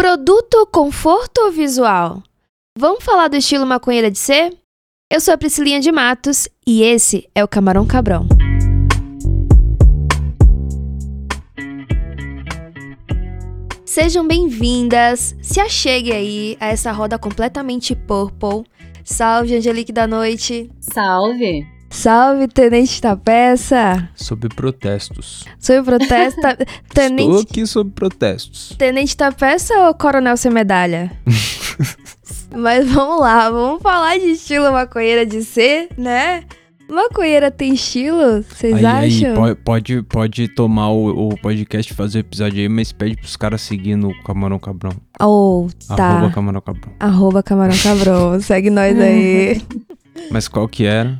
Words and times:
Produto, 0.00 0.66
conforto 0.72 1.42
ou 1.42 1.52
visual? 1.52 2.22
Vamos 2.74 3.04
falar 3.04 3.28
do 3.28 3.36
estilo 3.36 3.66
maconheira 3.66 4.10
de 4.10 4.16
ser? 4.16 4.56
Eu 5.12 5.20
sou 5.20 5.34
a 5.34 5.36
Priscilinha 5.36 5.78
de 5.78 5.92
Matos 5.92 6.48
e 6.66 6.82
esse 6.82 7.28
é 7.34 7.44
o 7.44 7.46
Camarão 7.46 7.86
Cabrão. 7.86 8.26
Sejam 13.84 14.26
bem-vindas, 14.26 15.36
se 15.42 15.60
achegue 15.60 16.12
aí 16.12 16.56
a 16.58 16.68
essa 16.68 16.90
roda 16.92 17.18
completamente 17.18 17.94
purple. 17.94 18.64
Salve, 19.04 19.54
Angelique 19.54 19.92
da 19.92 20.06
Noite. 20.06 20.70
Salve. 20.80 21.66
Salve, 21.90 22.46
Tenente 22.46 23.02
da 23.02 23.16
Peça. 23.16 24.08
Sob 24.14 24.48
protestos. 24.48 25.44
Sob 25.58 25.84
protesto. 25.84 26.40
Tenente... 26.94 27.22
Estou 27.22 27.40
aqui 27.40 27.66
sob 27.66 27.90
protestos. 27.90 28.74
Tenente 28.78 29.16
da 29.16 29.32
Peça 29.32 29.74
ou 29.86 29.94
Coronel 29.94 30.36
Sem 30.36 30.52
Medalha? 30.52 31.10
Mas 32.56 32.88
vamos 32.88 33.20
lá, 33.20 33.50
vamos 33.50 33.82
falar 33.82 34.18
de 34.18 34.30
estilo 34.30 34.72
maconheira 34.72 35.26
de 35.26 35.42
ser, 35.44 35.88
né? 35.96 36.44
Maconheira 36.88 37.50
tem 37.50 37.74
estilo? 37.74 38.42
Vocês 38.42 38.84
acham? 38.84 39.44
Aí, 39.44 39.54
pode, 39.54 40.02
pode 40.02 40.48
tomar 40.48 40.90
o, 40.90 41.28
o 41.28 41.38
podcast, 41.38 41.94
fazer 41.94 42.18
o 42.18 42.20
episódio 42.20 42.60
aí, 42.60 42.68
mas 42.68 42.90
pede 42.90 43.16
pros 43.16 43.36
caras 43.36 43.60
seguir 43.60 43.94
no 43.94 44.12
Camarão 44.24 44.58
Cabrão. 44.58 44.92
Oh, 45.20 45.68
tá. 45.86 46.04
Arroba 46.04 46.34
Camarão 46.34 46.60
Cabrão. 46.60 46.92
Arroba 46.98 47.42
Camarão 47.44 47.78
Cabrão. 47.80 48.40
Segue 48.40 48.70
nós 48.70 48.98
aí. 48.98 49.62
Mas 50.30 50.48
qual 50.48 50.68
que 50.68 50.84
era? 50.84 51.18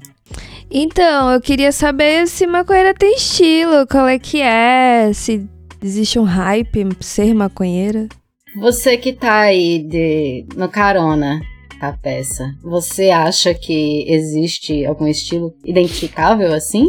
Então, 0.71 1.33
eu 1.33 1.41
queria 1.41 1.73
saber 1.73 2.29
se 2.29 2.47
maconheira 2.47 2.95
tem 2.95 3.17
estilo, 3.17 3.87
qual 3.89 4.07
é 4.07 4.19
que 4.19 4.41
é, 4.41 5.13
se 5.13 5.45
existe 5.83 6.19
um 6.19 6.23
hype 6.23 6.89
ser 7.01 7.35
maconheira. 7.35 8.09
Você 8.57 8.97
que 8.97 9.13
tá 9.13 9.41
aí 9.41 9.79
de, 9.81 10.47
no 10.57 10.69
carona 10.69 11.41
a 11.81 11.93
peça, 11.93 12.45
você 12.63 13.11
acha 13.11 13.55
que 13.55 14.05
existe 14.09 14.85
algum 14.85 15.07
estilo 15.07 15.55
identificável 15.65 16.53
assim? 16.53 16.87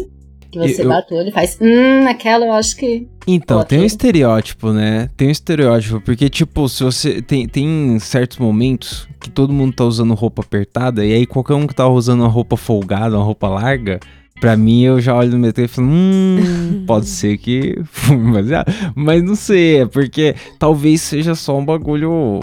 Que 0.51 0.59
você 0.59 0.83
eu, 0.83 0.89
bate 0.89 1.13
o 1.13 1.17
olho 1.17 1.29
e 1.29 1.31
faz, 1.31 1.57
hum, 1.61 2.07
aquela 2.07 2.45
eu 2.45 2.53
acho 2.53 2.75
que. 2.75 3.07
Então, 3.27 3.63
tem 3.63 3.79
um 3.79 3.85
estereótipo, 3.85 4.71
né? 4.71 5.09
Tem 5.15 5.27
um 5.27 5.31
estereótipo, 5.31 6.01
porque, 6.01 6.29
tipo, 6.29 6.67
se 6.67 6.83
você. 6.83 7.21
Tem, 7.21 7.47
tem 7.47 7.97
certos 7.99 8.37
momentos 8.37 9.07
que 9.19 9.29
todo 9.29 9.53
mundo 9.53 9.73
tá 9.73 9.85
usando 9.85 10.13
roupa 10.13 10.41
apertada, 10.41 11.05
e 11.05 11.13
aí 11.13 11.25
qualquer 11.25 11.53
um 11.53 11.67
que 11.67 11.75
tá 11.75 11.87
usando 11.87 12.21
uma 12.21 12.29
roupa 12.29 12.57
folgada, 12.57 13.15
uma 13.15 13.23
roupa 13.23 13.47
larga, 13.47 13.99
Pra 14.41 14.57
mim, 14.57 14.81
eu 14.81 14.99
já 14.99 15.15
olho 15.15 15.33
no 15.33 15.37
metrô 15.37 15.63
e 15.63 15.67
falo, 15.67 15.87
hum, 15.87 16.83
pode 16.87 17.05
ser 17.07 17.37
que. 17.37 17.75
mas, 18.09 18.47
mas 18.95 19.23
não 19.23 19.35
sei, 19.35 19.81
é 19.81 19.85
porque 19.85 20.35
talvez 20.57 20.99
seja 21.01 21.35
só 21.35 21.59
um 21.59 21.63
bagulho, 21.63 22.39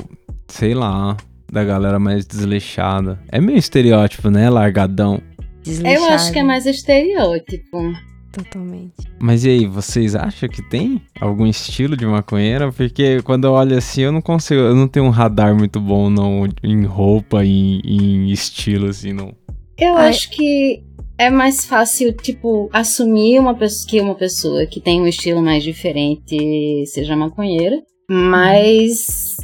sei 0.47 0.75
lá, 0.75 1.17
da 1.53 1.65
galera 1.65 1.99
mais 1.99 2.25
desleixada. 2.25 3.19
É 3.29 3.41
meio 3.41 3.59
estereótipo, 3.59 4.31
né? 4.31 4.49
Largadão. 4.49 5.21
Eu 5.67 6.05
acho 6.05 6.33
que 6.33 6.39
é 6.39 6.45
mais 6.45 6.67
estereótipo. 6.67 7.93
Totalmente. 8.33 8.95
Mas 9.19 9.45
e 9.45 9.51
aí, 9.51 9.67
vocês 9.67 10.15
acham 10.15 10.49
que 10.49 10.63
tem 10.63 11.03
algum 11.21 11.47
estilo 11.47 11.97
de 11.97 12.07
maconheira? 12.07 12.71
Porque 12.71 13.23
quando 13.23 13.47
eu 13.47 13.53
olho 13.53 13.77
assim, 13.77 14.03
eu 14.03 14.13
não 14.13 14.21
consigo, 14.21 14.61
eu 14.61 14.75
não 14.75 14.87
tenho 14.87 15.07
um 15.07 15.11
radar 15.11 15.55
muito 15.55 15.81
bom 15.81 16.11
não 16.11 16.47
em 16.63 16.85
roupa, 16.85 17.45
em, 17.45 17.81
em 17.85 18.31
estilo 18.31 18.89
assim, 18.89 19.13
não. 19.13 19.35
Eu 19.79 19.97
Ai. 19.97 20.09
acho 20.09 20.31
que 20.31 20.83
é 21.17 21.31
mais 21.31 21.65
fácil, 21.65 22.13
tipo, 22.13 22.69
assumir 22.73 23.41
uma 23.41 23.55
pessoa, 23.55 23.91
que 23.91 24.01
uma 24.01 24.15
pessoa 24.15 24.67
que 24.67 24.81
tem 24.81 25.01
um 25.01 25.07
estilo 25.07 25.43
mais 25.43 25.65
diferente 25.65 26.85
seja 26.87 27.17
maconheira, 27.17 27.83
mas 28.09 29.37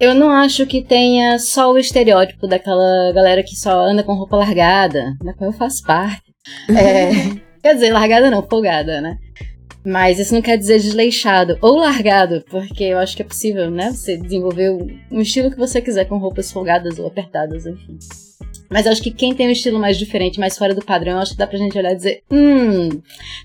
eu 0.00 0.14
não 0.14 0.30
acho 0.30 0.66
que 0.66 0.82
tenha 0.82 1.38
só 1.38 1.70
o 1.70 1.78
estereótipo 1.78 2.48
daquela 2.48 3.12
galera 3.12 3.42
que 3.42 3.54
só 3.54 3.80
anda 3.84 4.02
com 4.02 4.14
roupa 4.14 4.36
largada, 4.36 5.14
da 5.22 5.34
qual 5.34 5.50
eu 5.50 5.56
faço 5.56 5.84
parte. 5.84 6.34
É, 6.68 7.10
quer 7.62 7.74
dizer, 7.74 7.92
largada 7.92 8.30
não, 8.30 8.42
folgada, 8.42 9.00
né? 9.00 9.18
Mas 9.84 10.18
isso 10.18 10.34
não 10.34 10.42
quer 10.42 10.58
dizer 10.58 10.78
desleixado 10.78 11.56
ou 11.62 11.76
largado, 11.76 12.44
porque 12.50 12.84
eu 12.84 12.98
acho 12.98 13.16
que 13.16 13.22
é 13.22 13.24
possível, 13.24 13.70
né? 13.70 13.92
Você 13.92 14.16
desenvolver 14.16 14.70
um 15.10 15.20
estilo 15.20 15.50
que 15.50 15.56
você 15.56 15.80
quiser 15.80 16.04
com 16.04 16.18
roupas 16.18 16.52
folgadas 16.52 16.98
ou 16.98 17.06
apertadas, 17.06 17.66
enfim. 17.66 17.98
Mas 18.68 18.86
eu 18.86 18.92
acho 18.92 19.02
que 19.02 19.10
quem 19.10 19.34
tem 19.34 19.48
um 19.48 19.52
estilo 19.52 19.80
mais 19.80 19.98
diferente, 19.98 20.38
mais 20.38 20.56
fora 20.56 20.74
do 20.74 20.84
padrão, 20.84 21.18
acho 21.18 21.32
que 21.32 21.38
dá 21.38 21.46
pra 21.46 21.58
gente 21.58 21.76
olhar 21.76 21.92
e 21.92 21.96
dizer: 21.96 22.22
hum, 22.30 22.88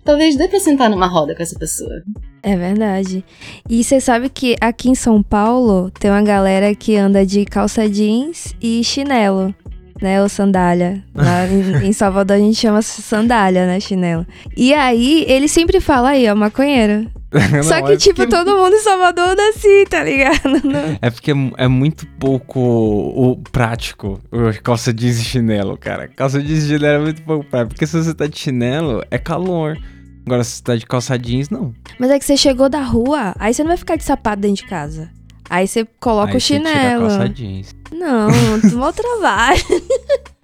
talvez 0.04 0.36
dê 0.36 0.48
pra 0.48 0.60
sentar 0.60 0.90
numa 0.90 1.08
roda 1.08 1.34
com 1.34 1.42
essa 1.42 1.58
pessoa. 1.58 2.04
É 2.44 2.56
verdade. 2.56 3.26
E 3.68 3.84
você 3.84 4.00
sabe 4.00 4.30
que 4.30 4.56
aqui 4.62 4.90
em 4.90 4.96
São 4.96 5.24
Paulo 5.24 5.90
tem 5.90 6.12
uma 6.12 6.22
galera 6.22 6.76
que 6.76 6.96
anda 6.96 7.26
de 7.26 7.44
calça 7.44 7.90
jeans 7.90 8.54
e 8.62 8.84
chinelo 8.84 9.56
né? 10.02 10.22
Ou 10.22 10.30
sandália. 10.30 11.04
Lá 11.14 11.48
em, 11.48 11.88
em, 11.88 11.94
Salvador 11.94 12.38
a 12.38 12.40
gente 12.40 12.58
chama 12.58 12.82
sandália, 12.82 13.66
né? 13.66 13.80
Chinelo. 13.80 14.26
E 14.56 14.74
aí, 14.74 15.26
ele 15.28 15.48
sempre 15.48 15.80
fala 15.80 16.10
aí, 16.10 16.30
ó, 16.30 16.36
maconheiro. 16.36 17.10
Não, 17.52 17.64
Só 17.64 17.82
que, 17.82 17.94
é 17.94 17.98
tipo, 17.98 18.16
porque... 18.16 18.32
todo 18.32 18.56
mundo 18.56 18.74
em 18.74 18.80
Salvador 18.80 19.30
anda 19.30 19.50
assim, 19.50 19.86
tá 19.90 20.04
ligado? 20.04 20.62
É 21.02 21.10
porque 21.10 21.32
é 21.58 21.68
muito 21.68 22.08
pouco 22.20 22.60
o 22.60 23.38
prático 23.52 24.22
calça 24.64 24.94
jeans 24.94 25.20
e 25.20 25.24
chinelo, 25.24 25.78
cara. 25.78 26.08
Calça 26.08 26.42
jeans 26.42 26.64
e 26.64 26.68
chinelo 26.68 26.86
é 26.86 27.00
muito 27.00 27.22
pouco 27.24 27.46
prático. 27.46 27.70
Porque 27.70 27.86
se 27.86 27.98
você 27.98 28.14
tá 28.14 28.28
de 28.28 28.38
chinelo, 28.38 29.04
é 29.12 29.18
calor. 29.18 29.78
Agora, 30.26 30.44
se 30.44 30.58
você 30.58 30.64
tá 30.64 30.76
de 30.76 30.86
calça 30.86 31.18
jeans, 31.20 31.50
não. 31.50 31.74
Mas 32.00 32.10
é 32.10 32.20
que 32.20 32.26
você 32.26 32.38
chegou 32.38 32.70
da 32.70 32.82
rua, 32.82 33.36
aí 33.38 33.54
você 33.54 33.64
não 33.64 33.70
vai 33.70 33.78
ficar 33.78 33.96
de 33.96 34.04
sapato 34.04 34.42
dentro 34.42 34.64
de 34.64 34.70
casa. 34.70 35.10
Aí 35.50 35.68
você 35.68 35.86
coloca 36.00 36.32
aí 36.32 36.38
o 36.38 36.42
chinelo. 36.42 36.70
Você 36.70 36.74
tira 36.74 36.96
a 36.96 37.10
calça 37.10 37.30
jeans. 37.30 37.76
Não, 37.92 38.30
mal 38.78 38.94
trabalho. 38.94 39.62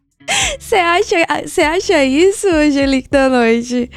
Você 0.57 0.75
acha, 0.75 1.15
você 1.45 1.61
acha 1.61 2.05
isso, 2.05 2.47
Angelique 2.47 3.09
da 3.09 3.27
Noite? 3.27 3.89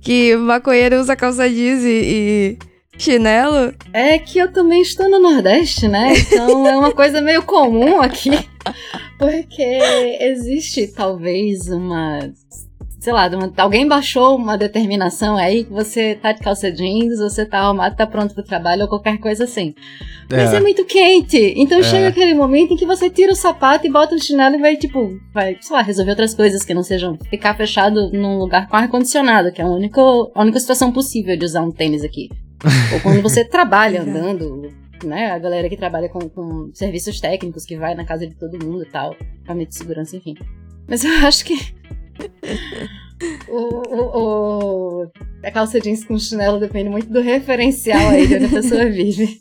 Que 0.00 0.36
maconheiro 0.36 1.00
usa 1.00 1.16
calça 1.16 1.48
jeans 1.48 1.82
e, 1.82 1.88
e, 1.88 2.58
chinelo? 2.96 3.74
É 3.92 4.18
que 4.18 4.38
eu 4.38 4.52
também 4.52 4.82
estou 4.82 5.10
no 5.10 5.18
Nordeste, 5.18 5.88
né? 5.88 6.12
Então 6.16 6.66
é 6.66 6.76
uma 6.76 6.92
coisa 6.92 7.20
meio 7.20 7.42
comum 7.42 8.00
aqui. 8.00 8.30
Porque 9.18 9.62
existe 10.20 10.86
talvez 10.86 11.66
uma 11.68 12.30
sei 13.00 13.14
lá, 13.14 13.30
alguém 13.56 13.88
baixou 13.88 14.36
uma 14.36 14.58
determinação 14.58 15.34
aí 15.34 15.64
que 15.64 15.72
você 15.72 16.14
tá 16.16 16.32
de 16.32 16.40
calça 16.40 16.70
jeans, 16.70 17.18
você 17.18 17.46
tá 17.46 17.60
arrumado, 17.60 17.96
tá 17.96 18.06
pronto 18.06 18.34
pro 18.34 18.44
trabalho 18.44 18.82
ou 18.82 18.88
qualquer 18.88 19.18
coisa 19.18 19.44
assim. 19.44 19.74
É. 20.30 20.36
Mas 20.36 20.52
é 20.52 20.60
muito 20.60 20.84
quente. 20.84 21.54
Então 21.56 21.78
é. 21.78 21.82
chega 21.82 22.08
aquele 22.08 22.34
momento 22.34 22.74
em 22.74 22.76
que 22.76 22.84
você 22.84 23.08
tira 23.08 23.32
o 23.32 23.34
sapato 23.36 23.86
e 23.86 23.90
bota 23.90 24.14
o 24.14 24.22
chinelo 24.22 24.56
e 24.56 24.60
vai, 24.60 24.76
tipo, 24.76 25.18
vai, 25.32 25.56
sei 25.62 25.74
lá, 25.74 25.80
resolver 25.80 26.10
outras 26.10 26.34
coisas 26.34 26.62
que 26.62 26.74
não 26.74 26.82
sejam 26.82 27.16
ficar 27.30 27.56
fechado 27.56 28.12
num 28.12 28.38
lugar 28.38 28.68
com 28.68 28.76
ar-condicionado, 28.76 29.50
que 29.50 29.62
é 29.62 29.64
a 29.64 29.68
única, 29.68 30.00
a 30.00 30.42
única 30.42 30.60
situação 30.60 30.92
possível 30.92 31.34
de 31.38 31.44
usar 31.46 31.62
um 31.62 31.72
tênis 31.72 32.04
aqui. 32.04 32.28
ou 32.92 33.00
quando 33.00 33.22
você 33.22 33.42
trabalha 33.42 34.02
andando, 34.02 34.70
né? 35.02 35.30
A 35.30 35.38
galera 35.38 35.70
que 35.70 35.76
trabalha 35.76 36.10
com, 36.10 36.28
com 36.28 36.70
serviços 36.74 37.18
técnicos, 37.18 37.64
que 37.64 37.76
vai 37.76 37.94
na 37.94 38.04
casa 38.04 38.26
de 38.26 38.34
todo 38.34 38.62
mundo 38.62 38.82
e 38.82 38.90
tal, 38.90 39.16
equipamento 39.36 39.70
de 39.70 39.76
segurança, 39.76 40.14
enfim. 40.18 40.34
Mas 40.86 41.02
eu 41.02 41.12
acho 41.26 41.46
que 41.46 41.80
o, 43.48 43.58
o, 43.58 45.02
o, 45.02 45.10
a 45.44 45.50
calça 45.50 45.80
jeans 45.80 46.04
com 46.04 46.18
chinelo 46.18 46.58
depende 46.58 46.88
muito 46.88 47.12
do 47.12 47.20
referencial 47.20 48.08
aí 48.08 48.26
de 48.26 48.36
onde 48.36 48.44
a 48.46 48.48
pessoa 48.48 48.86
vive. 48.86 49.38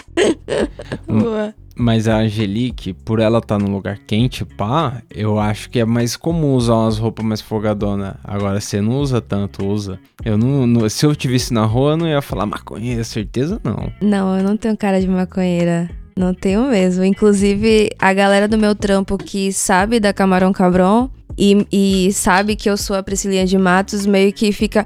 Boa. 1.08 1.54
Mas 1.80 2.10
a 2.10 2.18
Angelique, 2.18 2.94
por 2.94 3.22
ela 3.22 3.38
estar 3.38 3.58
tá 3.58 3.64
num 3.64 3.72
lugar 3.72 3.98
quente, 4.00 4.44
pá, 4.44 5.02
eu 5.10 5.40
acho 5.40 5.70
que 5.70 5.80
é 5.80 5.86
mais 5.86 6.18
comum 6.18 6.54
usar 6.54 6.74
umas 6.74 6.98
roupas 6.98 7.26
mais 7.26 7.40
folgadonas. 7.40 8.16
Agora, 8.22 8.60
você 8.60 8.82
não 8.82 9.00
usa 9.00 9.22
tanto, 9.22 9.66
usa. 9.66 9.98
Eu 10.26 10.38
não, 10.38 10.68
não, 10.68 10.90
Se 10.90 11.06
eu 11.06 11.16
te 11.16 11.30
visse 11.30 11.54
na 11.54 11.64
rua, 11.64 11.92
eu 11.92 11.98
não 11.98 12.08
ia 12.08 12.22
falar 12.22 12.46
maconheira, 12.46 13.02
certeza 13.06 13.62
não. 13.64 13.90
Não, 14.02 14.38
eu 14.38 14.44
não 14.44 14.58
tenho 14.58 14.76
cara 14.76 15.00
de 15.00 15.08
maconheira. 15.08 15.90
Não 16.18 16.34
tenho 16.34 16.64
mesmo. 16.64 17.06
Inclusive, 17.06 17.92
a 17.98 18.12
galera 18.12 18.46
do 18.46 18.58
meu 18.58 18.76
trampo 18.76 19.18
que 19.18 19.54
sabe 19.54 20.02
da 20.02 20.12
Camarão 20.12 20.52
Cabrão 20.52 21.10
e, 21.40 22.08
e 22.08 22.14
sabe 22.14 22.58
que 22.58 22.70
eu 22.70 22.76
sou 22.76 22.98
a 22.98 23.02
Priscilinha 23.02 23.46
de 23.46 23.58
Matos, 23.58 24.06
meio 24.06 24.34
que 24.34 24.52
fica. 24.52 24.86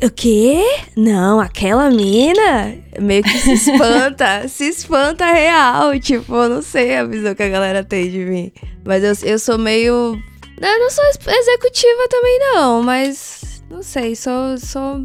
O 0.00 0.10
quê? 0.10 0.62
Não, 0.96 1.40
aquela 1.40 1.90
mina 1.90 2.76
meio 3.00 3.22
que 3.22 3.38
se 3.38 3.52
espanta, 3.52 4.46
se 4.48 4.68
espanta 4.68 5.26
real. 5.32 5.98
Tipo, 5.98 6.34
eu 6.34 6.48
não 6.48 6.62
sei 6.62 6.96
a 6.96 7.04
visão 7.04 7.34
que 7.34 7.42
a 7.42 7.48
galera 7.48 7.82
tem 7.82 8.10
de 8.10 8.24
mim. 8.24 8.52
Mas 8.84 9.02
eu, 9.02 9.28
eu 9.28 9.38
sou 9.38 9.58
meio. 9.58 10.16
Eu 10.60 10.78
não 10.78 10.90
sou 10.90 11.04
executiva 11.04 12.08
também, 12.08 12.38
não, 12.54 12.82
mas 12.82 13.64
não 13.68 13.82
sei, 13.82 14.14
sou, 14.14 14.56
sou 14.58 15.04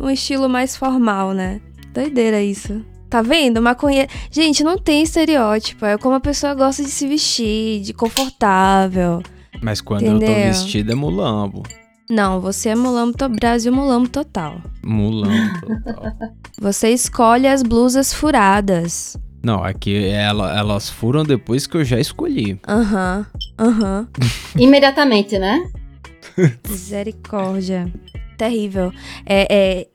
um 0.00 0.08
estilo 0.08 0.48
mais 0.48 0.76
formal, 0.76 1.32
né? 1.32 1.60
Doideira 1.92 2.42
isso. 2.42 2.84
Tá 3.10 3.22
vendo? 3.22 3.62
Maconheiro. 3.62 4.10
Gente, 4.30 4.64
não 4.64 4.76
tem 4.76 5.02
estereótipo. 5.02 5.86
É 5.86 5.96
como 5.96 6.16
a 6.16 6.20
pessoa 6.20 6.54
gosta 6.54 6.82
de 6.82 6.90
se 6.90 7.06
vestir, 7.06 7.80
de 7.82 7.92
confortável. 7.92 9.22
Mas 9.62 9.80
quando 9.80 10.02
Entendeu? 10.02 10.28
eu 10.28 10.34
tô 10.34 10.40
vestido 10.40 10.92
é 10.92 10.94
mulambo. 10.94 11.62
Não, 12.10 12.40
você 12.40 12.70
é 12.70 12.74
mulambo 12.74 13.16
to 13.16 13.28
Brasil 13.28 13.72
mulambo 13.72 14.08
total. 14.08 14.60
Mulambo 14.84 15.60
total. 15.60 16.12
você 16.60 16.90
escolhe 16.90 17.46
as 17.46 17.62
blusas 17.62 18.12
furadas. 18.12 19.16
Não, 19.42 19.62
aqui 19.62 20.06
ela, 20.06 20.56
elas 20.58 20.88
foram 20.88 21.22
depois 21.22 21.66
que 21.66 21.76
eu 21.76 21.84
já 21.84 21.98
escolhi. 22.00 22.58
Aham, 22.66 23.26
aham. 23.58 24.08
Imediatamente, 24.58 25.38
né? 25.38 25.62
Misericórdia. 26.68 27.90
Terrível. 28.36 28.92
É, 29.26 29.46
é 29.50 29.86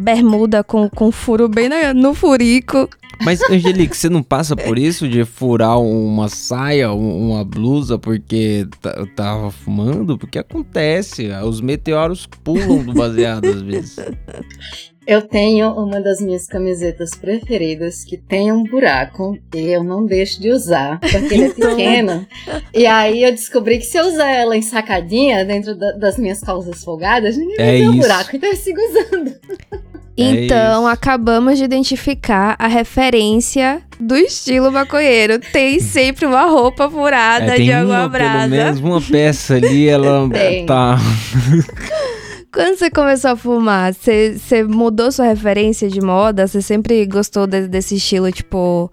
bermuda 0.00 0.62
com, 0.64 0.88
com 0.88 1.10
furo 1.12 1.48
bem 1.48 1.68
na- 1.68 1.94
no 1.94 2.14
furico. 2.14 2.88
Mas, 3.24 3.40
Angelique, 3.48 3.96
você 3.96 4.08
não 4.08 4.22
passa 4.22 4.56
por 4.56 4.76
isso 4.78 5.06
de 5.08 5.24
furar 5.24 5.78
uma 5.80 6.28
saia, 6.28 6.92
um- 6.92 7.30
uma 7.30 7.44
blusa 7.44 7.96
porque 7.98 8.66
tá- 8.80 9.06
tava 9.14 9.50
fumando? 9.50 10.18
Porque 10.18 10.38
acontece, 10.38 11.28
os 11.44 11.60
meteoros 11.60 12.26
pulam 12.42 12.82
do 12.84 12.92
baseado 12.92 13.46
às 13.46 13.62
vezes. 13.62 13.96
Eu 15.04 15.20
tenho 15.22 15.68
uma 15.72 16.00
das 16.00 16.20
minhas 16.20 16.46
camisetas 16.46 17.10
preferidas 17.10 18.04
que 18.04 18.16
tem 18.16 18.52
um 18.52 18.62
buraco 18.62 19.36
e 19.52 19.58
eu 19.66 19.82
não 19.82 20.06
deixo 20.06 20.40
de 20.40 20.50
usar, 20.50 21.00
porque 21.00 21.34
ele 21.34 21.44
é 21.44 21.46
Então. 21.56 21.70
pequeno. 21.76 22.26
E 22.72 22.86
aí 22.86 23.24
eu 23.24 23.32
descobri 23.32 23.78
que 23.78 23.84
se 23.84 23.98
eu 23.98 24.06
usar 24.06 24.30
ela 24.30 24.56
ensacadinha 24.56 25.44
dentro 25.44 25.74
da- 25.76 25.92
das 25.92 26.16
minhas 26.18 26.40
calças 26.40 26.84
folgadas, 26.84 27.36
ninguém 27.36 27.56
vai 27.56 27.66
É 27.68 27.72
ver 27.78 27.88
o 27.88 27.92
isso. 27.94 28.00
buraco, 28.00 28.36
então 28.36 28.48
eu 28.48 28.56
sigo 28.56 28.78
usando. 28.80 29.34
Então, 30.14 30.80
isso. 30.82 30.88
acabamos 30.88 31.56
de 31.56 31.64
identificar 31.64 32.54
a 32.58 32.66
referência 32.68 33.80
do 33.98 34.14
estilo 34.14 34.70
maconheiro. 34.70 35.38
Tem 35.38 35.80
sempre 35.80 36.26
uma 36.26 36.44
roupa 36.44 36.88
furada 36.90 37.54
É, 37.54 37.56
de 37.56 37.72
água 37.72 37.88
uma, 38.02 38.10
pelo 38.10 38.10
brasa. 38.10 38.46
menos 38.48 38.78
uma 38.80 39.00
peça 39.00 39.54
ali, 39.54 39.88
ela 39.88 40.28
Tem. 40.28 40.66
tá... 40.66 40.98
Quando 42.52 42.76
você 42.76 42.90
começou 42.90 43.30
a 43.30 43.36
fumar, 43.36 43.94
você, 43.94 44.38
você 44.38 44.62
mudou 44.62 45.10
sua 45.10 45.26
referência 45.26 45.88
de 45.88 46.00
moda? 46.00 46.46
Você 46.46 46.60
sempre 46.60 47.06
gostou 47.06 47.46
de- 47.46 47.66
desse 47.66 47.94
estilo, 47.96 48.30
tipo, 48.30 48.90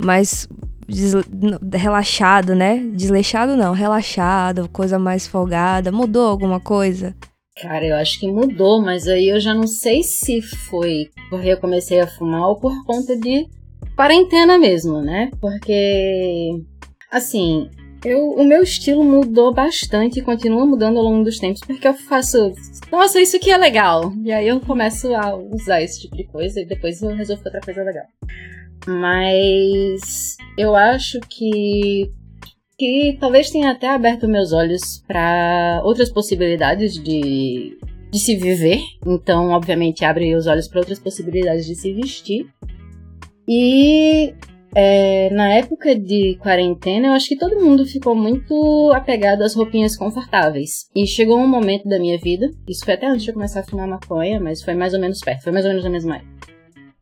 mais 0.00 0.48
des- 0.86 1.14
n- 1.14 1.58
relaxado, 1.74 2.54
né? 2.54 2.78
Desleixado 2.94 3.56
não, 3.56 3.72
relaxado, 3.72 4.68
coisa 4.68 4.98
mais 5.00 5.26
folgada. 5.26 5.90
Mudou 5.90 6.28
alguma 6.28 6.60
coisa? 6.60 7.14
Cara, 7.60 7.84
eu 7.84 7.96
acho 7.96 8.20
que 8.20 8.30
mudou, 8.30 8.80
mas 8.80 9.08
aí 9.08 9.28
eu 9.28 9.40
já 9.40 9.52
não 9.52 9.66
sei 9.66 10.02
se 10.04 10.40
foi 10.40 11.08
porque 11.28 11.48
eu 11.48 11.56
comecei 11.60 12.00
a 12.00 12.06
fumar 12.06 12.48
ou 12.48 12.56
por 12.60 12.72
conta 12.84 13.16
de 13.16 13.46
quarentena 13.96 14.56
mesmo, 14.58 15.02
né? 15.02 15.28
Porque, 15.40 16.62
assim, 17.10 17.68
eu, 18.04 18.30
o 18.30 18.44
meu 18.44 18.62
estilo 18.62 19.04
mudou 19.04 19.54
bastante 19.54 20.18
e 20.18 20.22
continua 20.22 20.66
mudando 20.66 20.98
ao 20.98 21.04
longo 21.04 21.24
dos 21.24 21.38
tempos, 21.38 21.60
porque 21.60 21.86
eu 21.86 21.94
faço, 21.94 22.52
nossa, 22.90 23.20
isso 23.20 23.36
aqui 23.36 23.50
é 23.50 23.56
legal. 23.56 24.12
E 24.24 24.32
aí 24.32 24.48
eu 24.48 24.60
começo 24.60 25.14
a 25.14 25.36
usar 25.36 25.82
esse 25.82 26.02
tipo 26.02 26.16
de 26.16 26.24
coisa 26.24 26.60
e 26.60 26.64
depois 26.64 27.00
eu 27.00 27.14
resolvo 27.14 27.42
outra 27.44 27.60
coisa 27.60 27.82
legal. 27.82 28.04
Mas 28.86 30.36
eu 30.58 30.74
acho 30.74 31.20
que 31.28 32.10
que 32.78 33.16
talvez 33.20 33.48
tenha 33.48 33.70
até 33.70 33.88
aberto 33.88 34.26
meus 34.26 34.52
olhos 34.52 35.04
para 35.06 35.80
outras 35.84 36.10
possibilidades 36.10 36.94
de, 36.94 37.78
de 38.10 38.18
se 38.18 38.34
viver. 38.34 38.80
Então, 39.06 39.50
obviamente, 39.50 40.04
abre 40.04 40.34
os 40.34 40.48
olhos 40.48 40.66
para 40.66 40.80
outras 40.80 40.98
possibilidades 40.98 41.64
de 41.64 41.76
se 41.76 41.92
vestir. 41.92 42.48
E 43.46 44.34
é, 44.74 45.30
na 45.30 45.48
época 45.48 45.94
de 45.94 46.36
quarentena, 46.40 47.08
eu 47.08 47.12
acho 47.12 47.28
que 47.28 47.38
todo 47.38 47.60
mundo 47.60 47.86
ficou 47.86 48.14
muito 48.14 48.90
apegado 48.94 49.42
às 49.42 49.54
roupinhas 49.54 49.96
confortáveis. 49.96 50.86
E 50.94 51.06
chegou 51.06 51.38
um 51.38 51.48
momento 51.48 51.88
da 51.88 51.98
minha 51.98 52.18
vida, 52.18 52.50
isso 52.68 52.84
foi 52.84 52.94
até 52.94 53.06
antes 53.06 53.24
de 53.24 53.30
eu 53.30 53.34
começar 53.34 53.60
a 53.60 53.64
fumar 53.64 53.86
maconha, 53.86 54.40
mas 54.40 54.62
foi 54.62 54.74
mais 54.74 54.94
ou 54.94 55.00
menos 55.00 55.20
perto, 55.20 55.44
foi 55.44 55.52
mais 55.52 55.64
ou 55.64 55.70
menos 55.70 55.84
na 55.84 55.90
mesma 55.90 56.16
época 56.16 56.42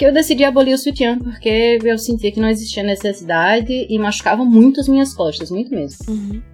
que 0.01 0.07
eu 0.07 0.15
decidi 0.15 0.45
abolir 0.45 0.73
o 0.73 0.79
sutiã, 0.79 1.19
porque 1.19 1.79
eu 1.85 1.99
sentia 1.99 2.33
que 2.33 2.41
não 2.41 2.49
existia 2.49 2.83
necessidade 2.83 3.87
e 3.87 3.99
machucava 3.99 4.43
muito 4.47 4.81
as 4.81 4.89
minhas 4.89 5.13
costas, 5.13 5.51
muito 5.51 5.71
mesmo. 5.71 5.99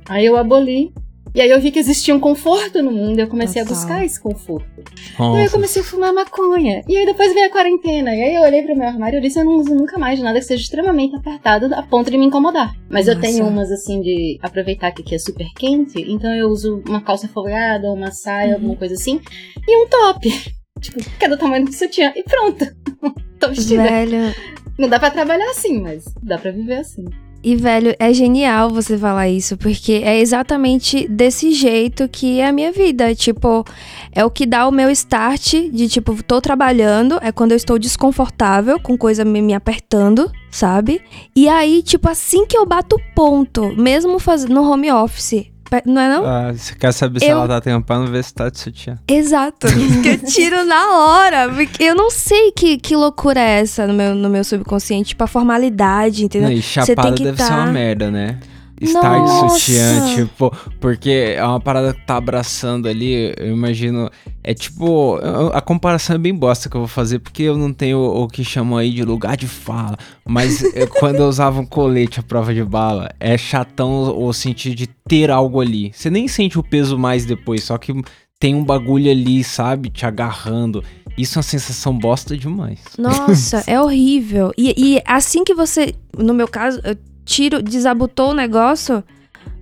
Aí 0.08 0.26
eu 0.26 0.36
aboli, 0.36 0.92
e 1.36 1.40
aí 1.42 1.50
eu 1.50 1.60
vi 1.60 1.70
que 1.70 1.78
existia 1.78 2.14
um 2.14 2.18
conforto 2.18 2.82
no 2.82 2.90
mundo, 2.90 3.18
e 3.18 3.20
eu 3.22 3.28
comecei 3.28 3.62
Total. 3.62 3.76
a 3.76 3.78
buscar 3.78 4.04
esse 4.04 4.18
conforto. 4.20 4.66
E 4.80 5.22
aí 5.22 5.28
eu 5.28 5.36
Nossa, 5.42 5.50
comecei 5.52 5.82
a 5.82 5.84
fumar 5.84 6.12
maconha, 6.12 6.82
e 6.88 6.96
aí 6.96 7.04
depois 7.04 7.34
veio 7.34 7.46
a 7.46 7.50
quarentena, 7.50 8.14
e 8.14 8.22
aí 8.22 8.34
eu 8.34 8.42
olhei 8.42 8.62
pro 8.62 8.74
meu 8.74 8.88
armário 8.88 9.16
e 9.16 9.18
eu 9.18 9.22
disse, 9.22 9.38
eu 9.38 9.44
não 9.44 9.56
uso 9.56 9.74
nunca 9.74 9.98
mais 9.98 10.18
nada 10.20 10.38
que 10.38 10.46
seja 10.46 10.62
extremamente 10.62 11.14
apertado 11.14 11.72
a 11.74 11.82
ponto 11.82 12.10
de 12.10 12.16
me 12.16 12.24
incomodar. 12.24 12.74
Mas 12.88 13.06
eu 13.06 13.14
Nossa. 13.14 13.26
tenho 13.26 13.46
umas 13.46 13.70
assim 13.70 14.00
de 14.00 14.38
aproveitar 14.42 14.90
que 14.92 15.02
aqui 15.02 15.14
é 15.14 15.18
super 15.18 15.46
quente, 15.58 16.00
então 16.10 16.34
eu 16.34 16.48
uso 16.48 16.82
uma 16.88 17.02
calça 17.02 17.28
folgada, 17.28 17.92
uma 17.92 18.10
saia, 18.10 18.48
Uhum. 18.48 18.54
alguma 18.54 18.76
coisa 18.76 18.94
assim, 18.94 19.20
e 19.68 19.84
um 19.84 19.86
top. 19.88 20.28
Tipo, 20.80 20.98
que 21.18 21.24
é 21.24 21.28
do 21.28 21.38
tamanho 21.38 21.64
do 21.64 21.72
sutiã, 21.72 22.12
e 22.14 22.22
pronto. 22.22 22.66
Tô 23.40 23.48
vestida. 23.48 23.82
Velho. 23.82 24.34
Não 24.78 24.88
dá 24.90 24.98
pra 24.98 25.10
trabalhar 25.10 25.48
assim, 25.50 25.80
mas 25.80 26.04
dá 26.22 26.36
pra 26.36 26.50
viver 26.50 26.76
assim. 26.80 27.04
E, 27.46 27.54
velho, 27.54 27.94
é 28.00 28.12
genial 28.12 28.70
você 28.70 28.98
falar 28.98 29.28
isso, 29.28 29.56
porque 29.56 30.02
é 30.04 30.18
exatamente 30.18 31.06
desse 31.06 31.52
jeito 31.52 32.08
que 32.08 32.40
é 32.40 32.48
a 32.48 32.52
minha 32.52 32.72
vida. 32.72 33.14
Tipo, 33.14 33.64
é 34.10 34.24
o 34.24 34.30
que 34.32 34.44
dá 34.44 34.66
o 34.66 34.72
meu 34.72 34.90
start 34.90 35.54
de, 35.70 35.88
tipo, 35.88 36.20
tô 36.24 36.40
trabalhando, 36.40 37.20
é 37.22 37.30
quando 37.30 37.52
eu 37.52 37.56
estou 37.56 37.78
desconfortável, 37.78 38.80
com 38.80 38.98
coisa 38.98 39.24
me, 39.24 39.40
me 39.40 39.54
apertando, 39.54 40.28
sabe? 40.50 41.00
E 41.36 41.48
aí, 41.48 41.84
tipo, 41.84 42.08
assim 42.08 42.44
que 42.46 42.58
eu 42.58 42.66
bato 42.66 42.96
ponto, 43.14 43.72
mesmo 43.76 44.18
fazendo 44.18 44.54
no 44.54 44.68
home 44.68 44.90
office, 44.90 45.46
não 45.84 46.00
é 46.02 46.08
não? 46.08 46.26
ah, 46.26 46.52
você 46.52 46.74
quer 46.74 46.92
saber 46.92 47.20
se 47.20 47.26
Eu- 47.26 47.38
ela 47.38 47.48
tá 47.48 47.60
tampando, 47.60 48.10
ver 48.10 48.22
se 48.24 48.32
tá 48.34 48.48
de 48.48 48.58
sutiã. 48.58 48.98
Exato. 49.08 49.66
que 50.02 50.08
eu 50.08 50.18
tiro 50.18 50.64
na 50.64 50.92
hora. 50.96 51.48
Porque 51.52 51.82
eu 51.82 51.94
não 51.94 52.10
sei 52.10 52.52
que, 52.52 52.78
que 52.78 52.94
loucura 52.96 53.40
é 53.40 53.60
essa 53.60 53.86
no 53.86 53.94
meu, 53.94 54.14
no 54.14 54.28
meu 54.28 54.44
subconsciente. 54.44 55.10
Tipo, 55.10 55.24
a 55.24 55.26
formalidade, 55.26 56.24
entendeu? 56.24 56.48
Não, 56.48 56.56
e 56.56 56.62
Você 56.62 56.86
chapada 56.86 57.08
tem 57.08 57.14
que 57.14 57.24
deve 57.24 57.42
ser 57.42 57.48
tá- 57.48 57.56
uma 57.56 57.66
merda, 57.66 58.10
né? 58.10 58.38
Estar 58.80 59.18
de 59.18 59.26
Nossa! 59.26 59.58
sutiã, 59.58 60.14
tipo, 60.14 60.54
porque 60.78 61.34
é 61.36 61.44
uma 61.44 61.58
parada 61.60 61.94
que 61.94 62.04
tá 62.04 62.16
abraçando 62.16 62.88
ali, 62.88 63.34
eu 63.38 63.52
imagino. 63.52 64.10
É 64.44 64.54
tipo, 64.54 65.18
a 65.52 65.60
comparação 65.60 66.16
é 66.16 66.18
bem 66.18 66.34
bosta 66.34 66.68
que 66.68 66.76
eu 66.76 66.82
vou 66.82 66.88
fazer, 66.88 67.18
porque 67.18 67.42
eu 67.42 67.56
não 67.56 67.72
tenho 67.72 67.98
o 67.98 68.28
que 68.28 68.44
chamam 68.44 68.78
aí 68.78 68.90
de 68.90 69.02
lugar 69.02 69.36
de 69.36 69.48
fala. 69.48 69.96
Mas 70.24 70.62
é, 70.74 70.86
quando 71.00 71.16
eu 71.16 71.28
usava 71.28 71.60
um 71.60 71.66
colete 71.66 72.20
à 72.20 72.22
prova 72.22 72.52
de 72.52 72.62
bala, 72.62 73.10
é 73.18 73.36
chatão 73.38 74.16
o 74.16 74.32
sentido 74.32 74.74
de 74.74 74.86
ter 74.86 75.30
algo 75.30 75.60
ali. 75.60 75.90
Você 75.94 76.10
nem 76.10 76.28
sente 76.28 76.58
o 76.58 76.62
peso 76.62 76.98
mais 76.98 77.24
depois, 77.24 77.64
só 77.64 77.78
que 77.78 77.92
tem 78.38 78.54
um 78.54 78.64
bagulho 78.64 79.10
ali, 79.10 79.42
sabe, 79.42 79.88
te 79.88 80.04
agarrando. 80.04 80.84
Isso 81.16 81.38
é 81.38 81.40
uma 81.40 81.42
sensação 81.42 81.96
bosta 81.96 82.36
demais. 82.36 82.80
Nossa, 82.98 83.64
é 83.66 83.80
horrível. 83.80 84.52
E, 84.56 84.74
e 84.76 85.02
assim 85.06 85.42
que 85.42 85.54
você, 85.54 85.94
no 86.16 86.34
meu 86.34 86.46
caso, 86.46 86.80
eu 86.84 86.96
tiro, 87.26 87.60
desabotou 87.60 88.30
o 88.30 88.34
negócio, 88.34 89.04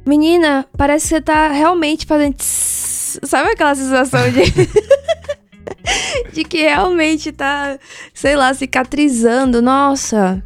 menina, 0.06 0.66
parece 0.76 1.08
que 1.08 1.14
você 1.14 1.20
tá 1.20 1.48
realmente 1.48 2.06
fazendo. 2.06 2.34
tss, 2.34 3.20
sabe 3.24 3.50
aquela 3.50 3.74
sensação 3.74 4.20
de. 4.30 4.44
de 6.32 6.44
que 6.44 6.62
realmente 6.62 7.32
tá, 7.32 7.78
sei 8.12 8.36
lá, 8.36 8.52
cicatrizando. 8.52 9.62
Nossa. 9.62 10.42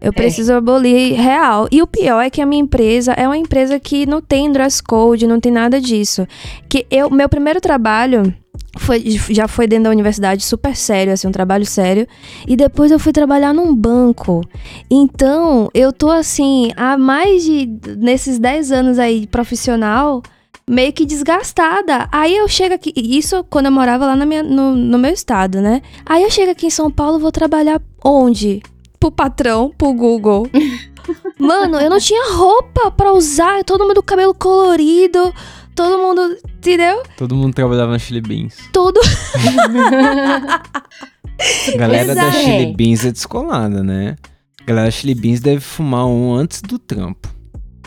Eu 0.00 0.12
preciso 0.12 0.52
abolir 0.52 1.14
real. 1.14 1.66
E 1.70 1.80
o 1.80 1.86
pior 1.86 2.20
é 2.20 2.30
que 2.30 2.40
a 2.40 2.46
minha 2.46 2.62
empresa 2.62 3.12
é 3.12 3.26
uma 3.26 3.38
empresa 3.38 3.78
que 3.80 4.04
não 4.06 4.20
tem 4.20 4.50
dress 4.52 4.82
code, 4.82 5.26
não 5.26 5.40
tem 5.40 5.50
nada 5.50 5.80
disso. 5.80 6.26
Que 6.68 6.86
eu, 6.90 7.10
meu 7.10 7.28
primeiro 7.28 7.60
trabalho 7.60 8.34
foi, 8.76 9.02
já 9.30 9.46
foi 9.46 9.66
dentro 9.66 9.84
da 9.84 9.90
universidade 9.90 10.44
super 10.44 10.76
sério, 10.76 11.12
assim, 11.12 11.26
um 11.28 11.32
trabalho 11.32 11.64
sério. 11.64 12.06
E 12.46 12.56
depois 12.56 12.90
eu 12.90 12.98
fui 12.98 13.12
trabalhar 13.12 13.52
num 13.52 13.74
banco. 13.74 14.42
Então, 14.90 15.70
eu 15.72 15.92
tô 15.92 16.10
assim, 16.10 16.72
há 16.76 16.96
mais 16.98 17.44
de. 17.44 17.68
nesses 17.98 18.38
10 18.38 18.72
anos 18.72 18.98
aí 18.98 19.26
profissional, 19.26 20.22
meio 20.68 20.92
que 20.92 21.06
desgastada. 21.06 22.08
Aí 22.10 22.36
eu 22.36 22.48
chego 22.48 22.74
aqui. 22.74 22.92
Isso 22.96 23.44
quando 23.48 23.66
eu 23.66 23.72
morava 23.72 24.06
lá 24.06 24.16
na 24.16 24.26
minha, 24.26 24.42
no, 24.42 24.74
no 24.74 24.98
meu 24.98 25.12
estado, 25.12 25.60
né? 25.60 25.82
Aí 26.04 26.22
eu 26.22 26.30
chego 26.30 26.50
aqui 26.52 26.66
em 26.66 26.70
São 26.70 26.90
Paulo, 26.90 27.18
vou 27.18 27.32
trabalhar 27.32 27.80
onde? 28.04 28.62
Pro 28.98 29.10
patrão, 29.10 29.72
pro 29.76 29.92
Google. 29.92 30.48
Mano, 31.38 31.78
eu 31.78 31.90
não 31.90 31.98
tinha 31.98 32.32
roupa 32.32 32.90
pra 32.90 33.12
usar, 33.12 33.62
todo 33.64 33.84
mundo 33.84 33.96
com 33.96 34.06
cabelo 34.06 34.32
colorido, 34.32 35.34
todo 35.74 35.98
mundo, 35.98 36.36
entendeu? 36.58 37.02
Todo 37.16 37.34
mundo 37.34 37.54
trabalhava 37.54 37.92
na 37.92 37.98
Chili 37.98 38.20
Beans. 38.20 38.56
Todo 38.72 39.00
A 41.74 41.76
galera 41.76 42.14
da 42.14 42.28
Exato. 42.28 42.44
Chili 42.44 42.72
Beans 42.74 43.04
é 43.04 43.10
descolada, 43.12 43.82
né? 43.82 44.16
A 44.62 44.64
galera 44.64 44.86
da 44.86 44.90
Chili 44.90 45.14
Beans 45.14 45.40
deve 45.40 45.60
fumar 45.60 46.06
um 46.06 46.32
antes 46.34 46.62
do 46.62 46.78
trampo. 46.78 47.32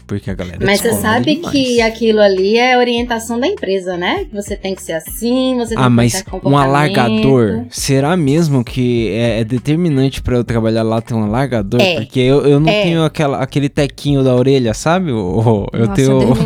Porque 0.06 0.32
a 0.32 0.34
galera 0.34 0.64
é 0.64 0.66
Mas 0.66 0.80
você 0.80 0.94
sabe 0.94 1.36
demais. 1.36 1.52
que 1.52 1.82
aquilo 1.82 2.22
ali 2.22 2.58
é 2.58 2.78
orientação 2.78 3.38
da 3.38 3.46
empresa, 3.46 3.98
né? 3.98 4.24
Que 4.24 4.34
você 4.34 4.56
tem 4.56 4.74
que 4.74 4.82
ser 4.82 4.94
assim, 4.94 5.58
você 5.58 5.76
tem 5.76 5.84
Ah, 5.84 5.88
que 5.88 5.94
mas 5.94 6.14
ter 6.24 6.32
um 6.46 6.58
alargador, 6.58 7.66
será 7.70 8.16
mesmo 8.16 8.64
que 8.64 9.10
é, 9.10 9.42
é 9.42 9.44
determinante 9.44 10.22
pra 10.22 10.38
eu 10.38 10.46
trabalhar 10.46 10.84
lá 10.84 11.02
ter 11.02 11.14
um 11.14 11.24
alargador? 11.26 11.82
É. 11.82 11.96
Porque 11.96 12.22
eu, 12.22 12.46
eu 12.48 12.58
não 12.58 12.70
É. 12.70 12.84
tenho 12.84 13.04
aquela, 13.04 13.40
aquele 13.44 13.68
tequinho 13.68 14.24
da 14.24 14.34
orelha, 14.34 14.74
sabe? 14.74 15.12
O- 15.12 15.68
eu 15.74 15.80
Nossa, 15.88 15.94
tenho. 15.94 16.20
Deus 16.20 16.38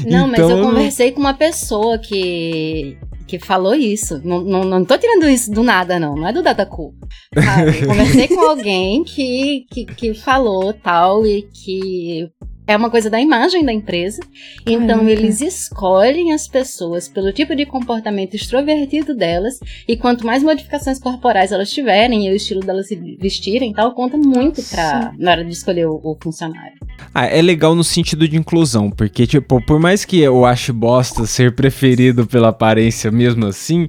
Não, 0.06 0.26
mas 0.26 0.40
Então, 0.40 0.50
eu 0.50 0.64
conversei 0.64 1.12
com 1.12 1.20
uma 1.20 1.34
pessoa 1.34 1.98
que 1.98 2.96
que 3.32 3.38
falou 3.38 3.74
isso. 3.74 4.20
Não, 4.22 4.42
não, 4.42 4.62
não 4.62 4.84
tô 4.84 4.98
tirando 4.98 5.26
isso 5.26 5.50
do 5.50 5.62
nada, 5.62 5.98
não. 5.98 6.14
Não 6.14 6.28
é 6.28 6.32
do 6.34 6.42
Dataku. 6.42 6.94
Sabe? 7.34 7.80
Conversei 7.86 8.28
com 8.28 8.40
alguém 8.40 9.02
que, 9.04 9.64
que, 9.70 9.86
que 9.86 10.14
falou 10.14 10.70
tal 10.74 11.26
e 11.26 11.42
que 11.42 12.28
é 12.66 12.76
uma 12.76 12.90
coisa 12.90 13.10
da 13.10 13.20
imagem 13.20 13.64
da 13.64 13.72
empresa. 13.72 14.20
Então 14.66 14.98
Caraca. 14.98 15.10
eles 15.10 15.40
escolhem 15.40 16.32
as 16.32 16.46
pessoas 16.46 17.08
pelo 17.08 17.32
tipo 17.32 17.54
de 17.54 17.66
comportamento 17.66 18.34
extrovertido 18.34 19.14
delas 19.14 19.58
e 19.86 19.96
quanto 19.96 20.26
mais 20.26 20.42
modificações 20.42 20.98
corporais 20.98 21.52
elas 21.52 21.70
tiverem 21.70 22.26
e 22.26 22.30
o 22.30 22.34
estilo 22.34 22.60
delas 22.60 22.88
se 22.88 22.96
vestirem, 23.20 23.70
e 23.70 23.74
tal, 23.74 23.92
conta 23.94 24.16
muito 24.16 24.62
pra, 24.62 25.12
na 25.18 25.32
hora 25.32 25.44
de 25.44 25.52
escolher 25.52 25.86
o, 25.86 26.00
o 26.02 26.16
funcionário. 26.20 26.78
Ah, 27.14 27.26
é 27.26 27.42
legal 27.42 27.74
no 27.74 27.84
sentido 27.84 28.28
de 28.28 28.36
inclusão, 28.36 28.90
porque, 28.90 29.26
tipo, 29.26 29.60
por 29.64 29.80
mais 29.80 30.04
que 30.04 30.20
eu 30.20 30.44
ache 30.44 30.72
bosta 30.72 31.26
ser 31.26 31.54
preferido 31.54 32.26
pela 32.26 32.48
aparência 32.48 33.10
mesmo 33.10 33.46
assim, 33.46 33.88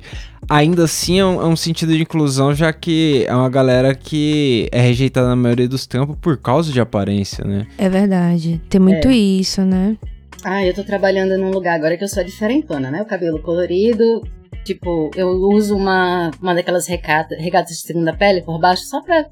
ainda 0.50 0.84
assim 0.86 1.20
é 1.20 1.26
um, 1.26 1.42
é 1.42 1.46
um 1.46 1.56
sentido 1.56 1.94
de 1.94 2.02
inclusão, 2.02 2.54
já 2.54 2.72
que 2.74 3.26
é 3.28 3.36
uma 3.36 3.50
galera 3.50 3.94
que 3.96 4.68
é 4.72 4.82
rejeitada 4.82 5.28
na 5.28 5.36
maioria 5.36 5.68
dos 5.68 5.86
tempos 5.88 6.16
por 6.22 6.38
causa 6.38 6.72
de 6.72 6.80
aparência, 6.82 7.44
né? 7.46 7.66
É 7.78 7.90
verdade. 7.90 8.62
Tem 8.70 8.80
muito 8.82 9.08
É. 9.08 9.14
isso, 9.14 9.62
né? 9.62 9.98
Ah, 10.44 10.66
eu 10.66 10.74
tô 10.74 10.84
trabalhando 10.84 11.38
num 11.38 11.52
lugar 11.52 11.76
agora 11.76 11.98
que 11.98 12.04
eu 12.04 12.08
sou 12.08 12.22
a 12.22 12.26
diferentona, 12.26 12.92
né? 12.92 13.02
O 13.02 13.06
cabelo 13.06 13.42
colorido. 13.42 14.22
Tipo, 14.66 15.12
eu 15.16 15.28
uso 15.30 15.76
uma, 15.76 16.32
uma 16.42 16.54
daquelas 16.56 16.88
regata, 16.88 17.36
regatas 17.38 17.78
de 17.78 17.82
segunda 17.84 18.14
pele 18.14 18.42
por 18.42 18.60
baixo 18.60 18.84
só 18.86 19.02
pra 19.02 19.26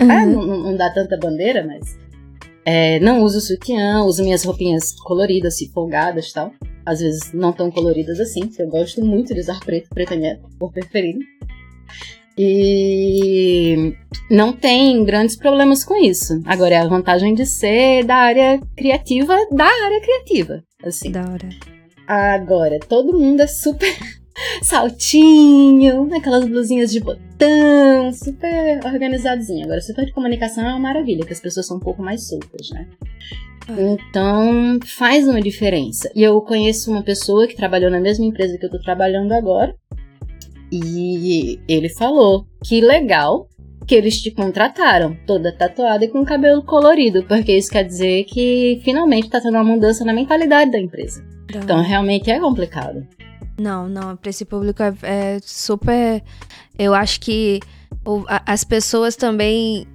Ah, 0.00 0.04
Uhum. 0.04 0.26
não, 0.32 0.46
não- 0.46 0.62
não 0.64 0.76
dá 0.76 0.90
tanta 0.90 1.16
bandeira, 1.16 1.64
mas. 1.66 1.96
É, 2.64 3.00
não 3.00 3.22
uso 3.22 3.40
sutiã, 3.40 4.02
uso 4.04 4.22
minhas 4.22 4.44
roupinhas 4.44 4.92
coloridas 4.92 5.60
e 5.60 5.68
folgadas 5.70 6.28
e 6.28 6.32
tal. 6.32 6.52
Às 6.84 7.00
vezes 7.00 7.32
não 7.32 7.52
tão 7.52 7.70
coloridas 7.70 8.20
assim, 8.20 8.46
porque 8.46 8.62
eu 8.62 8.68
gosto 8.68 9.04
muito 9.04 9.34
de 9.34 9.40
usar 9.40 9.60
preto, 9.60 9.88
preto 9.90 10.14
é 10.14 10.16
minha 10.16 10.40
cor 10.58 10.72
preferida. 10.72 11.20
E 12.36 13.94
não 14.30 14.52
tem 14.52 15.04
grandes 15.04 15.36
problemas 15.36 15.84
com 15.84 15.94
isso. 15.96 16.40
Agora 16.46 16.74
é 16.74 16.78
a 16.78 16.88
vantagem 16.88 17.34
de 17.34 17.44
ser 17.44 18.04
da 18.04 18.16
área 18.16 18.60
criativa, 18.76 19.36
da 19.50 19.66
área 19.66 20.00
criativa. 20.00 20.64
Assim. 20.82 21.10
Da 21.10 21.20
hora. 21.20 21.48
Agora, 22.06 22.80
todo 22.80 23.18
mundo 23.18 23.40
é 23.40 23.46
super 23.46 23.94
saltinho, 24.62 26.08
aquelas 26.14 26.46
blusinhas 26.46 26.92
de 26.92 27.00
botão, 27.00 28.12
super 28.12 28.80
organizadinho. 28.84 29.64
Agora, 29.64 29.78
o 29.78 29.82
setor 29.82 30.04
de 30.04 30.12
comunicação 30.12 30.64
é 30.64 30.70
uma 30.70 30.78
maravilha, 30.78 31.24
que 31.24 31.32
as 31.32 31.40
pessoas 31.40 31.66
são 31.66 31.76
um 31.76 31.80
pouco 31.80 32.02
mais 32.02 32.28
soltas, 32.28 32.70
né? 32.70 32.86
Então, 33.78 34.78
faz 34.84 35.26
uma 35.26 35.40
diferença. 35.40 36.10
E 36.14 36.22
eu 36.22 36.40
conheço 36.40 36.90
uma 36.90 37.02
pessoa 37.02 37.46
que 37.46 37.56
trabalhou 37.56 37.90
na 37.90 38.00
mesma 38.00 38.24
empresa 38.24 38.58
que 38.58 38.66
eu 38.66 38.70
tô 38.70 38.78
trabalhando 38.78 39.32
agora, 39.32 39.74
e 40.70 41.60
ele 41.68 41.88
falou 41.88 42.46
que 42.64 42.80
legal 42.80 43.46
que 43.86 43.94
eles 43.94 44.20
te 44.22 44.30
contrataram, 44.30 45.16
toda 45.26 45.52
tatuada 45.52 46.04
e 46.04 46.08
com 46.08 46.24
cabelo 46.24 46.62
colorido, 46.62 47.24
porque 47.24 47.56
isso 47.56 47.70
quer 47.70 47.84
dizer 47.84 48.24
que 48.24 48.80
finalmente 48.84 49.28
tá 49.28 49.40
tendo 49.40 49.54
uma 49.54 49.64
mudança 49.64 50.04
na 50.04 50.12
mentalidade 50.12 50.70
da 50.70 50.78
empresa. 50.78 51.22
Hora. 51.50 51.64
Então, 51.64 51.82
realmente 51.82 52.30
é 52.30 52.38
complicado. 52.38 53.06
Não, 53.58 53.88
não, 53.88 54.16
pra 54.16 54.30
esse 54.30 54.44
público 54.44 54.82
é, 54.82 54.94
é 55.02 55.38
super. 55.42 56.22
Eu 56.78 56.94
acho 56.94 57.20
que 57.20 57.60
o- 58.04 58.24
a- 58.26 58.42
as 58.46 58.64
pessoas 58.64 59.14
também, 59.14 59.86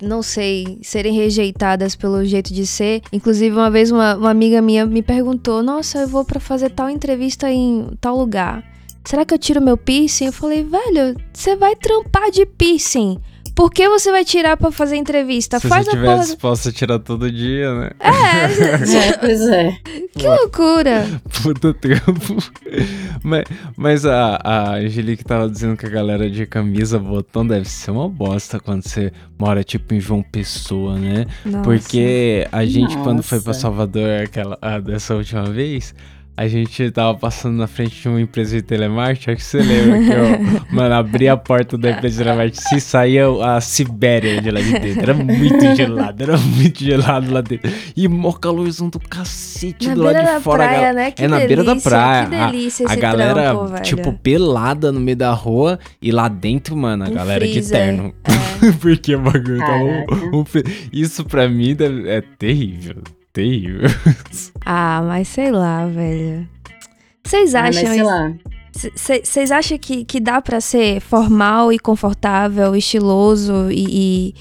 não 0.00 0.22
sei, 0.22 0.78
serem 0.82 1.12
rejeitadas 1.14 1.94
pelo 1.94 2.24
jeito 2.24 2.52
de 2.54 2.66
ser. 2.66 3.02
Inclusive, 3.12 3.54
uma 3.54 3.70
vez 3.70 3.90
uma, 3.90 4.16
uma 4.16 4.30
amiga 4.30 4.62
minha 4.62 4.86
me 4.86 5.02
perguntou: 5.02 5.62
Nossa, 5.62 5.98
eu 5.98 6.08
vou 6.08 6.24
pra 6.24 6.40
fazer 6.40 6.70
tal 6.70 6.88
entrevista 6.88 7.50
em 7.50 7.90
tal 8.00 8.16
lugar. 8.16 8.64
Será 9.04 9.24
que 9.24 9.32
eu 9.32 9.38
tiro 9.38 9.60
meu 9.62 9.76
piercing? 9.76 10.26
Eu 10.26 10.32
falei, 10.32 10.64
velho, 10.64 11.16
você 11.32 11.54
vai 11.54 11.76
trampar 11.76 12.28
de 12.30 12.44
piercing. 12.44 13.20
Por 13.56 13.70
que 13.72 13.88
você 13.88 14.10
vai 14.12 14.22
tirar 14.22 14.56
pra 14.58 14.70
fazer 14.70 14.96
entrevista? 14.96 15.58
Se 15.58 15.66
Faz 15.66 15.86
você 15.86 15.90
a 15.90 15.94
tivesse 15.94 16.12
porra. 16.14 16.24
disposto 16.26 16.68
a 16.68 16.72
tirar 16.72 16.98
todo 16.98 17.32
dia, 17.32 17.74
né? 17.74 17.90
É, 17.98 18.06
É, 19.08 19.12
pois 19.16 19.40
é. 19.48 19.76
que 20.16 20.28
loucura. 20.28 21.06
Puta 21.42 21.72
tempo. 21.72 22.36
mas 23.24 23.44
mas 23.76 24.04
a, 24.06 24.38
a 24.44 24.74
Angelique 24.76 25.24
tava 25.24 25.48
dizendo 25.48 25.76
que 25.76 25.86
a 25.86 25.88
galera 25.88 26.28
de 26.30 26.44
camisa 26.46 26.98
botão 26.98 27.46
deve 27.46 27.66
ser 27.68 27.90
uma 27.92 28.08
bosta 28.08 28.60
quando 28.60 28.82
você 28.86 29.10
mora, 29.38 29.64
tipo, 29.64 29.94
em 29.94 30.00
João 30.00 30.22
Pessoa, 30.22 30.98
né? 30.98 31.24
Nossa. 31.44 31.62
Porque 31.64 32.46
a 32.52 32.64
gente, 32.66 32.94
quando 32.98 33.22
foi 33.22 33.40
pra 33.40 33.48
Nossa. 33.50 33.60
Salvador 33.60 34.22
aquela, 34.24 34.58
ah, 34.60 34.78
dessa 34.78 35.14
última 35.14 35.44
vez, 35.44 35.94
a 36.36 36.46
gente 36.48 36.90
tava 36.90 37.16
passando 37.16 37.56
na 37.56 37.66
frente 37.66 38.00
de 38.02 38.08
uma 38.08 38.20
empresa 38.20 38.54
de 38.56 38.62
telemarketing, 38.62 39.30
acho 39.30 39.36
que 39.38 39.44
você 39.44 39.58
lembra 39.62 39.98
que 39.98 40.10
eu, 40.10 40.66
mano, 40.76 40.94
abri 40.94 41.28
a 41.28 41.36
porta 41.36 41.78
da 41.78 41.92
empresa 41.92 42.18
de 42.18 42.24
telemarketing 42.24 42.76
e 42.76 42.80
saía 42.80 43.24
a 43.42 43.60
Sibéria 43.60 44.42
de 44.42 44.50
lá 44.50 44.60
de 44.60 44.78
dentro. 44.78 45.00
Era 45.02 45.14
muito 45.14 45.74
gelado, 45.74 46.22
era 46.22 46.36
muito 46.36 46.84
gelado 46.84 47.32
lá 47.32 47.40
dentro. 47.40 47.70
E 47.96 48.06
mó 48.06 48.32
calorzão 48.32 48.88
do 48.90 49.00
cacete 49.00 49.88
Na 49.88 49.94
do 49.94 50.02
lado 50.02 50.18
de 50.36 50.40
fora. 50.42 50.64
a 50.64 50.68
praia, 50.68 50.92
né? 50.92 51.10
Que 51.10 51.24
é 51.24 51.28
na 51.28 51.38
beira 51.40 51.64
da 51.64 51.76
praia. 51.76 52.26
Que 52.28 52.34
A- 52.34 52.50
delícia 52.50 52.86
A, 52.86 52.92
esse 52.92 53.00
galera, 53.00 53.34
trampo, 53.42 53.80
tipo, 53.82 54.12
pelada 54.12 54.92
no 54.92 55.00
meio 55.00 55.16
da 55.16 55.32
rua 55.32 55.78
e 56.02 56.12
lá 56.12 56.28
dentro, 56.28 56.76
mano, 56.76 57.04
a 57.04 57.08
Um 57.08 57.14
galera 57.14 57.46
de 57.46 57.52
freezer, 57.52 57.78
terno. 57.78 58.14
é. 58.24 58.72
Porque 58.80 59.14
o 59.14 59.20
bagulho 59.20 59.58
tá 59.58 59.76
um, 59.76 60.40
um 60.40 60.44
Isso 60.92 61.24
pra 61.24 61.48
mim 61.48 61.76
é 62.06 62.20
terrível. 62.38 63.02
Terrível. 63.36 63.82
Ah, 64.68 65.00
mas 65.06 65.28
sei 65.28 65.52
lá, 65.52 65.86
velho. 65.86 66.48
Vocês 67.24 67.54
Ah, 67.54 67.62
mas 67.62 67.76
acham 67.76 67.92
sei 67.92 68.02
lá. 68.02 68.34
Vocês 68.72 69.52
acham 69.52 69.78
que, 69.78 70.04
que 70.04 70.18
dá 70.18 70.42
pra 70.42 70.60
ser 70.60 71.00
formal 71.00 71.72
e 71.72 71.78
confortável, 71.78 72.74
estiloso 72.74 73.70
e, 73.70 73.86
e, 73.88 74.34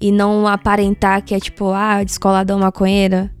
e 0.00 0.12
não 0.12 0.46
aparentar 0.46 1.24
que 1.24 1.34
é 1.34 1.40
tipo, 1.40 1.72
ah, 1.72 2.04
descoladão 2.04 2.60
maconheira? 2.60 3.34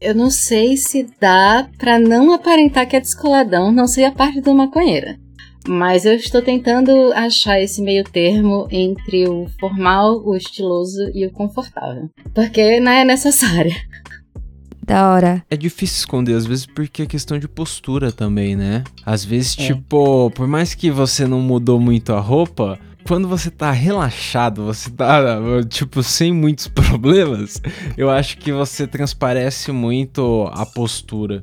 Eu 0.00 0.14
não 0.14 0.30
sei 0.30 0.76
se 0.76 1.08
dá 1.20 1.68
pra 1.78 1.98
não 1.98 2.32
aparentar 2.32 2.86
que 2.86 2.94
é 2.94 3.00
descoladão, 3.00 3.72
não 3.72 3.88
sei 3.88 4.04
a 4.04 4.12
parte 4.12 4.40
do 4.40 4.54
maconheira. 4.54 5.18
Mas 5.66 6.04
eu 6.04 6.14
estou 6.14 6.40
tentando 6.40 7.12
achar 7.12 7.60
esse 7.60 7.82
meio 7.82 8.04
termo 8.04 8.68
entre 8.70 9.28
o 9.28 9.46
formal, 9.58 10.22
o 10.24 10.36
estiloso 10.36 11.10
e 11.12 11.26
o 11.26 11.32
confortável. 11.32 12.08
Porque 12.32 12.78
não 12.78 12.92
é 12.92 13.04
necessário. 13.04 13.74
Da 14.86 15.10
hora. 15.10 15.44
É 15.50 15.56
difícil 15.56 15.96
esconder, 15.98 16.34
às 16.36 16.46
vezes, 16.46 16.64
porque 16.64 17.02
é 17.02 17.06
questão 17.06 17.38
de 17.38 17.48
postura 17.48 18.12
também, 18.12 18.54
né? 18.54 18.84
Às 19.04 19.24
vezes, 19.24 19.56
É. 19.58 19.66
tipo, 19.66 20.30
por 20.30 20.46
mais 20.46 20.74
que 20.74 20.90
você 20.90 21.26
não 21.26 21.40
mudou 21.40 21.80
muito 21.80 22.12
a 22.12 22.20
roupa, 22.20 22.78
quando 23.06 23.26
você 23.26 23.50
tá 23.50 23.72
relaxado, 23.72 24.64
você 24.64 24.88
tá, 24.90 25.18
tipo, 25.68 26.02
sem 26.04 26.32
muitos 26.32 26.68
problemas, 26.70 27.60
eu 27.96 28.08
acho 28.10 28.38
que 28.38 28.52
você 28.52 28.86
transparece 28.86 29.72
muito 29.72 30.48
a 30.52 30.64
postura. 30.64 31.42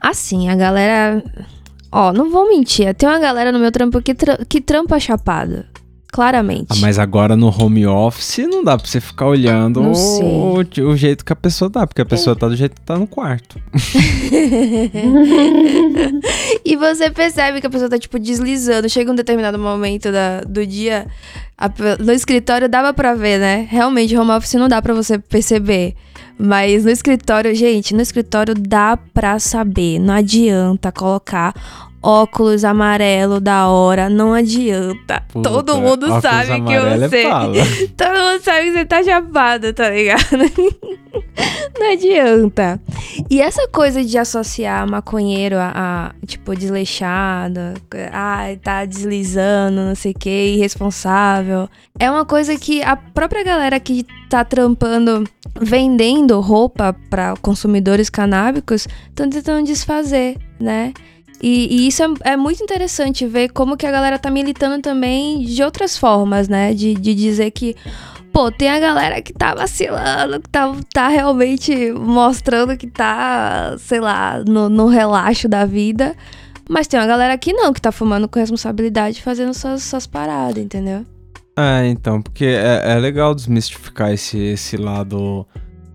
Assim, 0.00 0.48
a 0.48 0.56
galera. 0.56 1.22
Ó, 1.92 2.12
não 2.12 2.30
vou 2.30 2.48
mentir, 2.48 2.94
tem 2.94 3.08
uma 3.08 3.18
galera 3.18 3.52
no 3.52 3.58
meu 3.58 3.70
trampo 3.72 4.00
que, 4.02 4.14
tra- 4.14 4.44
que 4.48 4.60
trampa 4.60 4.98
chapada. 4.98 5.66
Claramente. 6.12 6.66
Ah, 6.70 6.76
mas 6.80 6.98
agora 6.98 7.36
no 7.36 7.48
home 7.48 7.86
office 7.86 8.38
não 8.48 8.64
dá 8.64 8.78
pra 8.78 8.86
você 8.86 9.00
ficar 9.00 9.26
olhando 9.26 9.82
o, 9.82 10.58
o 10.58 10.96
jeito 10.96 11.24
que 11.24 11.32
a 11.32 11.36
pessoa 11.36 11.70
tá, 11.70 11.86
porque 11.86 12.00
a 12.00 12.06
pessoa 12.06 12.34
tá 12.36 12.48
do 12.48 12.56
jeito 12.56 12.74
que 12.74 12.80
tá 12.80 12.96
no 12.96 13.06
quarto. 13.06 13.60
e 16.64 16.76
você 16.76 17.10
percebe 17.10 17.60
que 17.60 17.66
a 17.66 17.70
pessoa 17.70 17.90
tá, 17.90 17.98
tipo, 17.98 18.18
deslizando. 18.18 18.88
Chega 18.88 19.12
um 19.12 19.14
determinado 19.14 19.58
momento 19.58 20.10
da, 20.12 20.40
do 20.40 20.66
dia, 20.66 21.06
a 21.58 21.70
no 21.98 22.12
escritório 22.12 22.68
dava 22.68 22.94
pra 22.94 23.14
ver, 23.14 23.38
né? 23.38 23.66
Realmente, 23.68 24.16
home 24.16 24.30
office 24.30 24.54
não 24.54 24.68
dá 24.68 24.80
pra 24.80 24.94
você 24.94 25.18
perceber. 25.18 25.94
Mas 26.38 26.84
no 26.84 26.90
escritório, 26.90 27.54
gente, 27.54 27.94
no 27.94 28.02
escritório 28.02 28.54
dá 28.54 28.98
pra 29.14 29.38
saber. 29.38 29.98
Não 29.98 30.14
adianta 30.14 30.92
colocar 30.92 31.54
óculos 32.06 32.64
amarelo 32.64 33.40
da 33.40 33.66
hora. 33.68 34.08
Não 34.08 34.32
adianta. 34.32 35.24
Puta, 35.28 35.50
Todo 35.50 35.76
mundo 35.78 36.06
sabe 36.20 36.60
que 36.62 36.72
é 36.72 36.98
você. 36.98 37.22
bala. 37.24 37.52
Todo 37.96 38.08
mundo 38.08 38.40
sabe 38.42 38.64
que 38.66 38.72
você 38.72 38.84
tá 38.84 39.02
chapado, 39.02 39.72
tá 39.72 39.90
ligado? 39.90 40.22
Não 41.78 41.92
adianta. 41.92 42.80
E 43.28 43.40
essa 43.40 43.66
coisa 43.68 44.04
de 44.04 44.16
associar 44.16 44.88
maconheiro 44.88 45.56
a, 45.58 45.72
a, 45.74 46.26
tipo, 46.26 46.54
desleixado, 46.54 47.60
ai, 48.12 48.56
tá 48.56 48.84
deslizando, 48.84 49.82
não 49.82 49.94
sei 49.94 50.12
o 50.12 50.18
que, 50.18 50.54
irresponsável, 50.56 51.68
é 51.98 52.10
uma 52.10 52.24
coisa 52.24 52.56
que 52.56 52.82
a 52.82 52.96
própria 52.96 53.42
galera 53.42 53.78
que 53.80 54.06
tá 54.30 54.44
trampando, 54.44 55.24
vendendo 55.60 56.40
roupa 56.40 56.94
para 57.10 57.34
consumidores 57.36 58.08
canábicos, 58.08 58.86
estão 59.08 59.28
tentando 59.28 59.66
desfazer, 59.66 60.36
né? 60.58 60.92
E, 61.42 61.68
e 61.70 61.88
isso 61.88 62.02
é, 62.02 62.32
é 62.32 62.36
muito 62.36 62.62
interessante 62.62 63.26
ver 63.26 63.50
como 63.50 63.76
que 63.76 63.86
a 63.86 63.90
galera 63.90 64.18
tá 64.18 64.30
militando 64.30 64.80
também 64.80 65.44
de 65.44 65.62
outras 65.62 65.96
formas, 65.96 66.48
né? 66.48 66.72
De, 66.72 66.94
de 66.94 67.14
dizer 67.14 67.50
que, 67.50 67.76
pô, 68.32 68.50
tem 68.50 68.68
a 68.68 68.80
galera 68.80 69.20
que 69.20 69.32
tá 69.32 69.54
vacilando, 69.54 70.40
que 70.40 70.48
tá, 70.48 70.74
tá 70.92 71.08
realmente 71.08 71.92
mostrando 71.92 72.76
que 72.76 72.86
tá, 72.86 73.76
sei 73.78 74.00
lá, 74.00 74.42
no, 74.46 74.68
no 74.68 74.86
relaxo 74.86 75.48
da 75.48 75.64
vida. 75.64 76.16
Mas 76.68 76.86
tem 76.86 76.98
uma 76.98 77.06
galera 77.06 77.34
aqui 77.34 77.52
não, 77.52 77.72
que 77.72 77.80
tá 77.80 77.92
fumando 77.92 78.28
com 78.28 78.40
responsabilidade, 78.40 79.22
fazendo 79.22 79.54
suas, 79.54 79.82
suas 79.82 80.06
paradas, 80.06 80.62
entendeu? 80.62 81.06
É, 81.58 81.86
então, 81.86 82.20
porque 82.20 82.44
é, 82.44 82.92
é 82.92 82.98
legal 82.98 83.34
desmistificar 83.34 84.12
esse, 84.12 84.38
esse 84.38 84.76
lado. 84.76 85.46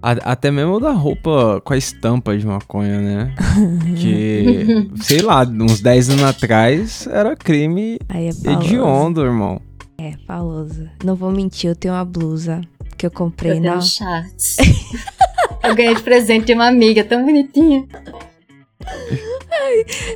A- 0.01 0.31
até 0.31 0.50
mesmo 0.51 0.79
da 0.79 0.91
roupa 0.91 1.62
com 1.63 1.74
a 1.74 1.77
estampa 1.77 2.38
de 2.38 2.46
maconha, 2.46 3.00
né? 3.00 3.36
Que, 3.96 4.89
sei 5.03 5.22
lá, 5.22 5.43
uns 5.43 5.79
10 5.81 6.10
anos 6.12 6.24
atrás 6.24 7.08
era 7.08 7.36
crime 7.36 8.00
Aí 8.10 8.27
é 8.27 8.51
hediondo, 8.51 9.24
irmão. 9.24 9.62
É, 10.00 10.13
faloso. 10.25 10.88
Não 11.03 11.15
vou 11.15 11.31
mentir, 11.31 11.70
eu 11.70 11.75
tenho 11.75 11.93
uma 11.93 12.03
blusa 12.05 12.62
que 12.98 13.05
eu 13.05 13.12
comprei 13.12 13.58
Eu 13.58 13.62
na... 13.62 13.79
eu 15.63 15.75
ganhei 15.75 15.93
de 15.96 16.01
presente 16.03 16.46
de 16.48 16.53
uma 16.53 16.67
amiga 16.67 17.03
tão 17.03 17.24
bonitinha. 17.25 17.86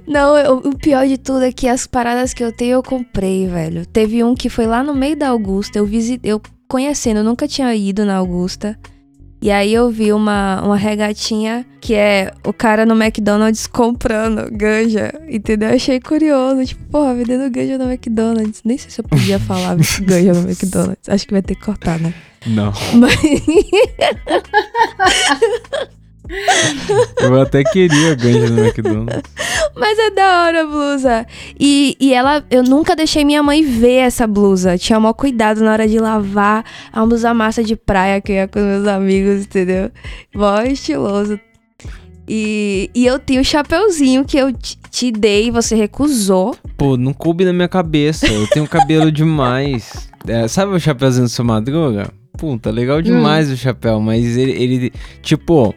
Não, 0.07 0.37
eu- 0.37 0.57
o 0.57 0.75
pior 0.77 1.07
de 1.07 1.17
tudo 1.17 1.43
é 1.43 1.51
que 1.51 1.67
as 1.67 1.85
paradas 1.87 2.33
que 2.33 2.43
eu 2.43 2.51
tenho 2.51 2.73
eu 2.73 2.83
comprei, 2.83 3.47
velho. 3.47 3.85
Teve 3.85 4.23
um 4.23 4.33
que 4.35 4.49
foi 4.49 4.65
lá 4.65 4.83
no 4.83 4.93
meio 4.95 5.15
da 5.15 5.29
Augusta, 5.29 5.77
eu 5.77 5.85
visitei, 5.85 6.31
eu 6.31 6.41
conhecendo, 6.67 7.17
eu 7.19 7.23
nunca 7.23 7.47
tinha 7.47 7.73
ido 7.75 8.05
na 8.05 8.15
Augusta. 8.15 8.77
E 9.45 9.51
aí 9.51 9.75
eu 9.75 9.91
vi 9.91 10.11
uma, 10.11 10.59
uma 10.63 10.75
regatinha 10.75 11.63
que 11.79 11.93
é 11.93 12.33
o 12.43 12.51
cara 12.51 12.83
no 12.83 12.99
McDonald's 12.99 13.67
comprando 13.69 14.49
ganja, 14.51 15.13
entendeu? 15.29 15.69
Eu 15.69 15.75
achei 15.75 15.99
curioso, 15.99 16.65
tipo, 16.65 16.83
porra, 16.85 17.13
vendendo 17.13 17.47
ganja 17.51 17.77
no 17.77 17.83
McDonald's. 17.83 18.63
Nem 18.65 18.75
sei 18.75 18.89
se 18.89 18.99
eu 18.99 19.05
podia 19.05 19.37
falar 19.37 19.77
ganja 20.01 20.33
no 20.33 20.49
McDonald's. 20.49 21.07
Acho 21.07 21.27
que 21.27 21.33
vai 21.33 21.43
ter 21.43 21.53
que 21.53 21.63
cortar, 21.63 21.99
né? 21.99 22.11
Não. 22.47 22.73
Mas... 22.95 23.13
Eu 27.21 27.41
até 27.41 27.63
queria 27.63 28.15
ganja 28.15 28.49
no 28.49 28.65
McDonald's. 28.65 29.21
Mas 29.75 29.99
é 29.99 30.09
da 30.09 30.43
hora 30.43 30.61
a 30.61 30.65
blusa. 30.65 31.27
E, 31.59 31.97
e 31.99 32.13
ela, 32.13 32.43
eu 32.49 32.63
nunca 32.63 32.95
deixei 32.95 33.25
minha 33.25 33.43
mãe 33.43 33.63
ver 33.63 33.97
essa 33.97 34.25
blusa. 34.25 34.77
Tinha 34.77 34.99
maior 34.99 35.13
cuidado 35.13 35.61
na 35.61 35.71
hora 35.71 35.87
de 35.87 35.99
lavar. 35.99 36.63
É 36.93 36.99
uma 36.99 37.07
blusa 37.07 37.33
massa 37.33 37.63
de 37.63 37.75
praia 37.75 38.21
que 38.21 38.31
eu 38.31 38.35
ia 38.35 38.47
com 38.47 38.59
meus 38.59 38.87
amigos, 38.87 39.41
entendeu? 39.45 39.91
Mó 40.33 40.61
estiloso. 40.61 41.39
E, 42.27 42.89
e 42.95 43.05
eu 43.05 43.19
tenho 43.19 43.41
o 43.41 43.45
chapeuzinho 43.45 44.25
que 44.25 44.37
eu 44.37 44.51
te, 44.51 44.77
te 44.89 45.11
dei 45.11 45.47
e 45.47 45.51
você 45.51 45.75
recusou. 45.75 46.55
Pô, 46.77 46.97
não 46.97 47.13
coube 47.13 47.45
na 47.45 47.53
minha 47.53 47.67
cabeça. 47.67 48.27
Eu 48.27 48.47
tenho 48.47 48.67
cabelo 48.67 49.11
demais. 49.11 50.09
É, 50.27 50.47
sabe 50.47 50.73
o 50.73 50.79
chapeuzinho 50.79 51.25
do 51.25 51.29
seu 51.29 51.45
madruga? 51.45 52.11
Puta, 52.37 52.71
legal 52.71 53.01
demais 53.01 53.49
o 53.49 53.55
chapéu, 53.55 53.99
mas 54.01 54.35
ele, 54.35 54.51
ele, 54.51 54.93
tipo, 55.21 55.73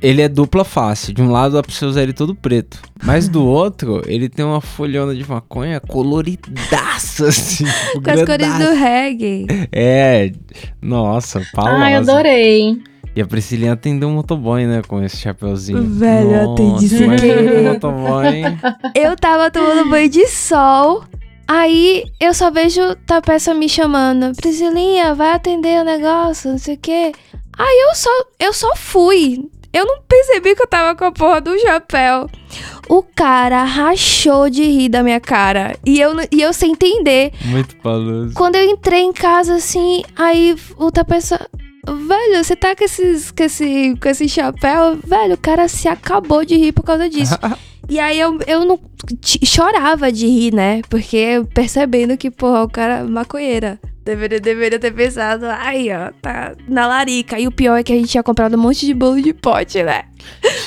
ele 0.00 0.22
é 0.22 0.28
dupla 0.28 0.64
face. 0.64 1.12
De 1.12 1.20
um 1.20 1.30
lado 1.30 1.54
dá 1.54 1.62
pra 1.62 1.72
você 1.72 1.84
usar 1.84 2.02
ele 2.02 2.12
todo 2.12 2.34
preto. 2.34 2.80
Mas 3.02 3.28
do 3.28 3.44
outro, 3.44 4.02
ele 4.06 4.28
tem 4.28 4.44
uma 4.44 4.60
folhona 4.60 5.14
de 5.14 5.28
maconha 5.28 5.80
coloridaça, 5.80 7.26
assim. 7.28 7.64
tipo, 7.64 8.02
Com 8.02 8.10
as 8.10 8.24
cores 8.24 8.58
do 8.58 8.74
reggae. 8.74 9.46
É, 9.72 10.32
nossa, 10.80 11.42
palosa. 11.52 11.76
Ai, 11.76 11.94
adorei. 11.94 12.82
E 13.16 13.20
a 13.22 13.26
Priscilinha 13.26 13.74
atendeu 13.74 14.08
um 14.08 14.14
motoboy, 14.14 14.66
né, 14.66 14.82
com 14.86 15.00
esse 15.02 15.18
chapeuzinho. 15.18 15.82
Velho, 15.84 16.30
eu 16.32 16.52
atendi 16.52 16.88
sem 16.88 17.14
querer. 17.16 17.60
um 17.60 17.72
motoboy. 17.72 18.26
Eu 18.94 19.16
tava 19.16 19.50
tomando 19.50 19.88
banho 19.88 20.08
de 20.08 20.26
sol. 20.26 21.04
Aí 21.46 22.04
eu 22.20 22.32
só 22.32 22.50
vejo 22.50 22.80
Tapeça 23.06 23.54
me 23.54 23.68
chamando. 23.68 24.34
Priscilinha, 24.34 25.14
vai 25.14 25.32
atender 25.32 25.80
o 25.80 25.84
negócio, 25.84 26.50
não 26.50 26.58
sei 26.58 26.74
o 26.74 26.78
quê. 26.78 27.12
Aí 27.56 27.86
eu 27.88 27.94
só, 27.94 28.10
eu 28.40 28.52
só 28.52 28.74
fui. 28.74 29.48
Eu 29.74 29.84
não 29.84 30.00
percebi 30.08 30.54
que 30.54 30.62
eu 30.62 30.68
tava 30.68 30.96
com 30.96 31.04
a 31.04 31.10
porra 31.10 31.40
do 31.40 31.58
chapéu. 31.58 32.30
O 32.88 33.02
cara 33.02 33.64
rachou 33.64 34.48
de 34.48 34.62
rir 34.62 34.88
da 34.88 35.02
minha 35.02 35.18
cara. 35.18 35.76
E 35.84 36.00
eu, 36.00 36.12
e 36.30 36.40
eu 36.40 36.52
sem 36.52 36.70
entender. 36.70 37.32
Muito 37.44 37.74
paloso. 37.78 38.32
Quando 38.34 38.54
eu 38.54 38.64
entrei 38.70 39.02
em 39.02 39.12
casa, 39.12 39.56
assim, 39.56 40.04
aí 40.14 40.54
o 40.76 40.92
Tapeça... 40.92 41.50
Velho, 41.86 42.42
você 42.42 42.54
tá 42.56 42.74
com, 42.74 42.84
esses, 42.84 43.30
com, 43.32 43.42
esse, 43.42 43.94
com 44.00 44.08
esse 44.08 44.28
chapéu? 44.28 44.96
Velho, 45.04 45.34
o 45.34 45.38
cara 45.38 45.66
se 45.66 45.88
acabou 45.88 46.44
de 46.44 46.56
rir 46.56 46.72
por 46.72 46.84
causa 46.84 47.10
disso. 47.10 47.34
E 47.86 48.00
aí 48.00 48.18
eu, 48.18 48.38
eu 48.46 48.64
não 48.64 48.80
chorava 49.44 50.10
de 50.10 50.26
rir, 50.26 50.54
né? 50.54 50.80
Porque 50.88 51.44
percebendo 51.52 52.16
que, 52.16 52.30
porra, 52.30 52.64
o 52.64 52.70
cara 52.70 53.00
é 53.00 53.02
maconheira. 53.02 53.78
Deveria, 54.04 54.38
deveria 54.38 54.78
ter 54.78 54.92
pensado, 54.92 55.46
ai, 55.46 55.88
ó, 55.90 56.12
tá 56.20 56.54
na 56.68 56.86
larica. 56.86 57.38
E 57.40 57.46
o 57.46 57.52
pior 57.52 57.76
é 57.76 57.82
que 57.82 57.92
a 57.92 57.96
gente 57.96 58.08
tinha 58.08 58.22
comprado 58.22 58.54
um 58.54 58.60
monte 58.60 58.84
de 58.84 58.92
bolo 58.92 59.20
de 59.22 59.32
pote, 59.32 59.82
né? 59.82 60.04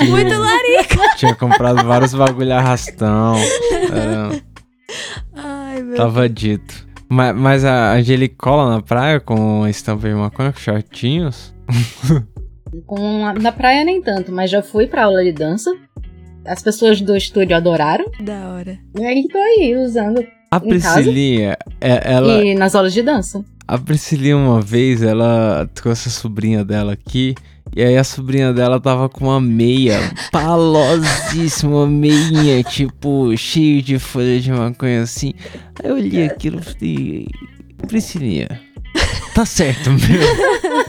Muito 0.09 0.33
larica. 0.35 1.15
Tinha 1.17 1.35
comprado 1.35 1.85
vários 1.85 2.13
bagulho 2.15 2.53
arrastão. 2.53 3.35
Era- 3.91 4.41
Ai, 5.35 5.81
meu 5.83 5.95
tava 5.95 6.27
dito. 6.27 6.87
Mas, 7.09 7.35
mas 7.35 7.63
a 7.63 7.93
Angelique 7.93 8.35
cola 8.35 8.69
na 8.71 8.81
praia 8.81 9.19
com 9.19 9.63
a 9.63 9.69
estampa 9.69 10.07
de 10.09 10.15
maconha, 10.15 10.51
com 10.51 10.59
shortinhos? 10.59 11.53
Com 12.85 13.31
na 13.39 13.51
praia 13.51 13.83
nem 13.85 14.01
tanto, 14.01 14.31
mas 14.31 14.49
já 14.51 14.61
fui 14.61 14.87
pra 14.87 15.05
aula 15.05 15.23
de 15.23 15.31
dança. 15.31 15.71
As 16.47 16.61
pessoas 16.61 17.01
do 17.01 17.15
estúdio 17.15 17.55
adoraram. 17.55 18.05
Da 18.21 18.49
hora. 18.53 18.79
E 18.97 19.05
aí 19.05 19.27
tô 19.27 19.37
aí 19.37 19.75
usando. 19.75 20.25
A? 20.49 20.59
Priscilinha, 20.59 21.57
é- 21.81 22.13
ela, 22.13 22.43
E 22.43 22.55
nas 22.55 22.73
aulas 22.73 22.93
de 22.93 23.01
dança. 23.03 23.43
a 23.67 23.77
Priscilinha 23.77 24.37
uma 24.37 24.61
vez, 24.61 25.03
ela 25.03 25.69
trouxe 25.75 26.07
a 26.07 26.11
sobrinha 26.11 26.63
dela 26.63 26.93
aqui. 26.93 27.35
E 27.75 27.83
aí 27.83 27.97
a 27.97 28.03
sobrinha 28.03 28.53
dela 28.53 28.79
tava 28.79 29.09
com 29.09 29.25
uma 29.25 29.41
meia 29.41 29.99
palosíssima, 30.31 31.79
uma 31.79 31.87
meinha, 31.87 32.63
tipo, 32.63 33.35
cheio 33.35 33.81
de 33.81 33.99
folha 33.99 34.39
de 34.39 34.51
maconha 34.53 35.01
assim. 35.01 35.33
Aí 35.83 35.89
eu 35.89 35.95
olhei 35.95 36.25
aquilo 36.25 36.59
e 36.59 36.63
falei, 36.63 37.27
Priscilinha, 37.87 38.47
tá 39.35 39.45
certo 39.45 39.89
mesmo. 39.91 40.07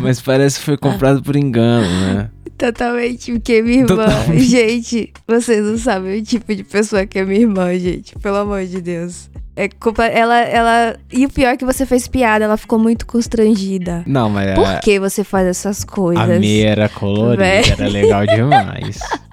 Mas 0.00 0.20
parece 0.20 0.58
que 0.58 0.64
foi 0.64 0.76
comprado 0.76 1.22
por 1.22 1.36
engano, 1.36 1.86
né? 2.14 2.30
Totalmente, 2.56 3.32
porque 3.32 3.62
minha 3.62 3.82
irmã. 3.82 4.06
Totalmente. 4.06 4.44
Gente, 4.44 5.12
vocês 5.26 5.64
não 5.64 5.76
sabem 5.78 6.20
o 6.20 6.22
tipo 6.24 6.54
de 6.54 6.64
pessoa 6.64 7.06
que 7.06 7.18
é 7.18 7.24
minha 7.24 7.40
irmã, 7.40 7.76
gente. 7.78 8.18
Pelo 8.18 8.36
amor 8.36 8.64
de 8.64 8.80
Deus. 8.80 9.28
É 9.54 9.68
culpa. 9.68 10.04
Ela, 10.04 10.40
ela. 10.40 10.96
E 11.12 11.24
o 11.24 11.30
pior 11.30 11.54
é 11.54 11.56
que 11.56 11.64
você 11.64 11.86
fez 11.86 12.06
piada, 12.06 12.44
ela 12.44 12.56
ficou 12.56 12.78
muito 12.78 13.06
constrangida. 13.06 14.02
Não, 14.06 14.28
mas 14.28 14.54
Por 14.54 14.80
que 14.80 14.98
você 15.00 15.24
faz 15.24 15.46
essas 15.46 15.84
coisas? 15.84 16.22
a 16.22 16.26
meia 16.38 16.68
era 16.68 16.88
colorida, 16.88 17.42
Véi. 17.42 17.64
era 17.70 17.88
legal 17.88 18.26
demais. 18.26 18.98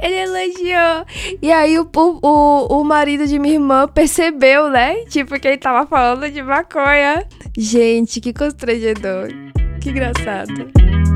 Ele 0.00 0.14
elogiou. 0.14 1.04
E 1.42 1.50
aí 1.50 1.78
o, 1.78 1.88
o, 1.96 2.18
o, 2.22 2.80
o 2.80 2.84
marido 2.84 3.26
de 3.26 3.38
minha 3.38 3.54
irmã 3.54 3.88
percebeu, 3.88 4.70
né? 4.70 5.04
Tipo, 5.06 5.40
que 5.40 5.48
ele 5.48 5.58
tava 5.58 5.86
falando 5.86 6.30
de 6.30 6.42
maconha. 6.42 7.24
Gente, 7.56 8.20
que 8.20 8.32
constrangedor. 8.32 9.28
Que 9.80 9.90
engraçado. 9.90 11.15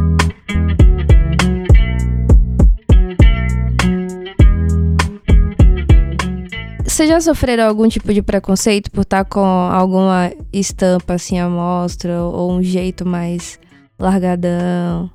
Vocês 7.00 7.08
já 7.08 7.18
sofreram 7.22 7.66
algum 7.66 7.88
tipo 7.88 8.12
de 8.12 8.20
preconceito 8.20 8.90
por 8.90 9.00
estar 9.00 9.24
com 9.24 9.40
alguma 9.40 10.30
estampa 10.52 11.14
assim 11.14 11.38
à 11.38 11.48
mostra 11.48 12.22
ou 12.22 12.52
um 12.52 12.62
jeito 12.62 13.06
mais 13.06 13.58
largadão? 13.98 15.10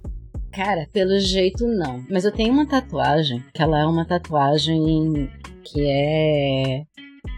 Cara, 0.52 0.88
pelo 0.92 1.20
jeito 1.20 1.68
não. 1.68 2.04
Mas 2.10 2.26
eu 2.26 2.32
tenho 2.32 2.52
uma 2.52 2.66
tatuagem, 2.66 3.44
que 3.54 3.62
ela 3.62 3.80
é 3.80 3.86
uma 3.86 4.04
tatuagem 4.04 5.30
que 5.64 5.86
é 5.86 6.82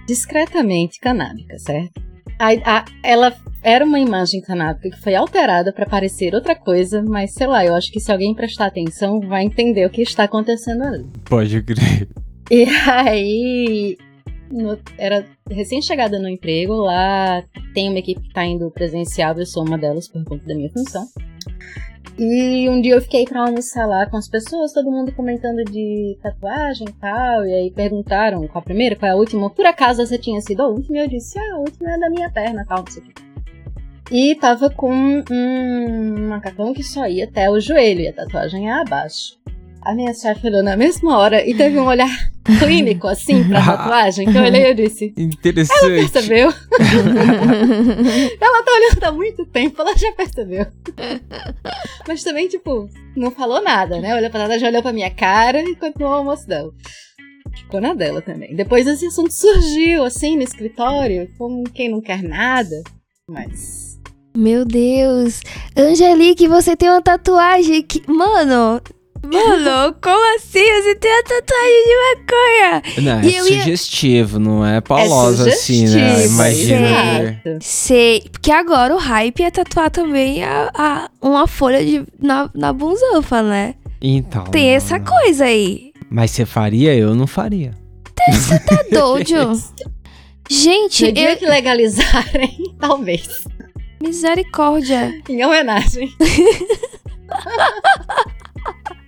discretamente 0.08 0.98
canábica, 1.02 1.60
certo? 1.60 2.02
A- 2.40 2.78
a- 2.78 2.86
ela 3.04 3.36
era 3.62 3.84
uma 3.84 4.00
imagem 4.00 4.40
canábica 4.40 4.92
que 4.92 5.02
foi 5.04 5.14
alterada 5.14 5.74
para 5.74 5.86
parecer 5.86 6.34
outra 6.34 6.56
coisa, 6.56 7.04
mas 7.04 7.34
sei 7.34 7.48
lá, 7.48 7.66
eu 7.66 7.76
acho 7.76 7.92
que 7.92 8.00
se 8.00 8.10
alguém 8.10 8.34
prestar 8.34 8.68
atenção 8.68 9.20
vai 9.20 9.44
entender 9.44 9.86
o 9.86 9.90
que 9.90 10.02
está 10.04 10.24
acontecendo 10.24 10.84
ali. 10.84 11.06
Pode 11.26 11.62
crer. 11.64 12.08
E 12.50 12.64
aí, 12.90 13.98
no- 14.52 14.80
era 14.98 15.26
recém-chegada 15.50 16.20
no 16.20 16.28
emprego, 16.30 16.74
lá 16.74 17.44
tem 17.74 17.90
uma 17.90 18.00
equipe 18.00 18.22
que 18.22 18.34
tá 18.34 18.46
indo 18.46 18.70
presencial, 18.72 19.38
eu 19.38 19.46
sou 19.46 19.66
uma 19.66 19.78
delas 19.78 20.08
por 20.08 20.24
conta 20.24 20.46
da 20.46 20.56
minha 20.56 20.70
função. 20.72 21.06
E 22.20 22.68
um 22.68 22.82
dia 22.82 22.96
eu 22.96 23.02
fiquei 23.02 23.26
pra 23.26 23.42
almoçar 23.46 23.86
lá 23.86 24.10
com 24.10 24.18
as 24.18 24.28
pessoas, 24.28 24.74
todo 24.74 24.90
mundo 24.90 25.12
comentando 25.12 25.64
de 25.64 26.18
tatuagem 26.24 26.88
e 26.90 26.94
tal, 26.94 27.46
e 27.46 27.54
aí 27.54 27.72
perguntaram 27.72 28.48
qual 28.48 28.60
a 28.60 28.66
primeira, 28.66 28.96
qual 28.96 29.10
é 29.10 29.14
a 29.14 29.16
última. 29.16 29.52
Por 29.52 29.66
acaso 29.68 30.02
essa 30.02 30.18
tinha 30.18 30.42
sido 30.42 30.62
a 30.62 30.68
última? 30.68 30.98
E 30.98 31.02
eu 31.02 31.08
disse, 31.08 31.38
ah, 31.38 31.54
a 31.54 31.60
última 31.60 31.94
é 31.94 32.00
da 32.00 32.10
minha 32.10 32.32
perna, 32.32 32.66
tal, 32.68 32.80
não 32.80 32.88
sei 32.92 33.04
o 33.04 33.06
quê. 33.06 33.14
E 34.10 34.36
tava 34.36 34.70
com 34.70 34.92
um 35.30 36.28
macacão 36.30 36.74
que 36.74 36.82
só 36.82 37.06
ia 37.08 37.26
até 37.26 37.52
o 37.52 37.60
joelho, 37.60 38.02
e 38.02 38.08
a 38.08 38.14
tatuagem 38.14 38.68
é 38.68 38.74
abaixo. 38.74 39.38
A 39.88 39.96
minha 39.96 40.14
chefe 40.14 40.46
olhou 40.48 40.62
na 40.62 40.76
mesma 40.76 41.18
hora 41.18 41.50
e 41.50 41.56
teve 41.56 41.80
um 41.80 41.86
olhar 41.86 42.10
clínico, 42.60 43.08
assim, 43.08 43.48
pra 43.48 43.64
tatuagem, 43.64 44.30
que 44.30 44.38
eu 44.38 44.42
olhei 44.42 44.64
e 44.64 44.70
eu 44.72 44.74
disse. 44.74 45.14
Interessante. 45.16 46.12
Percebeu? 46.12 46.50
ela 48.42 48.64
tá 48.64 48.72
olhando 48.74 49.04
há 49.06 49.12
muito 49.14 49.46
tempo, 49.46 49.82
ela 49.82 49.96
já 49.96 50.12
percebeu. 50.12 50.68
Mas 52.06 52.22
também, 52.22 52.50
tipo, 52.50 52.90
não 53.16 53.32
falou 53.32 53.64
nada, 53.64 54.02
né? 54.02 54.14
Olhou 54.14 54.30
pra 54.30 54.42
nada, 54.42 54.60
já 54.60 54.68
olhou 54.68 54.82
pra 54.82 54.92
minha 54.92 55.10
cara 55.10 55.62
e 55.62 55.74
continuou 55.78 56.12
o 56.12 56.18
almoço 56.18 56.46
dela. 56.46 56.70
Ficou 57.56 57.80
na 57.80 57.94
dela 57.94 58.22
também. 58.22 58.54
Depois 58.58 58.86
esse 58.86 59.06
assunto 59.06 59.32
surgiu, 59.32 60.04
assim, 60.04 60.36
no 60.36 60.44
escritório, 60.44 61.30
como 61.38 61.64
quem 61.64 61.88
não 61.88 62.02
quer 62.02 62.22
nada. 62.22 62.76
Mas. 63.30 63.98
Meu 64.36 64.66
Deus. 64.66 65.40
Angelique, 65.78 66.46
você 66.46 66.76
tem 66.76 66.90
uma 66.90 67.02
tatuagem 67.02 67.82
que. 67.84 68.04
Mano. 68.06 68.82
Mano, 69.24 69.96
como 70.02 70.36
assim? 70.36 70.60
Você 70.64 70.96
tem 70.96 71.12
uma 71.12 71.24
tatuagem 71.24 71.84
de 71.86 71.96
maconha? 72.16 72.84
Não, 73.02 73.22
E 73.30 73.36
é 73.36 73.40
eu 73.40 73.48
ia- 73.48 73.60
sugestivo, 73.62 74.40
não 74.40 74.66
é 74.66 74.80
paulosa 74.82 75.50
assim, 75.50 75.82
né? 75.88 75.88
sugestivo, 76.16 76.34
Imagina. 76.34 77.42
Sei. 77.62 78.24
Porque 78.32 78.52
agora 78.52 78.94
o 78.96 78.98
hype 78.98 79.44
é 79.44 79.52
tatuar 79.52 79.90
também 79.92 80.44
a, 80.44 80.70
a- 80.74 81.10
uma 81.22 81.48
folha 81.48 81.84
de, 81.86 82.06
na, 82.20 82.50
na 82.54 82.72
bunzanfa, 82.72 83.42
né? 83.42 83.76
Então. 84.02 84.44
Tem 84.46 84.70
essa 84.70 84.98
não. 85.00 85.06
coisa 85.06 85.46
aí. 85.46 85.92
Mas 86.10 86.32
você 86.32 86.46
faria? 86.46 86.94
Eu 86.96 87.14
não 87.16 87.28
faria. 87.28 87.72
Tá 88.16 88.84
doido? 88.92 89.52
Gente, 90.50 91.06
No 91.08 91.12
dia 91.12 91.32
eu... 91.34 91.38
que 91.38 91.46
legalizarem, 91.46 92.58
talvez. 92.80 93.44
misericórdia. 94.02 95.12
Em 95.28 95.44
homenagem. 95.44 96.10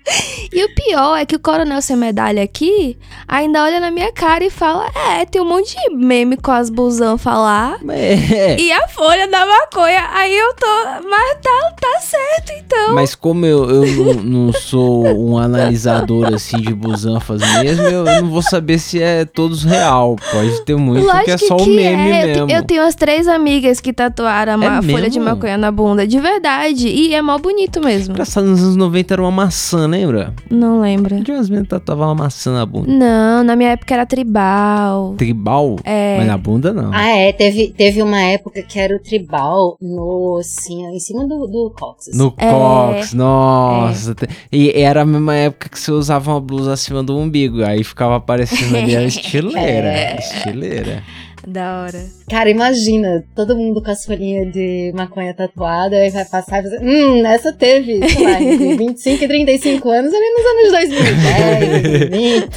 E 0.51 0.63
o 0.65 0.73
pior 0.73 1.15
é 1.15 1.25
que 1.27 1.35
o 1.35 1.39
coronel 1.39 1.79
sem 1.79 1.95
medalha 1.95 2.41
aqui 2.41 2.97
ainda 3.27 3.63
olha 3.63 3.79
na 3.79 3.91
minha 3.91 4.11
cara 4.11 4.43
e 4.43 4.49
fala: 4.49 4.87
É, 5.11 5.23
tem 5.23 5.39
um 5.39 5.45
monte 5.45 5.75
de 5.75 5.95
meme 5.95 6.35
com 6.37 6.51
as 6.51 6.71
busanfas 6.71 7.33
lá. 7.33 7.77
É. 7.89 8.59
E 8.59 8.71
a 8.71 8.87
folha 8.87 9.27
da 9.27 9.45
maconha. 9.45 10.09
Aí 10.11 10.35
eu 10.35 10.51
tô. 10.55 10.65
Mas 11.07 11.37
tá, 11.43 11.71
tá 11.79 11.99
certo, 12.01 12.51
então. 12.57 12.95
Mas 12.95 13.13
como 13.13 13.45
eu, 13.45 13.69
eu 13.69 13.85
não, 14.15 14.45
não 14.47 14.53
sou 14.53 15.05
um 15.07 15.37
analisador 15.37 16.33
assim 16.33 16.59
de 16.59 16.73
busanfas 16.73 17.41
mesmo, 17.61 17.83
eu, 17.85 18.05
eu 18.07 18.21
não 18.23 18.29
vou 18.31 18.41
saber 18.41 18.79
se 18.79 19.01
é 19.01 19.25
todos 19.25 19.63
real. 19.63 20.15
Pode 20.31 20.65
ter 20.65 20.75
muito 20.75 21.05
Lógico 21.05 21.25
que 21.25 21.31
é 21.31 21.37
só 21.37 21.57
o 21.57 21.65
meme 21.67 22.11
é. 22.11 22.23
Eu, 22.39 22.47
mesmo. 22.47 22.51
eu 22.51 22.63
tenho 22.65 22.81
as 22.83 22.95
três 22.95 23.27
amigas 23.27 23.79
que 23.79 23.93
tatuaram 23.93 24.53
a 24.53 24.57
ma- 24.57 24.77
É 24.79 24.81
folha 24.81 25.09
de 25.11 25.19
maconha 25.19 25.57
na 25.57 25.71
bunda, 25.71 26.07
de 26.07 26.19
verdade. 26.19 26.87
E 26.87 27.13
é 27.13 27.21
mó 27.21 27.37
bonito 27.37 27.79
mesmo. 27.79 28.13
Engraçado, 28.13 28.47
nos 28.47 28.61
anos 28.63 28.75
90 28.75 29.13
era 29.13 29.21
uma 29.21 29.31
maçã, 29.31 29.87
lembra? 29.99 30.33
Não 30.49 30.79
lembro. 30.81 31.19
De 31.21 31.31
umas 31.31 31.49
meninas 31.49 31.69
tatuavam 31.69 32.07
uma 32.07 32.15
maçã 32.15 32.53
na 32.53 32.65
bunda. 32.65 32.91
Não, 32.91 33.43
na 33.43 33.55
minha 33.55 33.71
época 33.71 33.93
era 33.93 34.05
tribal. 34.05 35.15
Tribal? 35.17 35.75
É. 35.83 36.17
Mas 36.17 36.27
na 36.27 36.37
bunda 36.37 36.73
não. 36.73 36.91
Ah, 36.93 37.07
é. 37.09 37.31
Teve, 37.33 37.67
teve 37.75 38.01
uma 38.01 38.19
época 38.21 38.61
que 38.63 38.79
era 38.79 38.95
o 38.95 38.99
tribal 38.99 39.77
no, 39.81 40.37
assim, 40.39 40.85
em 40.87 40.99
cima 40.99 41.27
do, 41.27 41.47
do 41.47 41.73
cóccix. 41.77 42.17
No 42.17 42.33
É. 42.37 42.49
Cox, 42.51 43.13
nossa. 43.13 44.15
te- 44.15 44.27
E 44.51 44.71
era 44.71 45.01
a 45.01 45.05
mesma 45.05 45.35
época 45.35 45.69
que 45.69 45.79
você 45.79 45.91
usava 45.91 46.31
uma 46.31 46.41
blusa 46.41 46.73
acima 46.73 47.03
do 47.03 47.17
umbigo. 47.17 47.63
Aí 47.63 47.83
ficava 47.83 48.15
aparecendo 48.15 48.75
ali 48.75 48.95
a 48.95 49.03
estileira. 49.05 49.87
É. 49.87 50.15
Estileira. 50.19 51.03
Da 51.47 51.81
hora. 51.83 52.05
Cara, 52.29 52.49
imagina, 52.49 53.23
todo 53.35 53.55
mundo 53.55 53.81
com 53.81 53.89
as 53.89 54.05
folhinhas 54.05 54.51
de 54.51 54.91
maconha 54.93 55.33
tatuada, 55.33 55.95
aí 55.95 56.09
vai 56.09 56.25
passar 56.25 56.59
e 56.59 56.61
vai 56.61 56.71
dizer, 56.71 56.81
hum, 56.83 57.25
essa 57.25 57.53
teve, 57.53 58.07
sei 58.09 58.23
lá, 58.25 58.41
entre 58.41 58.75
25 58.77 59.23
e 59.23 59.27
35 59.27 59.89
anos, 59.89 60.13
ali 60.13 60.25
nos 60.29 60.45
anos 60.45 60.71
2010, 60.71 61.81
2020. 61.81 62.49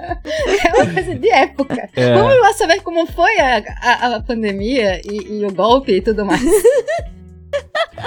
É 0.70 0.74
uma 0.82 0.92
coisa 0.92 1.14
de 1.14 1.30
época. 1.30 1.88
É. 1.94 2.14
Vamos 2.14 2.40
lá 2.40 2.52
saber 2.54 2.80
como 2.82 3.06
foi 3.06 3.38
a, 3.38 3.62
a, 3.82 4.16
a 4.16 4.20
pandemia 4.22 5.00
e, 5.04 5.40
e 5.40 5.44
o 5.44 5.52
golpe 5.52 5.92
e 5.92 6.00
tudo 6.00 6.24
mais. 6.24 6.42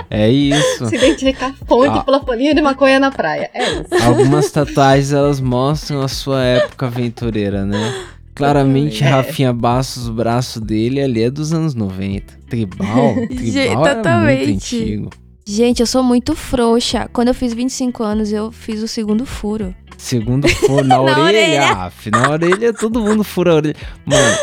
É 0.10 0.28
isso. 0.30 0.88
Se 0.88 0.96
identificar 0.96 1.54
fonte 1.68 1.98
Ah. 2.00 2.04
pela 2.04 2.24
folhinha 2.24 2.54
de 2.56 2.62
maconha 2.62 3.00
na 3.00 3.12
praia. 3.12 3.50
É 3.54 3.64
isso. 3.74 4.04
Algumas 4.04 4.50
tatuagens 4.52 5.12
elas 5.14 5.40
mostram 5.40 6.02
a 6.02 6.08
sua 6.08 6.44
época 6.44 6.88
aventureira, 6.88 7.66
né? 7.66 7.94
Claramente, 8.36 9.04
É. 9.04 9.08
Rafinha 9.08 9.54
Bastos, 9.54 10.08
o 10.08 10.14
braço 10.14 10.60
dele 10.60 11.02
ali 11.02 11.24
é 11.24 11.30
dos 11.30 11.54
anos 11.54 11.76
90. 11.76 12.34
Tribal? 12.50 13.16
Tribal 13.28 13.88
é 13.88 13.96
totalmente. 13.96 14.46
muito 14.46 14.56
antigo. 14.56 15.10
Gente, 15.46 15.82
eu 15.82 15.86
sou 15.88 16.02
muito 16.02 16.36
frouxa. 16.36 17.10
Quando 17.12 17.28
eu 17.28 17.34
fiz 17.34 17.54
25 17.54 18.02
anos, 18.04 18.32
eu 18.32 18.52
fiz 18.52 18.82
o 18.82 18.88
segundo 18.88 19.26
furo. 19.26 19.76
Segundo 19.98 20.48
furo 20.66 20.84
na, 20.86 20.96
Na 20.96 21.02
orelha, 21.02 21.24
orelha. 21.24 21.66
Raf. 21.66 22.10
Na 22.10 22.30
orelha, 22.30 22.74
todo 22.74 23.00
mundo 23.02 23.24
fura 23.26 23.52
a 23.52 23.56
orelha. 23.56 23.76
Mano, 24.06 24.38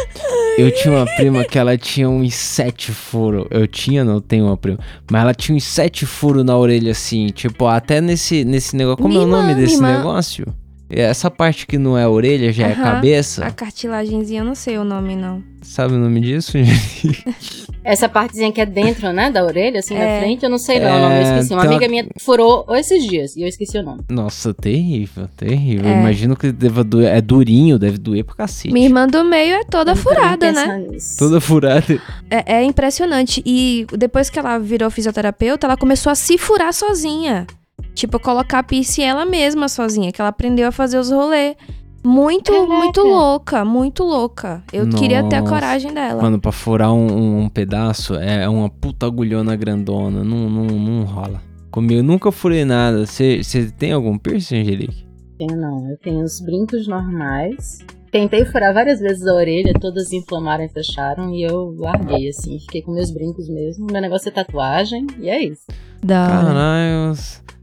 eu 0.59 0.71
tinha 0.75 0.95
uma 0.95 1.07
prima 1.17 1.43
que 1.45 1.59
ela 1.59 1.77
tinha 1.79 2.09
uns 2.09 2.35
sete 2.35 2.93
furos. 2.93 3.47
Eu 3.51 3.67
tinha, 3.67 4.05
não 4.05 4.21
tenho 4.21 4.45
uma 4.45 4.57
prima. 4.59 4.79
Mas 5.11 5.23
ela 5.23 5.35
tinha 5.35 5.57
uns 5.57 5.65
sete 5.65 6.05
furos 6.05 6.45
na 6.45 6.57
orelha, 6.57 6.93
assim. 6.93 7.29
Tipo, 7.29 7.67
até 7.67 8.01
nesse, 8.03 8.45
nesse 8.45 8.77
negócio. 8.77 9.03
Como 9.03 9.19
é 9.19 9.23
o 9.23 9.27
nome 9.27 9.51
irmã, 9.51 9.61
desse 9.63 9.75
irmã. 9.77 9.97
negócio? 9.97 10.45
Essa 10.91 11.31
parte 11.31 11.67
que 11.67 11.79
não 11.79 11.97
é 11.97 12.07
orelha, 12.09 12.53
já 12.53 12.67
é 12.67 12.73
Aham. 12.73 12.83
cabeça. 12.83 13.45
A 13.47 13.51
cartilagenzinha, 13.51 14.41
eu 14.41 14.45
não 14.45 14.55
sei 14.57 14.77
o 14.77 14.85
nome, 14.85 15.15
não. 15.15 15.43
Sabe 15.63 15.95
o 15.95 15.99
nome 15.99 16.21
disso, 16.21 16.53
gente? 16.59 17.25
Essa 17.85 18.09
partezinha 18.09 18.51
que 18.53 18.61
é 18.61 18.67
dentro, 18.67 19.13
né, 19.13 19.31
da 19.31 19.45
orelha, 19.45 19.79
assim, 19.81 19.95
É. 19.95 20.15
na 20.17 20.21
frente, 20.21 20.43
eu 20.43 20.51
não 20.51 20.59
sei 20.59 20.81
não, 20.81 20.89
o 20.97 21.01
nome, 21.01 21.15
eu 21.15 21.21
É, 21.21 21.23
esqueci. 21.23 21.53
Uma 21.55 21.63
uma- 21.63 21.71
amiga 21.71 21.89
minha 21.89 22.07
furou 22.19 22.67
esses 22.77 23.03
dias 23.07 23.37
e 23.37 23.43
eu 23.43 23.49
esqueci 23.49 23.79
o 23.79 23.83
nome. 23.83 24.01
Nossa, 24.11 24.53
terrível, 24.53 25.29
terrível. 25.37 25.87
É. 25.89 26.01
Imagino 26.01 26.37
que 26.37 26.51
deva 26.53 26.83
doer. 26.83 27.09
É 27.15 27.21
durinho, 27.21 27.79
deve 27.79 27.97
doer 27.99 28.25
pra 28.25 28.35
cacete. 28.35 28.73
Minha 28.73 28.87
irmã 28.87 29.07
do 29.07 29.25
meio 29.25 29.55
é 29.55 29.65
toda 29.65 29.95
furada, 29.95 30.51
né? 30.53 30.87
Nisso. 30.91 31.17
Toda 31.19 31.41
furada. 31.41 32.01
É, 32.31 32.57
é 32.57 32.65
impressionante. 32.65 33.43
E 33.47 33.87
depois 33.97 34.29
que 34.29 34.39
ela 34.39 34.59
virou 34.59 34.91
fisioterapeuta, 34.91 35.67
ela 35.67 35.77
começou 35.77 36.11
a 36.11 36.15
se 36.15 36.37
furar 36.37 36.73
sozinha. 36.75 37.47
Tipo, 37.95 38.19
colocar 38.21 38.63
piercing 38.63 39.03
ela 39.03 39.25
mesma 39.25 39.69
sozinha, 39.69 40.13
que 40.13 40.21
ela 40.21 40.31
aprendeu 40.31 40.69
a 40.69 40.73
fazer 40.73 40.99
os 40.99 41.11
rolês. 41.11 41.55
Muito, 42.03 42.51
Caraca. 42.51 42.73
muito 42.73 43.01
louca, 43.03 43.65
muito 43.65 44.03
louca. 44.05 44.63
Eu 44.73 44.89
queria 44.89 45.23
ter 45.25 45.37
a 45.37 45.41
Nossa. 45.43 45.53
coragem 45.53 45.93
dela. 45.93 46.23
Mano, 46.23 46.41
pra 46.41 46.51
furar 46.51 46.93
um, 46.95 47.07
um- 47.13 47.41
um 47.43 47.49
pedaço 47.51 48.15
é 48.15 48.49
uma 48.49 48.71
puta 48.71 49.05
agulhona 49.05 49.55
grandona. 49.55 50.25
Não, 50.25 50.49
não, 50.49 50.65
não 50.65 51.05
rola. 51.05 51.43
Comigo 51.71 52.01
eu 52.01 52.03
nunca 52.03 52.33
furei 52.33 52.65
nada. 52.65 53.05
Você 53.05 53.43
tem 53.79 53.93
algum 53.93 54.17
piercing, 54.17 54.61
Angelique? 54.63 55.07
Tenho 55.39 55.57
não, 55.61 55.91
eu 55.91 55.99
tenho 55.99 56.25
os 56.25 56.41
brincos 56.41 56.89
normais. 56.89 57.79
Tentei 58.11 58.45
furar 58.47 58.73
várias 58.75 58.99
vezes 58.99 59.25
a 59.27 59.35
orelha, 59.35 59.73
todas 59.79 60.11
inflamaram 60.13 60.65
e 60.65 60.69
fecharam, 60.69 61.33
e 61.35 61.43
eu 61.43 61.75
larguei, 61.79 62.29
assim. 62.29 62.59
Fiquei 62.61 62.83
com 62.83 62.93
meus 62.93 63.11
brincos 63.11 63.49
mesmo. 63.49 63.87
Meu 63.93 64.01
negócio 64.01 64.29
é 64.29 64.33
tatuagem, 64.33 65.07
e 65.21 65.29
é 65.29 65.45
isso. 65.45 65.63
Da. 66.03 66.27
Caralho. 66.27 67.13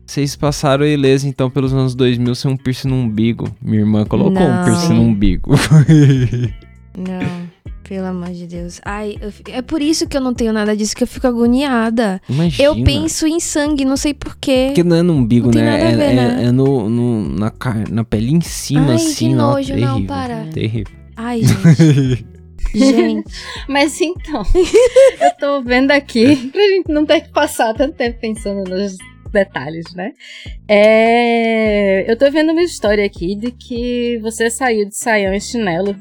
Vocês 0.08 0.36
passaram 0.38 0.86
ileso 0.88 1.28
então 1.28 1.50
pelos 1.50 1.74
anos 1.74 1.93
2000 1.93 2.34
sem 2.34 2.50
um 2.52 2.56
piercing 2.58 2.88
no 2.88 2.96
umbigo. 2.96 3.54
Minha 3.62 3.82
irmã 3.82 4.06
colocou 4.06 4.41
um 4.41 4.50
Não. 4.56 4.63
piercing 4.63 4.93
no 4.93 5.02
umbigo. 5.02 5.52
Não, 6.98 7.48
pelo 7.88 8.08
amor 8.08 8.30
de 8.32 8.48
Deus. 8.48 8.82
Ai, 8.84 9.17
é 9.50 9.62
por 9.62 9.82
isso 9.82 10.08
que 10.08 10.17
eu 10.17 10.22
não 10.22 10.34
tenho 10.34 10.52
nada 10.52 10.76
disso, 10.76 10.96
que 10.96 11.04
eu 11.04 11.08
fico 11.08 11.28
agoniada. 11.28 12.20
Imagina. 12.28 12.67
Eu 12.70 12.84
penso 12.84 13.28
em 13.28 13.39
sangue, 13.39 13.86
não 13.86 13.96
sei 13.96 14.13
porquê. 14.15 14.67
Porque 14.70 14.84
não 14.84 14.96
é 14.96 15.02
no 15.04 15.13
umbigo, 15.13 15.48
Não 15.48 15.54
tem 15.54 15.62
né? 15.62 15.91
é, 15.91 15.96
ver, 15.96 16.04
é- 16.04 16.13
né? 16.15 16.43
é 16.46 16.52
no, 16.52 16.89
no- 16.89 17.30
na, 17.38 17.52
car- 17.52 17.88
na 17.91 18.04
pele 18.04 18.32
em 18.34 18.41
cima, 18.41 18.89
Ai, 18.91 18.96
assim. 18.96 19.30
que 19.30 19.36
ó, 19.36 19.38
nojo, 19.38 19.76
não, 19.76 19.93
terrível, 19.93 20.08
para. 20.08 20.46
Terrível. 20.52 20.93
Ai, 21.15 21.41
gente. 21.46 22.26
gente. 22.74 23.32
Mas 23.70 24.02
então, 24.02 24.41
eu 25.22 25.32
tô 25.39 25.62
vendo 25.62 25.91
aqui, 25.91 26.50
pra 26.52 26.62
gente 26.62 26.91
não 26.91 27.06
ter 27.06 27.22
que 27.22 27.30
passar 27.30 27.76
tanto 27.76 27.96
tempo 27.96 28.17
pensando 28.20 28.67
nos 28.67 28.98
detalhes, 29.31 29.93
né? 29.95 30.11
É, 30.67 32.09
eu 32.11 32.17
tô 32.17 32.29
vendo 32.31 32.51
uma 32.51 32.61
história 32.63 33.05
aqui 33.05 33.35
de 33.35 33.51
que 33.51 34.17
você 34.21 34.49
saiu 34.49 34.87
de 34.87 34.95
saião 34.95 35.33
e 35.33 35.39
chinelo, 35.41 35.95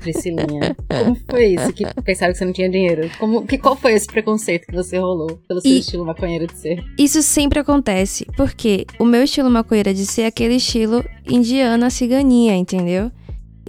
Priscilinha. 0.00 0.74
Como 0.88 1.14
foi 1.30 1.54
isso? 1.54 1.72
Que 1.72 1.84
pensaram 2.02 2.32
que 2.32 2.38
você 2.38 2.44
não 2.44 2.52
tinha 2.52 2.68
dinheiro? 2.70 3.10
Como, 3.18 3.46
que, 3.46 3.58
qual 3.58 3.76
foi 3.76 3.92
esse 3.92 4.06
preconceito 4.06 4.66
que 4.66 4.74
você 4.74 4.98
rolou 4.98 5.38
pelo 5.46 5.60
seu 5.60 5.70
E- 5.70 5.78
estilo 5.80 6.06
maconheiro 6.06 6.46
de 6.46 6.56
ser? 6.58 6.82
Isso 6.98 7.22
sempre 7.22 7.58
acontece, 7.60 8.24
porque 8.36 8.86
o 8.98 9.04
meu 9.04 9.22
estilo 9.24 9.50
maconheira 9.50 9.92
de 9.92 10.06
ser 10.06 10.22
é 10.22 10.26
aquele 10.26 10.54
estilo 10.54 11.04
indiana 11.28 11.90
ciganinha, 11.90 12.54
entendeu? 12.56 13.10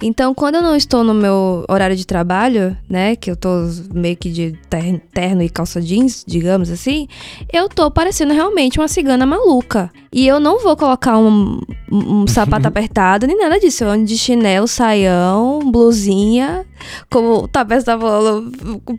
Então, 0.00 0.34
quando 0.34 0.56
eu 0.56 0.62
não 0.62 0.74
estou 0.74 1.04
no 1.04 1.14
meu 1.14 1.64
horário 1.68 1.94
de 1.94 2.06
trabalho, 2.06 2.76
né, 2.88 3.14
que 3.14 3.30
eu 3.30 3.36
tô 3.36 3.48
meio 3.94 4.16
que 4.16 4.30
de 4.30 4.58
ter- 4.68 5.00
terno 5.12 5.42
e 5.42 5.48
calça 5.48 5.80
jeans, 5.80 6.24
digamos 6.26 6.70
assim, 6.70 7.06
eu 7.52 7.68
tô 7.68 7.90
parecendo 7.90 8.32
realmente 8.32 8.78
uma 8.80 8.88
cigana 8.88 9.24
maluca. 9.26 9.90
E 10.12 10.26
eu 10.26 10.40
não 10.40 10.60
vou 10.60 10.76
colocar 10.76 11.16
um, 11.18 11.60
um, 11.90 12.22
um 12.22 12.26
sapato 12.26 12.66
apertado 12.68 13.26
nem 13.26 13.38
nada 13.38 13.60
disso. 13.60 13.84
Eu 13.84 13.90
ando 13.90 14.04
de 14.04 14.18
chinelo, 14.18 14.66
saião, 14.66 15.60
blusinha, 15.70 16.64
como 17.10 17.44
o 17.44 17.48
Tapete 17.48 17.84
tá 17.84 17.98
falando, 17.98 18.52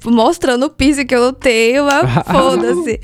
mostrando 0.06 0.66
o 0.68 0.70
piso 0.70 1.06
que 1.06 1.14
eu 1.16 1.22
não 1.22 1.34
tenho, 1.34 1.86
mas 1.86 2.10
foda-se. 2.32 3.00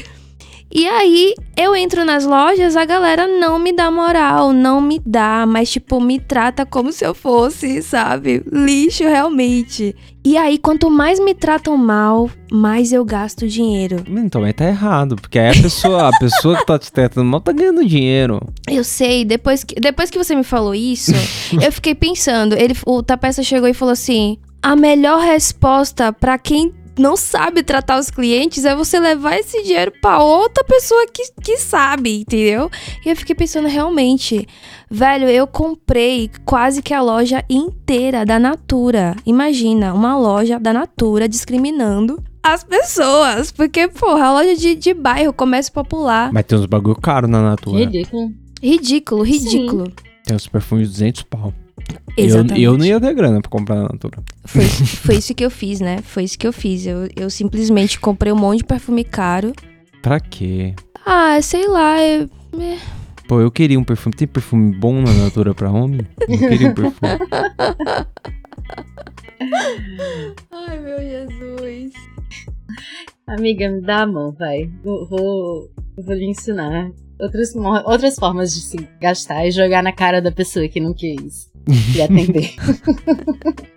E 0.71 0.87
aí 0.87 1.33
eu 1.57 1.75
entro 1.75 2.05
nas 2.05 2.25
lojas, 2.25 2.75
a 2.75 2.85
galera 2.85 3.27
não 3.27 3.57
me 3.57 3.73
dá 3.73 3.89
moral, 3.89 4.53
não 4.53 4.79
me 4.79 5.01
dá, 5.03 5.45
mas 5.47 5.71
tipo, 5.71 5.99
me 5.99 6.19
trata 6.19 6.65
como 6.65 6.91
se 6.91 7.03
eu 7.03 7.15
fosse, 7.15 7.81
sabe? 7.81 8.43
Lixo 8.51 9.03
realmente. 9.03 9.95
E 10.23 10.37
aí, 10.37 10.57
quanto 10.57 10.91
mais 10.91 11.19
me 11.19 11.33
tratam 11.33 11.75
mal, 11.77 12.29
mais 12.51 12.91
eu 12.91 13.03
gasto 13.05 13.47
dinheiro. 13.47 14.03
Então, 14.07 14.41
mas 14.41 14.53
tá 14.53 14.67
errado, 14.67 15.15
porque 15.15 15.39
aí 15.39 15.57
a 15.57 15.61
pessoa, 15.61 16.09
a 16.09 16.19
pessoa 16.19 16.57
que 16.57 16.65
tá 16.65 16.77
te 16.77 16.91
tratando 16.91 17.25
mal 17.25 17.41
tá 17.41 17.51
ganhando 17.51 17.85
dinheiro. 17.85 18.39
Eu 18.69 18.83
sei, 18.83 19.23
depois 19.25 19.63
que, 19.63 19.75
depois 19.75 20.09
que 20.11 20.17
você 20.17 20.35
me 20.35 20.43
falou 20.43 20.75
isso, 20.75 21.13
eu 21.63 21.71
fiquei 21.71 21.95
pensando. 21.95 22.53
Ele, 22.53 22.75
o 22.85 23.01
Tapeça 23.01 23.41
chegou 23.41 23.67
e 23.67 23.73
falou 23.73 23.93
assim: 23.93 24.37
a 24.61 24.75
melhor 24.75 25.21
resposta 25.21 26.11
pra 26.11 26.37
quem 26.37 26.73
não 26.99 27.15
sabe 27.15 27.63
tratar 27.63 27.99
os 27.99 28.09
clientes 28.09 28.65
é 28.65 28.75
você 28.75 28.99
levar 28.99 29.37
esse 29.37 29.63
dinheiro 29.63 29.91
pra 30.01 30.21
outra 30.21 30.63
pessoa 30.63 31.05
que, 31.07 31.31
que 31.41 31.57
sabe, 31.57 32.21
entendeu? 32.21 32.69
E 33.05 33.09
eu 33.09 33.15
fiquei 33.15 33.35
pensando 33.35 33.67
realmente, 33.67 34.47
velho, 34.89 35.27
eu 35.29 35.47
comprei 35.47 36.29
quase 36.45 36.81
que 36.81 36.93
a 36.93 37.01
loja 37.01 37.43
inteira 37.49 38.25
da 38.25 38.37
Natura. 38.37 39.15
Imagina, 39.25 39.93
uma 39.93 40.17
loja 40.17 40.59
da 40.59 40.73
Natura 40.73 41.27
discriminando 41.27 42.21
as 42.43 42.63
pessoas. 42.63 43.51
Porque, 43.51 43.87
porra, 43.87 44.25
a 44.25 44.33
loja 44.33 44.55
de, 44.55 44.75
de 44.75 44.93
bairro, 44.93 45.33
comércio 45.33 45.71
popular. 45.71 46.31
Mas 46.31 46.45
tem 46.45 46.57
uns 46.57 46.65
bagulho 46.65 46.95
caro 46.95 47.27
na 47.27 47.41
Natura. 47.41 47.79
Ridículo. 47.79 48.33
Ridículo, 48.61 49.23
ridículo. 49.23 49.91
Tem 50.25 50.35
uns 50.35 50.47
perfumes 50.47 50.87
de 50.87 50.93
200 50.93 51.23
pau. 51.23 51.53
Eu, 52.17 52.25
Exatamente. 52.25 52.61
eu 52.61 52.77
não 52.77 52.85
ia 52.85 52.99
ter 52.99 53.13
grana 53.13 53.41
pra 53.41 53.49
comprar 53.49 53.75
na 53.75 53.83
Natura. 53.83 54.19
Foi, 54.45 54.65
foi 54.65 55.15
isso 55.15 55.33
que 55.33 55.45
eu 55.45 55.49
fiz, 55.49 55.79
né? 55.79 55.99
Foi 56.03 56.23
isso 56.23 56.37
que 56.37 56.47
eu 56.47 56.53
fiz. 56.53 56.85
Eu, 56.85 57.07
eu 57.15 57.29
simplesmente 57.29 57.99
comprei 57.99 58.31
um 58.33 58.37
monte 58.37 58.59
de 58.59 58.65
perfume 58.65 59.03
caro. 59.03 59.53
Pra 60.01 60.19
quê? 60.19 60.73
Ah, 61.05 61.41
sei 61.41 61.67
lá, 61.67 62.01
eu- 62.01 62.29
Pô, 63.27 63.39
eu 63.39 63.51
queria 63.51 63.79
um 63.79 63.83
perfume. 63.83 64.15
Tem 64.15 64.27
perfume 64.27 64.75
bom 64.75 65.01
na 65.01 65.13
Natura 65.13 65.53
pra 65.53 65.71
homem? 65.71 66.01
Eu 66.27 66.37
queria 66.37 66.69
um 66.69 66.73
perfume. 66.73 66.99
Ai, 70.51 70.79
meu 70.79 70.99
Jesus. 70.99 71.93
Amiga, 73.27 73.69
me 73.69 73.81
dá 73.81 74.01
a 74.01 74.07
mão, 74.07 74.31
vai. 74.31 74.69
Vou, 74.83 75.07
vou, 75.07 75.69
vou 75.97 76.15
lhe 76.15 76.25
ensinar 76.25 76.91
outras, 77.19 77.53
outras 77.85 78.15
formas 78.15 78.53
de 78.53 78.61
se 78.61 78.77
gastar 78.99 79.45
e 79.45 79.51
jogar 79.51 79.83
na 79.83 79.93
cara 79.93 80.21
da 80.21 80.31
pessoa 80.31 80.67
que 80.67 80.79
não 80.79 80.93
quis 80.93 81.48
lhe 81.93 82.01
atender. 82.01 82.53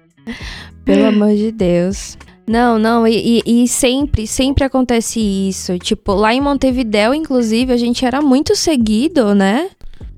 Pelo 0.84 1.06
amor 1.06 1.34
de 1.34 1.52
Deus. 1.52 2.16
Não, 2.46 2.78
não, 2.78 3.06
e, 3.06 3.40
e- 3.46 3.64
e 3.64 3.68
sempre, 3.68 4.26
sempre 4.26 4.64
acontece 4.64 5.20
isso. 5.20 5.78
Tipo, 5.78 6.12
lá 6.14 6.34
em 6.34 6.40
Montevidéu, 6.40 7.14
inclusive, 7.14 7.72
a 7.72 7.76
gente 7.76 8.04
era 8.04 8.20
muito 8.20 8.56
seguido, 8.56 9.34
né? 9.34 9.70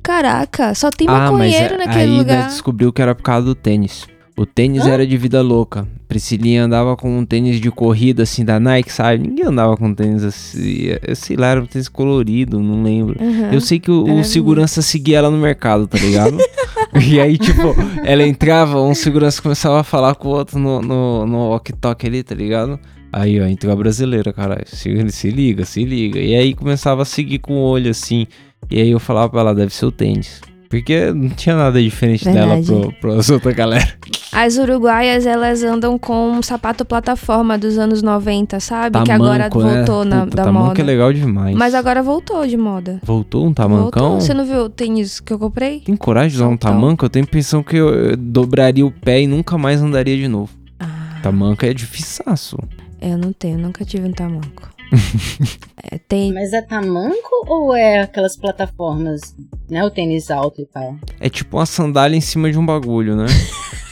Caraca, 0.03 0.74
só 0.74 0.90
tem 0.90 1.07
ah, 1.09 1.12
mas 1.12 1.31
maconheiro 1.31 1.74
é- 1.74 1.79
naquele 1.79 2.12
aí 2.12 2.18
lugar. 2.18 2.46
descobriu 2.48 2.92
que 2.92 3.00
era 3.03 3.14
por 3.14 3.22
causa 3.22 3.46
do 3.46 3.55
tênis. 3.55 4.07
O 4.37 4.44
tênis 4.44 4.85
era 4.85 5.07
de 5.07 5.16
vida 5.16 5.40
louca. 5.40 5.87
Priscilinha 6.09 6.64
andava 6.64 6.97
com 6.97 7.18
um 7.18 7.25
tênis 7.25 7.61
de 7.61 7.70
corrida 7.70 8.25
assim 8.25 8.44
da 8.44 8.59
Nike, 8.59 8.92
sabe? 8.92 9.29
Ninguém 9.29 9.47
andava 9.47 9.77
com 9.77 9.94
tênis 9.94 10.25
assim. 10.25 10.88
Sei 11.14 11.37
lá, 11.37 11.49
era 11.49 11.61
um 11.61 11.66
tênis 11.66 11.88
colorido, 11.88 12.59
não 12.59 12.83
lembro. 12.83 13.16
Uhum. 13.23 13.53
Eu 13.53 13.61
sei 13.61 13.79
que 13.79 13.92
o, 13.92 14.18
o 14.18 14.25
segurança 14.25 14.83
seguia 14.83 15.18
ela 15.18 15.31
no 15.31 15.38
mercado, 15.38 15.87
tá 15.87 15.97
ligado? 15.99 16.37
e 17.01 17.20
aí, 17.20 17.38
tipo, 17.38 17.77
ela 18.05 18.27
entrava, 18.27 18.83
um 18.83 18.94
segurança 18.94 19.40
começava 19.40 19.81
a 19.81 19.85
falar 19.85 20.16
com 20.16 20.29
o 20.29 20.33
outro 20.33 20.59
no, 20.59 20.83
no, 20.83 21.27
no 21.27 21.51
walkie-talkie 21.51 22.09
ali, 22.09 22.23
tá 22.25 22.35
ligado? 22.35 22.81
Aí, 23.12 23.40
ó, 23.40 23.47
entrou 23.47 23.73
a 23.73 23.77
brasileira, 23.77 24.33
caralho. 24.33 24.66
Se, 24.66 25.09
se 25.12 25.31
liga, 25.31 25.64
se 25.64 25.85
liga. 25.85 26.18
E 26.18 26.35
aí 26.35 26.55
começava 26.55 27.03
a 27.03 27.05
seguir 27.05 27.38
com 27.38 27.55
o 27.55 27.62
olho 27.62 27.88
assim. 27.88 28.27
E 28.68 28.81
aí 28.81 28.90
eu 28.90 28.99
falava 28.99 29.29
pra 29.29 29.40
ela, 29.40 29.55
deve 29.55 29.73
ser 29.73 29.87
o 29.87 29.92
tênis. 29.92 30.40
Porque 30.68 31.12
não 31.12 31.29
tinha 31.29 31.55
nada 31.55 31.81
diferente 31.81 32.25
Verdade. 32.25 32.66
dela 32.66 32.81
pro, 32.83 32.92
pros 33.01 33.31
outra 33.31 33.53
galera. 33.53 33.87
As 34.35 34.57
uruguaias, 34.59 35.27
elas 35.27 35.62
andam 35.62 35.97
com 35.99 36.31
um 36.33 36.42
sapato 36.42 36.85
plataforma 36.85 37.57
dos 37.57 37.79
anos 37.79 38.03
90, 38.03 38.59
sabe? 38.59 39.01
que 39.05 39.12
agora 39.12 39.49
Tamanco, 39.49 39.62
né? 39.62 39.77
voltou 39.77 40.05
na, 40.05 40.25
Puta, 40.25 40.37
da 40.37 40.42
tamanco 40.44 40.66
moda. 40.68 40.81
é 40.81 40.85
legal 40.85 41.12
demais. 41.12 41.57
Mas 41.57 41.73
agora 41.75 42.03
voltou 42.03 42.44
de 42.47 42.57
moda. 42.57 42.99
Voltou 43.05 43.47
um 43.47 43.55
tamancão? 43.55 43.83
Voltou. 44.11 44.20
Você 44.20 44.35
não 44.35 44.44
viu 44.44 44.62
o 44.64 44.68
tênis 44.68 45.20
que 45.20 45.33
eu 45.33 45.38
comprei? 45.38 45.81
Tem 45.81 45.97
coragem 45.97 46.31
de 46.31 46.37
usar 46.37 46.49
um 46.49 46.55
Então. 46.55 46.73
tamanco? 46.73 47.05
Eu 47.05 47.09
tenho 47.11 47.25
a 47.25 47.29
impressão 47.29 47.62
que 47.62 47.77
eu, 47.77 47.88
eu 47.94 48.16
dobraria 48.16 48.85
o 48.85 48.90
pé 48.90 49.23
e 49.23 49.27
nunca 49.29 49.57
mais 49.57 49.81
andaria 49.81 50.16
de 50.16 50.27
novo. 50.27 50.51
Ah, 50.81 51.20
Tamanco 51.23 51.64
é 51.64 51.73
difiçaço. 51.73 52.59
eu 53.01 53.16
não 53.16 53.33
tenho, 53.33 53.57
nunca 53.59 53.85
tive 53.85 54.09
um 54.09 54.12
tamanco. 54.12 54.68
É, 55.92 55.99
tem. 55.99 56.33
Mas 56.33 56.55
é 56.55 56.62
tamanco 56.62 57.44
ou 57.47 57.77
é 57.77 58.01
aquelas 58.01 58.38
plataformas, 58.38 59.20
né? 59.68 59.85
O 59.85 59.90
tênis 59.90 60.31
alto 60.31 60.62
e 60.62 60.64
tal? 60.64 60.97
É 61.20 61.29
tipo 61.29 61.59
uma 61.59 61.66
sandália 61.66 62.16
em 62.16 62.23
cima 62.23 62.51
de 62.51 62.59
um 62.59 62.64
bagulho, 62.64 63.14
né? 63.14 63.27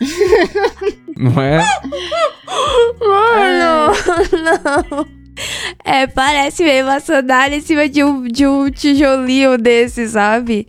Não 1.16 1.40
é? 1.42 1.58
Mano, 3.00 3.92
não. 4.90 5.06
É, 5.84 6.06
parece 6.06 6.62
mesmo 6.64 6.90
a 6.90 7.00
sandália 7.00 7.56
em 7.56 7.60
cima 7.60 7.88
de 7.88 8.02
um, 8.04 8.24
de 8.24 8.46
um 8.46 8.70
tijolinho 8.70 9.56
desse, 9.58 10.08
sabe? 10.08 10.66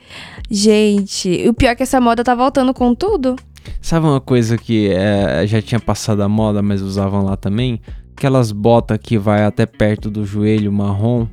Gente, 0.50 1.48
o 1.48 1.54
pior 1.54 1.70
é 1.72 1.76
que 1.76 1.84
essa 1.84 2.00
moda 2.02 2.24
tá 2.24 2.34
voltando 2.36 2.74
com 2.74 2.94
tudo. 2.96 3.36
Sabe 3.82 4.06
uma 4.08 4.22
coisa 4.22 4.58
que 4.58 4.90
é, 4.92 5.46
já 5.46 5.62
tinha 5.62 5.80
passado 5.80 6.22
a 6.22 6.30
moda, 6.30 6.62
mas 6.62 6.82
usavam 6.82 7.24
lá 7.24 7.36
também? 7.38 7.82
Aquelas 8.16 8.52
botas 8.52 8.98
que 9.02 9.18
vai 9.18 9.44
até 9.44 9.66
perto 9.66 10.10
do 10.10 10.26
joelho 10.26 10.72
marrom, 10.72 11.28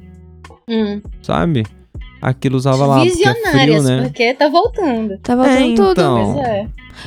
Hum. 0.69 1.01
sabe? 1.23 1.65
Aquilo 2.21 2.57
usava 2.57 2.87
lá, 2.87 2.97
porque 3.05 3.11
é 3.11 3.13
frio, 3.13 3.35
Visionárias, 3.35 3.85
né? 3.85 4.03
porque 4.03 4.35
tá 4.35 4.49
voltando. 4.49 5.19
Tá 5.23 5.37
voltando 5.37 5.73
É, 5.73 5.75
tudo. 5.75 5.91
então. 5.93 6.35
Pois 6.35 6.47
é. 6.49 6.67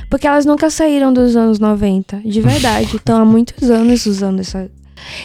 Porque 0.09 0.27
elas 0.27 0.45
nunca 0.45 0.69
saíram 0.69 1.11
dos 1.11 1.35
anos 1.35 1.59
90, 1.59 2.21
de 2.23 2.41
verdade. 2.41 2.95
Estão 2.95 3.19
há 3.21 3.25
muitos 3.25 3.69
anos 3.71 4.05
usando 4.05 4.39
essa. 4.39 4.69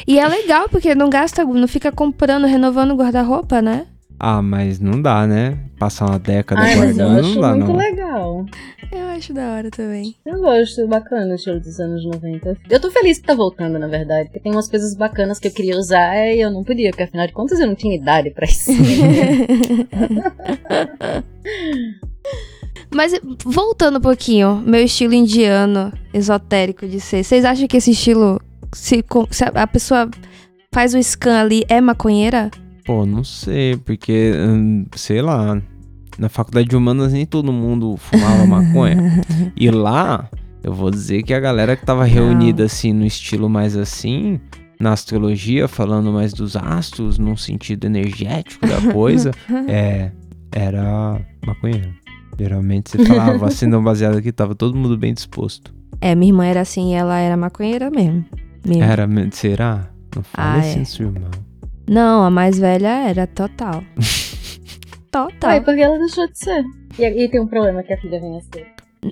E 0.07 0.19
é 0.19 0.27
legal, 0.27 0.69
porque 0.71 0.95
não 0.95 1.11
gasta, 1.11 1.45
não 1.45 1.69
fica 1.69 1.93
comprando, 1.93 2.47
renovando 2.47 2.95
guarda-roupa, 2.95 3.61
né? 3.61 3.85
Ah, 4.19 4.41
mas 4.41 4.81
não 4.81 5.03
dá, 5.03 5.27
né? 5.27 5.59
Passar 5.79 6.07
uma 6.07 6.19
década 6.19 6.63
Ai, 6.63 6.77
mas 6.77 6.97
eu 6.99 7.05
guardando 7.07 7.21
acho 7.21 7.35
não 7.35 7.41
dá, 7.43 7.49
muito 7.57 7.69
não. 7.73 7.77
legal. 7.77 8.04
Eu 8.93 9.07
acho 9.17 9.33
da 9.33 9.53
hora 9.55 9.71
também. 9.71 10.15
Eu 10.25 10.41
gosto, 10.41 10.87
bacana 10.87 11.33
o 11.33 11.35
estilo 11.35 11.59
dos 11.61 11.79
anos 11.81 12.05
90. 12.05 12.57
Eu 12.71 12.81
tô 12.81 12.91
feliz 12.91 13.19
que 13.19 13.25
tá 13.27 13.35
voltando, 13.35 13.79
na 13.79 13.89
verdade, 13.89 14.27
porque 14.29 14.41
tem 14.41 14.53
umas 14.53 14.69
coisas 14.69 14.95
bacanas 14.95 15.39
que 15.39 15.49
eu 15.49 15.53
queria 15.53 15.77
usar 15.77 16.17
e 16.33 16.41
eu 16.41 16.51
não 16.51 16.63
podia, 16.65 16.91
porque 16.91 17.03
afinal 17.03 17.27
de 17.27 17.33
contas 17.33 17.59
eu 17.61 17.67
não 17.67 17.75
tinha 17.75 17.95
idade 17.97 18.31
pra 18.31 18.47
isso. 18.47 18.71
Mas 22.95 23.13
voltando 23.45 23.99
um 23.99 24.01
pouquinho, 24.01 24.63
meu 24.65 24.83
estilo 24.85 25.15
indiano, 25.15 25.93
esotérico 26.13 26.87
de 26.87 27.01
ser. 27.01 27.25
Vocês 27.25 27.45
acham 27.45 27.67
que 27.67 27.77
esse 27.77 27.91
estilo, 27.91 28.41
se, 28.73 29.05
se 29.31 29.45
a- 29.45 29.53
a 29.63 29.67
pessoa 29.67 30.09
faz 30.73 30.95
o 30.95 31.03
scan 31.03 31.41
ali, 31.41 31.65
é 31.69 31.81
maconheira? 31.81 32.51
Pô, 32.85 33.05
não 33.05 33.25
sei, 33.25 33.77
porque, 33.79 34.33
hum, 34.37 34.87
sei 34.95 35.21
lá, 35.23 35.61
na 36.19 36.29
faculdade 36.29 36.69
de 36.69 36.77
humanas 36.77 37.13
nem 37.13 37.27
todo 37.27 37.53
mundo 37.53 37.97
fumava 37.97 38.47
maconha. 38.47 38.97
e 39.57 39.71
lá, 39.71 40.29
eu 40.63 40.73
vou 40.73 40.91
dizer 40.91 41.23
que 41.23 41.35
a 41.35 41.41
galera 41.41 41.77
que 41.77 41.85
tava 41.85 42.05
reunida 42.05 42.65
assim, 42.65 42.93
no 42.93 43.05
estilo 43.05 43.49
mais 43.49 43.77
assim, 43.77 44.41
na 44.79 44.93
astrologia, 44.93 45.67
falando 45.69 46.13
mais 46.13 46.33
dos 46.33 46.57
astros, 46.57 47.19
num 47.19 47.37
sentido 47.37 47.85
energético 47.87 48.67
da 48.67 48.93
coisa, 48.93 49.31
é, 49.69 50.11
era 50.53 51.21
maconheiro. 51.47 51.93
Geralmente 52.39 52.91
você 52.91 53.05
falava, 53.05 53.47
acenda 53.47 53.79
um 53.79 53.83
baseado 53.83 54.17
aqui, 54.19 54.33
tava 54.33 54.55
todo 54.55 54.77
mundo 54.77 54.97
bem 54.99 55.15
disposto. 55.15 55.73
É, 56.01 56.15
minha 56.15 56.31
irmã 56.33 56.45
era 56.45 56.61
assim, 56.63 56.95
ela 56.95 57.17
era 57.19 57.37
maconheira 57.37 57.91
mesmo. 57.91 58.25
mesmo. 58.67 58.83
Era, 58.83 59.09
será? 59.31 59.89
Não 60.15 60.23
fala 60.25 60.49
Ah, 60.57 60.59
assim, 60.59 60.81
é. 60.81 60.85
sua 60.85 61.07
irmã. 61.07 61.29
Não, 61.89 62.25
a 62.25 62.31
mais 62.31 62.59
velha 62.59 63.09
era 63.09 63.27
total. 63.27 63.83
total. 65.29 65.51
Ai, 65.51 65.61
porque 65.61 65.81
ela 65.81 65.99
deixou 65.99 66.27
de 66.29 66.39
ser. 66.39 66.65
E, 66.99 67.05
e 67.25 67.29
tem 67.29 67.41
um 67.41 67.47
problema 67.47 67.83
que 67.83 67.93
a 67.93 67.97
filha 67.99 68.21
vem 68.21 68.37
a 68.37 68.41
ser. 68.41 68.67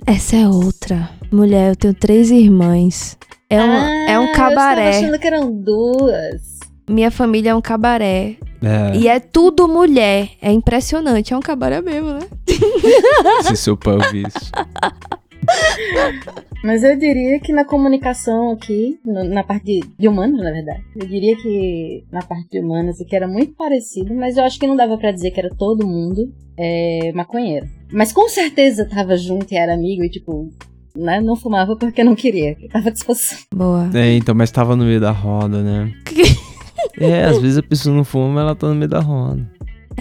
Essa 0.05 0.35
é 0.37 0.47
outra. 0.47 1.09
Mulher, 1.31 1.71
eu 1.71 1.75
tenho 1.75 1.93
três 1.93 2.31
irmãs. 2.31 3.17
É, 3.49 3.61
uma, 3.63 3.91
é 4.09 4.19
um 4.19 4.23
Ah, 4.23 4.25
Eu 4.25 4.31
estava 4.31 4.49
cabaré. 4.49 4.89
achando 4.89 5.19
que 5.19 5.27
eram 5.27 5.51
duas. 5.51 6.59
Minha 6.89 7.11
família 7.11 7.51
é 7.51 7.55
um 7.55 7.61
cabaré. 7.61 8.35
É, 8.61 8.97
E 8.97 9.07
é 9.07 9.19
tudo 9.19 9.67
mulher. 9.67 10.29
É 10.41 10.51
impressionante. 10.51 11.33
É 11.33 11.37
um 11.37 11.41
cabaré 11.41 11.81
mesmo, 11.81 12.13
né? 12.13 12.21
se 13.43 13.55
seu 13.55 13.77
ouvir 13.85 14.27
isso. 14.27 14.51
Mas 16.63 16.83
eu 16.83 16.97
diria 16.97 17.39
que 17.39 17.51
na 17.51 17.65
comunicação 17.65 18.51
aqui, 18.51 18.97
no- 19.05 19.23
na 19.25 19.43
parte 19.43 19.65
de, 19.65 19.79
de 19.99 20.07
humanos, 20.07 20.41
na 20.41 20.51
verdade, 20.51 20.81
eu 20.95 21.05
diria 21.07 21.35
que 21.35 22.03
na 22.11 22.21
parte 22.21 22.49
de 22.51 22.59
humanas 22.59 23.01
aqui 23.01 23.15
era 23.15 23.27
muito 23.27 23.53
parecido, 23.53 24.13
mas 24.13 24.37
eu 24.37 24.43
acho 24.43 24.57
que 24.59 24.65
não 24.67 24.75
dava 24.75 24.97
pra 24.97 25.11
dizer 25.11 25.31
que 25.31 25.39
era 25.39 25.49
todo 25.49 25.85
mundo 25.85 26.31
é, 26.57 27.11
maconheiro. 27.13 27.67
Mas 27.91 28.11
com 28.13 28.29
certeza 28.29 28.85
tava 28.85 29.17
junto 29.17 29.51
e 29.53 29.57
era 29.57 29.73
amigo 29.73 30.03
e 30.03 30.09
tipo, 30.09 30.49
né, 30.95 31.19
não 31.19 31.35
fumava 31.35 31.75
porque 31.75 32.03
não 32.03 32.15
queria, 32.15 32.55
que 32.55 32.69
tava 32.69 32.89
à 32.89 32.91
disposição. 32.91 33.37
Boa. 33.53 33.89
É, 33.93 34.15
então, 34.15 34.33
mas 34.33 34.49
tava 34.51 34.75
no 34.75 34.85
meio 34.85 35.01
da 35.01 35.11
roda, 35.11 35.61
né? 35.61 35.91
É, 36.97 37.23
às 37.25 37.39
vezes 37.39 37.57
a 37.57 37.63
pessoa 37.63 37.95
não 37.95 38.03
fuma, 38.03 38.29
mas 38.29 38.43
ela 38.43 38.55
tá 38.55 38.67
no 38.67 38.75
meio 38.75 38.89
da 38.89 38.99
roda. 38.99 39.45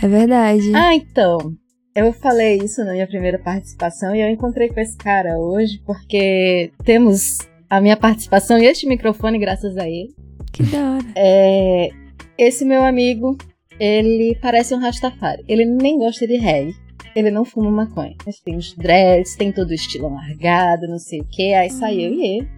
É 0.00 0.06
verdade. 0.06 0.72
Ah, 0.74 0.94
então. 0.94 1.54
Eu 1.94 2.12
falei 2.12 2.56
isso 2.56 2.82
na 2.84 2.92
minha 2.92 3.06
primeira 3.06 3.38
participação 3.38 4.14
e 4.16 4.20
eu 4.22 4.28
encontrei 4.30 4.68
com 4.68 4.80
esse 4.80 4.96
cara 4.96 5.38
hoje 5.38 5.80
porque 5.84 6.72
temos 6.84 7.38
a 7.68 7.80
minha 7.82 7.96
participação 7.96 8.58
e 8.58 8.64
este 8.64 8.86
microfone 8.86 9.38
graças 9.38 9.76
a 9.76 9.86
ele. 9.86 10.14
Que 10.52 10.62
da 10.64 10.92
hora. 10.92 11.04
É, 11.14 11.90
esse 12.38 12.64
meu 12.64 12.82
amigo, 12.82 13.36
ele 13.78 14.38
parece 14.40 14.74
um 14.74 14.78
Rastafari. 14.78 15.44
Ele 15.46 15.66
nem 15.66 15.98
gosta 15.98 16.26
de 16.26 16.36
reggae. 16.36 16.74
Ele 17.14 17.30
não 17.30 17.44
fuma 17.44 17.70
maconha. 17.70 18.16
Mas 18.24 18.40
tem 18.40 18.56
os 18.56 18.74
dreads, 18.74 19.36
tem 19.36 19.52
todo 19.52 19.68
o 19.68 19.74
estilo 19.74 20.08
largado, 20.08 20.88
não 20.88 20.98
sei 20.98 21.20
o 21.20 21.24
que. 21.24 21.52
Aí 21.52 21.68
saiu 21.68 22.14
e 22.14 22.38
ele. 22.38 22.48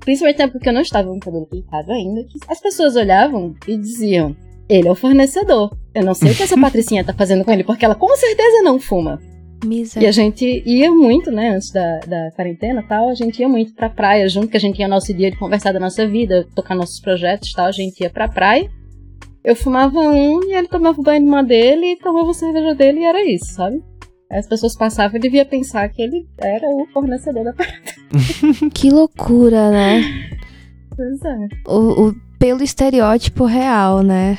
Principalmente 0.00 0.38
na 0.38 0.44
época 0.44 0.60
que 0.60 0.68
eu 0.68 0.72
não 0.72 0.82
estava 0.82 1.08
com 1.08 1.16
o 1.16 1.20
cabelo 1.20 1.46
pintado 1.46 1.90
ainda. 1.90 2.24
As 2.46 2.60
pessoas 2.60 2.94
olhavam 2.94 3.54
e 3.66 3.76
diziam: 3.76 4.36
Ele 4.68 4.88
é 4.88 4.90
o 4.90 4.94
fornecedor. 4.94 5.76
Eu 5.94 6.04
não 6.04 6.14
sei 6.14 6.32
o 6.32 6.34
que 6.34 6.42
essa 6.42 6.56
patricinha 6.60 7.04
tá 7.04 7.12
fazendo 7.14 7.44
com 7.44 7.52
ele, 7.52 7.64
porque 7.64 7.84
ela 7.84 7.94
com 7.94 8.14
certeza 8.16 8.62
não 8.62 8.78
fuma. 8.80 9.20
E 10.02 10.06
a 10.06 10.12
gente 10.12 10.62
ia 10.66 10.90
muito, 10.90 11.30
né, 11.30 11.50
antes 11.50 11.70
da, 11.72 12.00
da 12.00 12.30
quarentena 12.36 12.80
e 12.82 12.86
tal, 12.86 13.08
a 13.08 13.14
gente 13.14 13.40
ia 13.40 13.48
muito 13.48 13.74
pra 13.74 13.88
praia 13.88 14.28
junto, 14.28 14.48
que 14.48 14.56
a 14.56 14.60
gente 14.60 14.76
tinha 14.76 14.88
nosso 14.88 15.12
dia 15.14 15.30
de 15.30 15.38
conversar 15.38 15.72
da 15.72 15.80
nossa 15.80 16.06
vida, 16.06 16.46
tocar 16.54 16.74
nossos 16.74 17.00
projetos 17.00 17.50
e 17.50 17.54
tal, 17.54 17.66
a 17.66 17.72
gente 17.72 18.00
ia 18.00 18.10
pra 18.10 18.28
praia. 18.28 18.70
Eu 19.42 19.54
fumava 19.56 19.98
um 19.98 20.42
e 20.44 20.52
ele 20.54 20.68
tomava 20.68 20.98
o 21.00 21.02
banho 21.04 21.20
de 21.22 21.26
uma 21.28 21.42
dele 21.42 21.92
e 21.92 21.96
tomava 21.96 22.30
a 22.30 22.34
cerveja 22.34 22.74
dele 22.74 23.00
e 23.00 23.04
era 23.04 23.24
isso, 23.24 23.54
sabe? 23.54 23.82
Aí 24.30 24.38
As 24.38 24.46
pessoas 24.46 24.76
passavam 24.76 25.16
e 25.16 25.20
devia 25.20 25.44
pensar 25.44 25.88
que 25.90 26.02
ele 26.02 26.26
era 26.38 26.66
o 26.66 26.86
fornecedor 26.92 27.44
da 27.44 27.52
parada. 27.52 27.78
Que 28.74 28.90
loucura, 28.90 29.70
né? 29.70 30.02
Pois 30.96 31.22
é. 31.24 31.48
O, 31.68 32.08
o- 32.08 32.14
pelo 32.44 32.62
estereótipo 32.62 33.46
real, 33.46 34.02
né? 34.02 34.36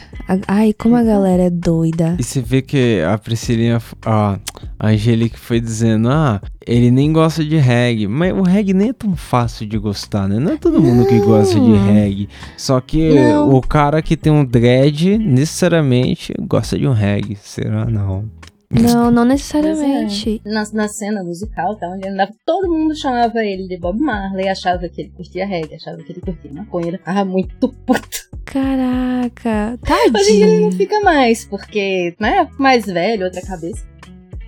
Ai, 0.48 0.74
como 0.74 0.96
a 0.96 1.02
galera 1.02 1.42
é 1.42 1.50
doida. 1.50 2.16
E 2.20 2.24
você 2.24 2.40
vê 2.40 2.62
que 2.62 3.02
a 3.02 3.18
Priscilinha, 3.18 3.82
a 4.06 4.38
a 4.78 4.90
Angelique 4.90 5.40
foi 5.40 5.60
dizendo, 5.60 6.10
ah, 6.10 6.40
ele 6.68 6.92
nem 6.92 7.12
gosta 7.12 7.44
de 7.44 7.58
reggae. 7.58 8.08
Mas 8.08 8.32
o 8.32 8.44
reggae 8.44 8.74
nem 8.74 8.90
é 8.90 8.94
tão 8.94 9.16
fácil 9.16 9.66
de 9.66 9.80
gostar, 9.80 10.28
né? 10.28 10.38
Não 10.40 10.52
é 10.52 10.58
todo 10.58 10.80
mundo 10.80 11.08
que 11.08 11.18
gosta 11.20 11.60
de 11.60 11.68
Não. 11.68 11.94
reggae. 11.94 12.30
Só 12.56 12.80
que 12.80 13.10
Não. 13.16 13.56
o 13.56 13.62
cara 13.62 14.02
que 14.04 14.16
tem 14.16 14.32
um 14.32 14.46
dread, 14.46 15.18
necessariamente, 15.18 16.32
gosta 16.42 16.78
de 16.78 16.88
um 16.88 16.94
reggae. 16.94 17.36
Será? 17.42 17.86
Não. 17.86 18.26
Não, 18.70 19.12
não 19.12 19.24
Pois 19.24 19.28
necessariamente. 19.28 20.42
é. 20.46 20.50
Na, 20.50 20.64
na 20.74 20.88
cena 20.88 21.24
musical, 21.24 21.76
tá, 21.76 21.88
onde 21.90 22.06
ele 22.06 22.14
andava, 22.14 22.32
todo 22.46 22.68
mundo 22.72 22.96
chamava 22.96 23.44
ele 23.44 23.68
de 23.68 23.78
Bob 23.78 24.00
Marley, 24.00 24.48
achava 24.50 24.88
que 24.90 25.02
ele 25.02 25.10
curtia 25.12 25.46
reggae, 25.46 25.76
achava 25.76 25.98
que 25.98 26.12
ele 26.12 26.22
curtia 26.22 26.52
maconha, 26.54 26.88
ele 26.88 26.98
ficava 26.98 27.24
muito 27.26 27.70
puto. 27.86 28.26
Caraca, 28.46 29.78
Hoje 30.18 30.32
em 30.32 30.36
dia 30.38 30.46
ele 30.48 30.54
não 30.62 30.70
tadinho. 30.70 30.72
fica 30.72 31.00
mais, 31.02 31.46
porque, 31.46 32.16
né, 32.20 32.48
mais 32.58 32.86
velho, 32.86 33.26
outra 33.26 33.42
cabeça. 33.42 33.86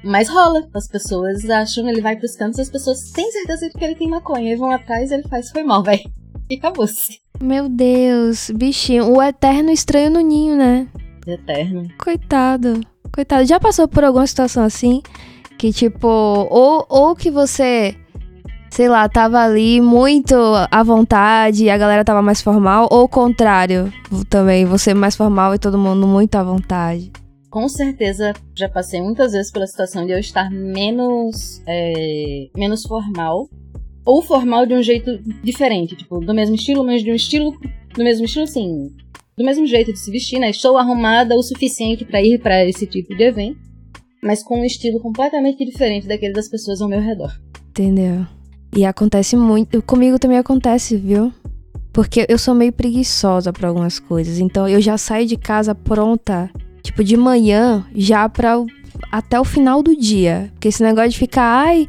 Mas 0.03 0.29
rola, 0.29 0.67
as 0.73 0.87
pessoas 0.87 1.49
acham, 1.49 1.87
ele 1.89 2.01
vai 2.01 2.15
pros 2.15 2.35
cantos, 2.35 2.59
as 2.59 2.69
pessoas 2.69 3.11
têm 3.11 3.29
certeza 3.31 3.67
de 3.67 3.73
que 3.73 3.83
ele 3.83 3.95
tem 3.95 4.07
maconha, 4.07 4.53
e 4.53 4.55
vão 4.55 4.71
atrás 4.71 5.11
ele 5.11 5.23
faz, 5.23 5.49
foi 5.49 5.63
mal, 5.63 5.83
véi. 5.83 6.03
E 6.49 6.55
acabou-se. 6.55 7.19
Meu 7.41 7.67
Deus, 7.67 8.49
bichinho. 8.55 9.11
O 9.11 9.21
eterno 9.21 9.69
estranho 9.71 10.09
no 10.11 10.21
ninho, 10.21 10.55
né? 10.55 10.87
Eterno. 11.27 11.89
Coitado. 11.97 12.79
Coitado. 13.13 13.45
Já 13.45 13.59
passou 13.59 13.87
por 13.87 14.03
alguma 14.03 14.25
situação 14.27 14.63
assim? 14.63 15.01
Que 15.57 15.71
tipo, 15.71 16.07
ou, 16.07 16.85
ou 16.87 17.15
que 17.15 17.31
você, 17.31 17.95
sei 18.69 18.87
lá, 18.87 19.09
tava 19.09 19.39
ali 19.39 19.81
muito 19.81 20.35
à 20.69 20.83
vontade 20.83 21.65
e 21.65 21.69
a 21.69 21.77
galera 21.77 22.05
tava 22.05 22.21
mais 22.21 22.41
formal, 22.41 22.87
ou 22.91 23.05
o 23.05 23.09
contrário, 23.09 23.91
também, 24.29 24.65
você 24.65 24.93
mais 24.93 25.15
formal 25.15 25.55
e 25.55 25.59
todo 25.59 25.77
mundo 25.77 26.05
muito 26.05 26.35
à 26.35 26.43
vontade. 26.43 27.11
Com 27.49 27.67
certeza, 27.67 28.33
já 28.55 28.69
passei 28.69 29.01
muitas 29.01 29.31
vezes 29.31 29.51
pela 29.51 29.65
situação 29.65 30.05
de 30.05 30.11
eu 30.11 30.19
estar 30.19 30.51
menos, 30.51 31.61
é, 31.65 32.49
menos 32.55 32.83
formal. 32.83 33.49
Ou 34.05 34.21
formal 34.21 34.65
de 34.65 34.73
um 34.73 34.81
jeito 34.81 35.17
diferente, 35.43 35.95
tipo, 35.95 36.19
do 36.19 36.33
mesmo 36.33 36.55
estilo, 36.55 36.83
mas 36.85 37.03
de 37.03 37.11
um 37.11 37.15
estilo. 37.15 37.57
Do 37.93 38.03
mesmo 38.03 38.25
estilo, 38.25 38.45
assim. 38.45 38.89
Do 39.37 39.45
mesmo 39.45 39.65
jeito 39.67 39.93
de 39.93 39.99
se 39.99 40.09
vestir, 40.11 40.39
né? 40.39 40.49
Estou 40.49 40.77
arrumada 40.77 41.35
o 41.35 41.43
suficiente 41.43 42.03
pra 42.03 42.21
ir 42.21 42.39
pra 42.39 42.65
esse 42.65 42.87
tipo 42.87 43.15
de 43.15 43.23
evento. 43.23 43.57
Mas 44.23 44.43
com 44.43 44.59
um 44.61 44.65
estilo 44.65 44.99
completamente 44.99 45.63
diferente 45.63 46.07
daquele 46.07 46.33
das 46.33 46.49
pessoas 46.49 46.81
ao 46.81 46.89
meu 46.89 46.99
redor. 46.99 47.31
Entendeu? 47.69 48.25
E 48.75 48.83
acontece 48.83 49.35
muito. 49.37 49.81
Comigo 49.83 50.17
também 50.17 50.39
acontece, 50.39 50.97
viu? 50.97 51.31
Porque 51.93 52.25
eu 52.27 52.37
sou 52.39 52.55
meio 52.55 52.73
preguiçosa 52.73 53.53
pra 53.53 53.67
algumas 53.69 53.99
coisas. 53.99 54.39
Então 54.39 54.67
eu 54.67 54.81
já 54.81 54.97
saio 54.97 55.27
de 55.27 55.37
casa 55.37 55.75
pronta, 55.75 56.49
tipo, 56.81 57.03
de 57.03 57.15
manhã, 57.15 57.85
já 57.95 58.27
pra. 58.27 58.59
o- 58.59 58.65
Até 59.11 59.39
o 59.39 59.45
final 59.45 59.83
do 59.83 59.95
dia. 59.95 60.49
Porque 60.53 60.69
esse 60.69 60.81
negócio 60.81 61.11
de 61.11 61.19
ficar, 61.19 61.43
ai, 61.43 61.87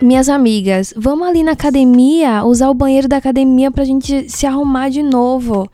minhas 0.00 0.30
amigas, 0.30 0.94
vamos 0.96 1.28
ali 1.28 1.42
na 1.42 1.52
academia, 1.52 2.42
usar 2.44 2.70
o 2.70 2.74
banheiro 2.74 3.06
da 3.06 3.18
academia 3.18 3.70
pra 3.70 3.84
gente 3.84 4.30
se 4.30 4.46
arrumar 4.46 4.88
de 4.88 5.02
novo. 5.02 5.70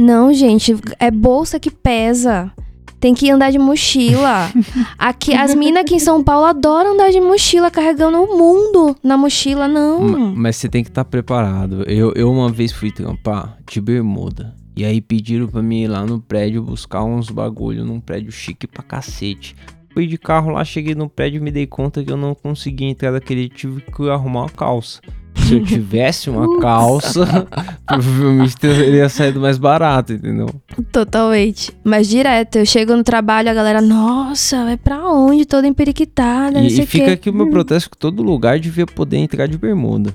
Não, 0.00 0.32
gente, 0.32 0.74
é 0.98 1.10
bolsa 1.10 1.60
que 1.60 1.70
pesa. 1.70 2.50
Tem 2.98 3.14
que 3.14 3.30
andar 3.30 3.50
de 3.50 3.58
mochila. 3.58 4.50
Aqui, 4.98 5.32
as 5.34 5.54
minas 5.54 5.82
aqui 5.82 5.94
em 5.94 5.98
São 5.98 6.22
Paulo 6.22 6.44
adoram 6.46 6.92
andar 6.94 7.10
de 7.10 7.20
mochila, 7.20 7.70
carregando 7.70 8.22
o 8.22 8.36
mundo 8.36 8.94
na 9.02 9.16
mochila. 9.16 9.66
Não. 9.66 10.00
Ma- 10.02 10.18
Mas 10.36 10.56
você 10.56 10.68
tem 10.68 10.82
que 10.84 10.90
estar 10.90 11.04
preparado. 11.06 11.82
Eu, 11.88 12.12
eu 12.14 12.30
uma 12.30 12.50
vez 12.50 12.72
fui 12.72 12.90
trampar 12.90 13.56
de 13.70 13.80
bermuda. 13.80 14.54
E 14.76 14.84
aí 14.84 15.00
pediram 15.00 15.46
pra 15.46 15.62
mim 15.62 15.82
ir 15.82 15.88
lá 15.88 16.04
no 16.04 16.20
prédio 16.20 16.62
buscar 16.62 17.02
uns 17.02 17.30
bagulho 17.30 17.84
num 17.84 18.00
prédio 18.00 18.30
chique 18.30 18.66
pra 18.66 18.82
cacete. 18.82 19.56
Fui 19.94 20.06
de 20.06 20.16
carro 20.18 20.50
lá, 20.52 20.62
cheguei 20.64 20.94
no 20.94 21.08
prédio 21.08 21.38
e 21.38 21.40
me 21.42 21.50
dei 21.50 21.66
conta 21.66 22.04
que 22.04 22.12
eu 22.12 22.16
não 22.16 22.34
conseguia 22.34 22.88
entrar 22.88 23.10
daquele 23.12 23.48
tive 23.48 23.80
que 23.80 24.08
arrumar 24.10 24.42
uma 24.42 24.48
calça. 24.50 25.00
Se 25.36 25.54
eu 25.54 25.64
tivesse 25.64 26.30
uma 26.30 26.60
calça, 26.60 27.26
provavelmente 27.86 28.56
teria 28.56 29.08
saído 29.08 29.40
mais 29.40 29.58
barato, 29.58 30.12
entendeu? 30.12 30.46
Totalmente. 30.92 31.72
Mas 31.84 32.08
direto, 32.08 32.56
eu 32.56 32.66
chego 32.66 32.94
no 32.96 33.02
trabalho, 33.02 33.50
a 33.50 33.54
galera, 33.54 33.80
nossa, 33.80 34.64
vai 34.64 34.76
pra 34.76 35.08
onde? 35.08 35.44
Toda 35.44 35.66
emperiquitada, 35.66 36.60
não 36.60 36.66
E, 36.66 36.70
sei 36.70 36.84
e 36.84 36.86
fica 36.86 37.04
quê. 37.06 37.10
aqui 37.12 37.30
o 37.30 37.34
meu 37.34 37.50
protesto 37.50 37.90
que 37.90 37.96
todo 37.96 38.22
lugar 38.22 38.58
devia 38.60 38.86
poder 38.86 39.16
entrar 39.18 39.46
de 39.46 39.58
bermuda. 39.58 40.14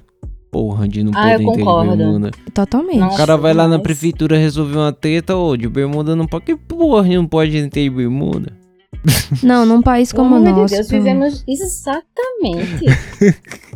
Porra, 0.52 0.88
de 0.88 1.04
não 1.04 1.12
Ah, 1.14 1.34
eu 1.34 1.40
poder 1.40 1.44
entrar 1.44 1.52
de 1.54 1.60
concordo. 1.66 1.98
bermuda. 1.98 2.32
Totalmente. 2.54 3.00
Nossa. 3.00 3.14
O 3.16 3.18
cara 3.18 3.36
vai 3.36 3.54
lá 3.54 3.68
na 3.68 3.78
prefeitura 3.80 4.38
resolver 4.38 4.78
uma 4.78 4.94
treta, 4.94 5.36
ô, 5.36 5.58
de 5.58 5.68
bermuda 5.68 6.16
não 6.16 6.26
pode. 6.26 6.46
Que 6.46 6.56
porra, 6.56 7.10
não 7.10 7.28
pode 7.28 7.58
entrar 7.58 7.82
de 7.82 7.90
bermuda? 7.90 8.54
Não, 9.44 9.66
num 9.66 9.82
país 9.82 10.12
como 10.14 10.36
o 10.36 10.40
nosso. 10.40 10.74
Deus, 10.76 10.88
fizemos 10.90 11.44
exatamente. 11.46 12.86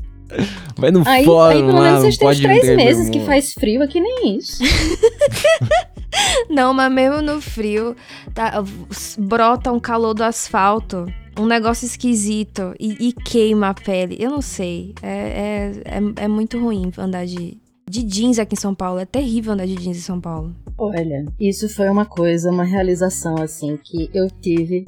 Vai 0.78 0.92
no 0.92 1.04
Aí, 1.06 1.26
fórum 1.26 1.58
aí 1.58 1.64
pelo 1.64 1.74
lá, 1.74 1.82
menos 1.82 1.94
não 1.94 2.02
vocês 2.02 2.18
têm 2.18 2.28
uns 2.28 2.40
três 2.40 2.76
meses 2.76 3.10
que 3.10 3.20
faz 3.22 3.54
frio 3.54 3.84
aqui, 3.84 4.00
nem 4.00 4.38
isso. 4.38 4.64
Não, 6.50 6.74
mas 6.74 6.92
mesmo 6.92 7.22
no 7.22 7.40
frio, 7.40 7.96
tá, 8.34 8.64
brota 9.18 9.72
um 9.72 9.80
calor 9.80 10.14
do 10.14 10.24
asfalto. 10.24 11.06
Um 11.38 11.46
negócio 11.46 11.86
esquisito 11.86 12.74
e, 12.80 13.10
e 13.10 13.14
queima 13.14 13.70
a 13.70 13.74
pele. 13.74 14.18
Eu 14.20 14.30
não 14.32 14.42
sei. 14.42 14.94
É, 15.02 15.08
é, 15.08 15.72
é, 15.86 16.24
é 16.26 16.28
muito 16.28 16.60
ruim 16.60 16.92
andar 16.98 17.26
de, 17.26 17.58
de 17.90 18.04
jeans 18.04 18.40
aqui 18.40 18.56
em 18.56 18.60
São 18.60 18.76
Paulo. 18.76 19.00
É 19.00 19.06
terrível 19.06 19.54
andar 19.54 19.66
de 19.66 19.76
jeans 19.76 19.98
em 19.98 20.02
São 20.02 20.20
Paulo. 20.20 20.54
Olha, 20.78 21.26
isso 21.40 21.70
foi 21.70 21.90
uma 21.90 22.06
coisa, 22.06 22.52
uma 22.52 22.66
realização 22.66 23.36
assim 23.42 23.78
que 23.82 24.10
eu 24.14 24.28
tive 24.42 24.86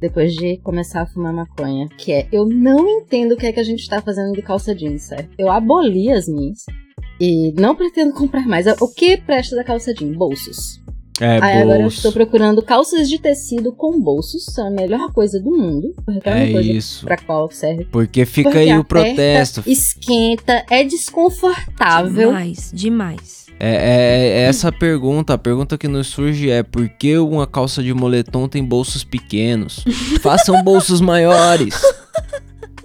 depois 0.00 0.32
de 0.34 0.56
começar 0.58 1.02
a 1.02 1.06
fumar 1.06 1.32
maconha, 1.32 1.88
que 1.98 2.12
é 2.12 2.26
eu 2.32 2.46
não 2.46 2.88
entendo 2.88 3.32
o 3.32 3.36
que 3.36 3.46
é 3.46 3.52
que 3.52 3.60
a 3.60 3.64
gente 3.64 3.88
tá 3.88 4.00
fazendo 4.00 4.32
de 4.32 4.42
calça 4.42 4.74
jeans, 4.74 5.02
certo? 5.02 5.30
Eu 5.38 5.50
aboli 5.50 6.10
as 6.10 6.26
minhas 6.28 6.64
e 7.20 7.52
não 7.58 7.74
pretendo 7.76 8.12
comprar 8.14 8.46
mais. 8.46 8.66
O 8.80 8.88
que 8.88 9.16
presta 9.16 9.54
da 9.56 9.64
calça 9.64 9.92
jeans? 9.92 10.16
Bolsos. 10.16 10.80
É, 11.20 11.38
Aí 11.42 11.60
agora 11.60 11.76
eu 11.76 11.82
bolso. 11.82 11.96
estou 11.98 12.12
procurando 12.12 12.62
calças 12.62 13.06
de 13.06 13.18
tecido 13.18 13.72
com 13.74 14.00
bolsos, 14.00 14.46
são 14.46 14.68
a 14.68 14.70
melhor 14.70 15.12
coisa 15.12 15.38
do 15.38 15.50
mundo, 15.50 15.94
porque 16.02 16.26
é 16.26 16.50
coisa 16.50 16.72
isso. 16.72 17.04
pra 17.04 17.18
qual 17.18 17.50
serve. 17.50 17.84
Porque 17.84 18.24
fica 18.24 18.48
Porque 18.48 18.58
aí 18.70 18.74
o 18.74 18.80
aperta, 18.80 19.04
protesto. 19.14 19.62
Esquenta, 19.66 20.64
é 20.70 20.82
desconfortável. 20.82 22.28
Demais, 22.28 22.70
demais. 22.72 23.39
É, 23.62 23.74
é- 23.74 24.28
é 24.38 24.42
essa 24.44 24.68
a 24.68 24.72
pergunta. 24.72 25.34
A 25.34 25.38
pergunta 25.38 25.76
que 25.76 25.86
nos 25.86 26.06
surge 26.08 26.50
é: 26.50 26.62
por 26.62 26.88
que 26.88 27.18
uma 27.18 27.46
calça 27.46 27.82
de 27.82 27.92
moletom 27.92 28.48
tem 28.48 28.64
bolsos 28.64 29.04
pequenos? 29.04 29.84
Façam 30.22 30.62
bolsos 30.64 31.00
maiores. 31.00 31.80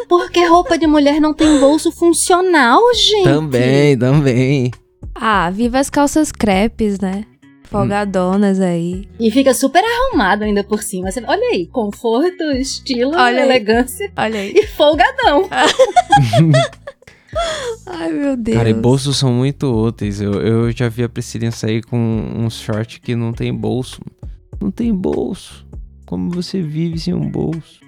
Porque 0.10 0.46
roupa 0.46 0.78
de 0.78 0.86
mulher 0.86 1.20
não 1.22 1.34
tem 1.34 1.60
bolso 1.60 1.92
funcional, 1.92 2.82
gente. 2.94 3.24
também, 3.24 3.98
também. 3.98 4.72
Ah, 5.16 5.50
viva 5.50 5.80
as 5.80 5.90
calças 5.90 6.32
crepes, 6.32 7.00
né? 7.00 7.24
Folgadonas 7.64 8.60
aí. 8.60 9.08
E 9.20 9.32
fica 9.32 9.54
super 9.54 9.84
arrumado 9.84 10.44
ainda 10.44 10.64
por 10.64 10.84
cima. 10.84 11.10
Você- 11.12 11.24
olha 11.28 11.48
aí, 11.52 11.66
conforto, 11.68 12.44
estilo, 12.58 13.12
Olha 13.16 13.42
aí. 13.42 13.50
elegância 13.50 14.12
Olha 14.16 14.40
aí. 14.40 14.54
e 14.56 14.68
folgadão. 14.68 15.50
Ai, 17.88 18.12
meu 18.12 18.36
Deus. 18.38 18.58
Cara, 18.58 18.70
e 18.70 18.74
bolsos 18.74 19.18
são 19.18 19.32
muito 19.34 19.66
úteis. 19.68 20.20
Eu, 20.22 20.34
eu 20.42 20.72
já 20.72 20.90
vi 20.90 21.04
a 21.04 21.10
Priscilinha 21.10 21.52
sair 21.52 21.84
com 21.84 21.98
um 21.98 22.50
short 22.50 23.00
que 23.02 23.16
não 23.16 23.32
tem 23.34 23.54
bolso. 23.54 24.02
não 24.62 24.72
tem 24.72 24.94
bolso. 24.94 25.66
Como 26.06 26.30
você 26.30 26.62
vive 26.62 27.00
sem 27.00 27.14
um 27.14 27.30
bolso? 27.30 27.80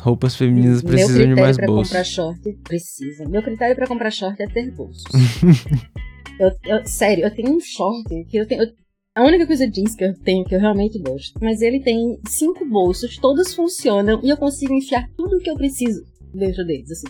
Roupas 0.00 0.36
femininas 0.36 0.82
Meu 0.82 0.92
precisam 0.92 1.16
de 1.16 1.22
critério 1.24 1.42
mais 1.44 1.56
pra 1.56 1.66
bolso. 1.66 1.90
comprar 1.90 2.04
short 2.04 2.52
precisa. 2.64 3.28
Meu 3.28 3.42
critério 3.42 3.74
pra 3.76 3.86
comprar 3.86 4.10
short 4.10 4.40
é 4.40 4.46
ter 4.46 4.70
bolsos. 4.70 5.02
eu, 6.38 6.50
eu- 6.64 6.86
sério, 6.86 7.24
eu 7.24 7.34
tenho 7.34 7.50
um 7.56 7.60
short 7.60 8.24
que 8.26 8.36
eu 8.36 8.46
tenho. 8.46 8.62
eu- 8.62 8.72
a 9.16 9.24
única 9.24 9.44
coisa 9.48 9.68
jeans 9.68 9.96
que 9.96 10.04
eu 10.04 10.14
tenho 10.20 10.44
que 10.44 10.54
eu 10.54 10.60
realmente 10.60 10.96
gosto. 11.00 11.32
Mas 11.42 11.60
ele 11.60 11.80
tem 11.80 12.20
cinco 12.28 12.64
bolsos, 12.64 13.16
todos 13.18 13.52
funcionam 13.52 14.20
e 14.22 14.28
eu 14.30 14.36
consigo 14.36 14.72
enfiar 14.72 15.08
tudo 15.16 15.36
o 15.36 15.40
que 15.40 15.50
eu 15.50 15.56
preciso 15.56 16.00
dentro 16.32 16.64
deles, 16.64 16.88
assim. 16.92 17.08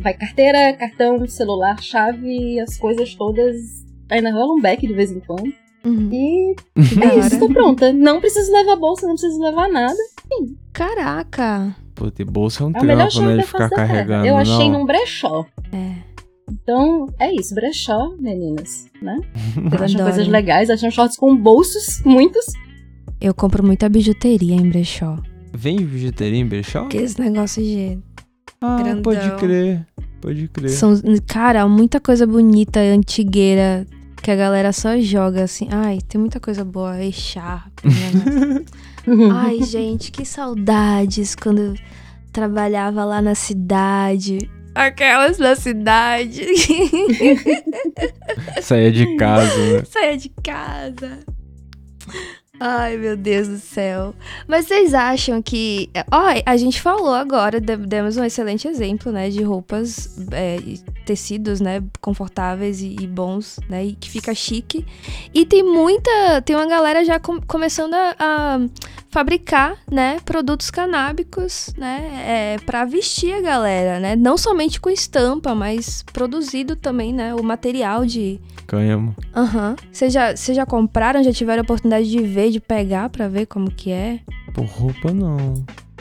Vai 0.00 0.14
carteira, 0.14 0.72
cartão, 0.74 1.26
celular, 1.26 1.80
chave, 1.82 2.58
as 2.58 2.76
coisas 2.78 3.14
todas. 3.14 3.54
Ainda 4.10 4.32
rola 4.32 4.54
um 4.54 4.60
back 4.60 4.86
de 4.86 4.92
vez 4.94 5.12
em 5.12 5.20
quando. 5.20 5.52
Uhum. 5.84 6.10
E 6.12 6.56
Da 6.96 7.06
é 7.06 7.18
isso, 7.18 7.38
tô 7.38 7.48
pronta. 7.48 7.92
Não 7.92 8.20
preciso 8.20 8.52
levar 8.52 8.76
bolsa, 8.76 9.06
não 9.06 9.14
preciso 9.14 9.40
levar 9.40 9.68
nada. 9.68 9.96
Caraca. 10.72 11.74
Pô, 11.94 12.10
ter 12.10 12.24
bolsa 12.24 12.64
é 12.64 12.66
um 12.66 12.72
É 12.74 12.80
o 12.80 12.84
melhor 12.84 13.08
trampo, 13.10 13.26
né? 13.26 13.26
short 13.26 13.30
De 13.30 13.36
da 13.36 13.46
ficar 13.46 13.70
carregando. 13.70 14.26
Eu 14.26 14.36
achei 14.36 14.70
não. 14.70 14.80
num 14.80 14.86
brechó. 14.86 15.46
É. 15.72 16.10
Então, 16.50 17.06
é 17.18 17.32
isso, 17.34 17.54
brechó, 17.54 18.14
meninas, 18.18 18.86
né? 19.00 19.16
Vocês 19.54 19.82
acham 19.82 20.02
coisas 20.02 20.28
legais, 20.28 20.68
acham 20.70 20.90
shorts 20.90 21.16
com 21.16 21.36
bolsos, 21.36 22.02
muitos. 22.04 22.44
Eu 23.20 23.34
compro 23.34 23.64
muita 23.64 23.88
bijuteria 23.88 24.54
em 24.56 24.68
brechó. 24.68 25.18
Vem 25.52 25.76
bijuteria 25.76 26.38
em 26.40 26.46
brechó? 26.46 26.84
Aqueles 26.84 27.16
negócios 27.16 27.64
de. 27.64 27.98
Ah, 28.62 28.76
grandão. 28.82 29.02
pode 29.02 29.36
crer. 29.36 29.86
Pode 30.20 30.48
crer. 30.48 30.70
São, 30.70 30.94
cara, 31.26 31.66
muita 31.66 31.98
coisa 31.98 32.26
bonita, 32.26 32.80
antigueira, 32.80 33.86
que 34.22 34.30
a 34.30 34.36
galera 34.36 34.72
só 34.72 34.98
joga 34.98 35.44
assim. 35.44 35.68
Ai, 35.70 35.98
tem 36.06 36.20
muita 36.20 36.38
coisa 36.38 36.64
boa. 36.64 37.02
Echarpe, 37.02 37.88
né? 37.88 38.64
Ai, 39.32 39.62
gente, 39.62 40.12
que 40.12 40.24
saudades 40.24 41.34
quando 41.34 41.58
eu 41.60 41.74
trabalhava 42.32 43.04
lá 43.04 43.22
na 43.22 43.34
cidade. 43.34 44.50
Aquelas 44.74 45.38
da 45.38 45.56
cidade. 45.56 46.46
Saia 48.62 48.92
de 48.92 49.16
casa, 49.16 49.72
né? 49.72 49.82
Saia 49.84 50.16
de 50.16 50.28
casa. 50.42 51.18
Ai, 52.62 52.98
meu 52.98 53.16
Deus 53.16 53.48
do 53.48 53.56
céu. 53.58 54.14
Mas 54.46 54.66
vocês 54.66 54.92
acham 54.92 55.40
que. 55.40 55.88
Ó, 56.12 56.22
a 56.44 56.56
gente 56.58 56.78
falou 56.82 57.14
agora, 57.14 57.58
de- 57.58 57.74
demos 57.78 58.18
um 58.18 58.24
excelente 58.24 58.68
exemplo, 58.68 59.10
né? 59.10 59.30
De 59.30 59.42
roupas, 59.42 60.18
é, 60.30 60.58
tecidos, 61.06 61.58
né? 61.58 61.82
Confortáveis 62.02 62.82
e, 62.82 62.96
e 63.00 63.06
bons, 63.06 63.58
né? 63.66 63.86
E 63.86 63.92
que 63.94 64.10
fica 64.10 64.34
chique. 64.34 64.84
E 65.32 65.46
tem 65.46 65.62
muita. 65.62 66.42
Tem 66.44 66.54
uma 66.54 66.66
galera 66.66 67.02
já 67.02 67.18
com- 67.18 67.40
começando 67.40 67.94
a, 67.94 68.14
a 68.18 68.60
fabricar, 69.08 69.78
né? 69.90 70.18
Produtos 70.26 70.70
canábicos, 70.70 71.72
né? 71.78 72.24
É, 72.26 72.56
pra 72.66 72.84
vestir 72.84 73.32
a 73.32 73.40
galera, 73.40 73.98
né? 73.98 74.14
Não 74.14 74.36
somente 74.36 74.78
com 74.78 74.90
estampa, 74.90 75.54
mas 75.54 76.02
produzido 76.12 76.76
também, 76.76 77.10
né? 77.14 77.34
O 77.34 77.42
material 77.42 78.04
de, 78.04 78.38
Cânhamo. 78.74 79.16
Aham. 79.34 79.74
Vocês 79.90 80.12
já, 80.12 80.36
vocês 80.36 80.56
já 80.56 80.64
compraram? 80.64 81.24
Já 81.24 81.32
tiveram 81.32 81.60
a 81.60 81.64
oportunidade 81.64 82.08
de 82.08 82.22
ver, 82.22 82.52
de 82.52 82.60
pegar 82.60 83.08
pra 83.10 83.26
ver 83.26 83.46
como 83.46 83.68
que 83.68 83.90
é? 83.90 84.20
Pô, 84.54 84.62
roupa 84.62 85.12
não. 85.12 85.54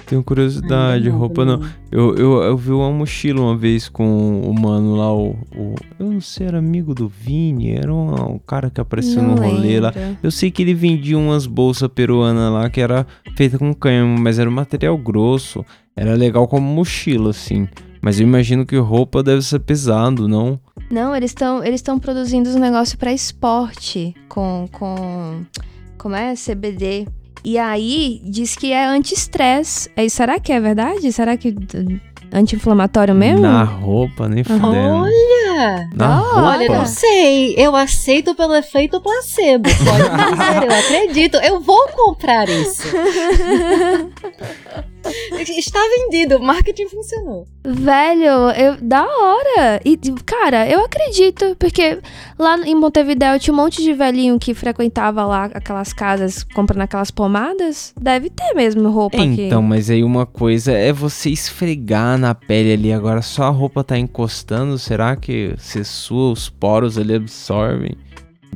Tenho 0.05 0.23
curiosidade, 0.23 1.09
não, 1.09 1.17
roupa 1.17 1.43
não. 1.43 1.57
não. 1.57 1.69
Eu, 1.91 2.15
eu, 2.15 2.33
eu 2.43 2.55
vi 2.57 2.71
uma 2.71 2.91
mochila 2.91 3.41
uma 3.41 3.57
vez 3.57 3.89
com 3.89 4.41
o 4.41 4.53
mano 4.53 4.95
lá, 4.95 5.11
o. 5.11 5.31
o- 5.55 5.75
eu 5.99 6.11
não 6.11 6.21
sei, 6.21 6.45
era 6.45 6.59
amigo 6.59 6.93
do 6.93 7.07
Vini, 7.07 7.71
era 7.71 7.91
um, 7.91 8.33
um 8.35 8.39
cara 8.39 8.69
que 8.69 8.79
apareceu 8.79 9.21
Não 9.23 9.33
no 9.35 9.41
rolê 9.41 9.79
lá. 9.79 9.91
Eu 10.21 10.29
sei 10.29 10.51
que 10.51 10.61
ele 10.61 10.75
vendia 10.75 11.17
umas 11.17 11.47
bolsas 11.47 11.89
peruanas 11.89 12.51
lá 12.53 12.69
que 12.69 12.79
era 12.81 13.05
feita 13.35 13.57
com 13.57 13.73
cânhamo, 13.73 14.15
mas 14.19 14.37
era 14.37 14.47
um 14.49 14.53
material 14.53 14.95
grosso. 14.95 15.65
Era 15.95 16.13
legal 16.13 16.47
como 16.47 16.67
mochila, 16.71 17.31
assim. 17.31 17.67
Mas 18.01 18.19
eu 18.19 18.25
imagino 18.25 18.65
que 18.65 18.77
roupa 18.77 19.21
deve 19.21 19.41
ser 19.41 19.59
pesado, 19.59 20.27
não? 20.27 20.57
Não, 20.89 21.15
eles 21.15 21.31
estão 21.31 21.63
eles 21.63 21.79
estão 21.79 21.99
produzindo 21.99 22.49
os 22.49 22.55
negócios 22.55 22.95
pra 22.95 23.13
esporte 23.13 24.13
com 24.27 24.67
com 24.71 25.45
como 25.97 26.15
é 26.15 26.33
CBD. 26.35 27.07
E 27.43 27.57
aí 27.57 28.21
diz 28.25 28.55
que 28.55 28.71
é 28.71 28.85
anti-estresse. 28.85 29.89
Será 30.09 30.39
que 30.39 30.51
é 30.51 30.59
verdade? 30.59 31.11
Será 31.11 31.37
que 31.37 31.55
anti-inflamatório 32.31 33.15
mesmo? 33.15 33.41
Na 33.41 33.63
roupa, 33.63 34.27
nem 34.27 34.43
fudendo. 34.43 34.67
Olha! 34.67 35.48
Na 35.59 36.07
Da 36.07 36.15
roupa. 36.15 36.35
hora. 36.39 36.47
Olha, 36.47 36.69
não 36.69 36.85
sei. 36.85 37.53
Eu 37.57 37.75
aceito 37.75 38.33
pelo 38.35 38.55
efeito 38.55 39.01
placebo. 39.01 39.69
Pode 39.69 40.09
dizer, 40.31 40.63
eu 40.63 40.79
acredito. 40.79 41.37
Eu 41.37 41.59
vou 41.59 41.87
comprar 41.89 42.47
isso. 42.49 42.83
Está 45.57 45.79
vendido, 45.79 46.37
o 46.37 46.43
marketing 46.43 46.87
funcionou. 46.87 47.47
Velho, 47.65 48.51
eu, 48.51 48.77
da 48.81 49.03
hora. 49.03 49.79
E, 49.83 49.97
cara, 50.25 50.69
eu 50.69 50.83
acredito, 50.83 51.55
porque 51.57 51.99
lá 52.37 52.57
em 52.59 52.75
Montevidéu 52.75 53.39
tinha 53.39 53.53
um 53.53 53.57
monte 53.57 53.81
de 53.81 53.93
velhinho 53.93 54.37
que 54.37 54.53
frequentava 54.53 55.25
lá 55.25 55.45
aquelas 55.45 55.93
casas 55.93 56.43
comprando 56.43 56.81
aquelas 56.81 57.11
pomadas. 57.11 57.93
Deve 57.99 58.29
ter 58.29 58.53
mesmo 58.53 58.89
roupa 58.89 59.17
aqui. 59.17 59.43
Então, 59.47 59.61
mas 59.61 59.89
aí 59.89 60.03
uma 60.03 60.25
coisa 60.25 60.73
é 60.73 60.91
você 60.91 61.29
esfregar 61.29 62.17
na 62.17 62.35
pele 62.35 62.73
ali, 62.73 62.93
agora 62.93 63.21
só 63.21 63.43
a 63.43 63.49
roupa 63.49 63.83
tá 63.83 63.97
encostando, 63.97 64.77
será 64.77 65.15
que 65.15 65.48
você 65.57 65.83
sua, 65.83 66.31
os 66.31 66.49
poros 66.49 66.97
ali 66.97 67.15
absorvem? 67.15 67.95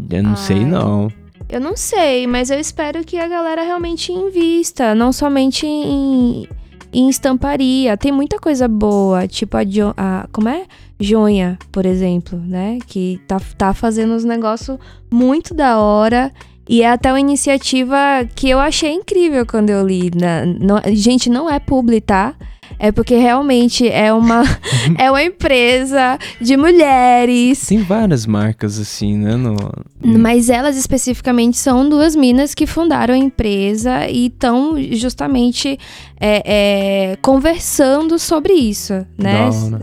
Eu 0.09 0.23
não 0.23 0.35
sei 0.35 0.57
Ai. 0.57 0.65
não. 0.65 1.11
Eu 1.49 1.59
não 1.61 1.75
sei, 1.77 2.25
mas 2.25 2.49
eu 2.49 2.59
espero 2.59 3.03
que 3.03 3.17
a 3.17 3.27
galera 3.27 3.61
realmente 3.63 4.11
invista, 4.11 4.95
não 4.95 5.11
somente 5.11 5.67
em, 5.67 6.47
em 6.91 7.09
estamparia. 7.09 7.95
Tem 7.95 8.11
muita 8.11 8.39
coisa 8.39 8.67
boa, 8.67 9.27
tipo 9.27 9.55
a, 9.57 9.63
Jo- 9.63 9.93
a 9.95 10.27
como 10.31 10.49
é? 10.49 10.65
Jonha, 10.99 11.59
por 11.71 11.85
exemplo, 11.85 12.39
né? 12.39 12.79
Que 12.87 13.19
tá, 13.27 13.39
tá 13.57 13.73
fazendo 13.73 14.13
uns 14.13 14.23
negócios 14.23 14.79
muito 15.11 15.53
da 15.53 15.77
hora. 15.79 16.31
E 16.67 16.81
é 16.81 16.89
até 16.89 17.11
uma 17.11 17.19
iniciativa 17.19 17.97
que 18.35 18.49
eu 18.49 18.57
achei 18.57 18.91
incrível 18.93 19.45
quando 19.45 19.69
eu 19.69 19.85
li. 19.85 20.09
Na, 20.15 20.45
não- 20.45 20.81
gente, 20.93 21.29
não 21.29 21.49
é 21.49 21.59
publi, 21.59 21.99
tá? 22.01 22.33
É 22.79 22.91
porque 22.91 23.15
realmente 23.15 23.87
é 23.87 24.11
uma, 24.11 24.43
é 24.97 25.09
uma 25.09 25.23
empresa 25.23 26.17
de 26.41 26.57
mulheres 26.57 27.65
Tem 27.67 27.79
várias 27.83 28.25
marcas 28.25 28.79
assim, 28.79 29.17
né? 29.17 29.35
No, 29.35 29.55
mas 30.03 30.49
elas 30.49 30.75
especificamente 30.75 31.57
são 31.57 31.87
duas 31.87 32.15
minas 32.15 32.53
que 32.53 32.65
fundaram 32.67 33.13
a 33.13 33.17
empresa 33.17 34.07
e 34.09 34.27
estão 34.27 34.75
justamente 34.93 35.77
é, 36.19 37.11
é, 37.11 37.15
conversando 37.21 38.17
sobre 38.19 38.53
isso, 38.53 38.93
né? 39.17 39.33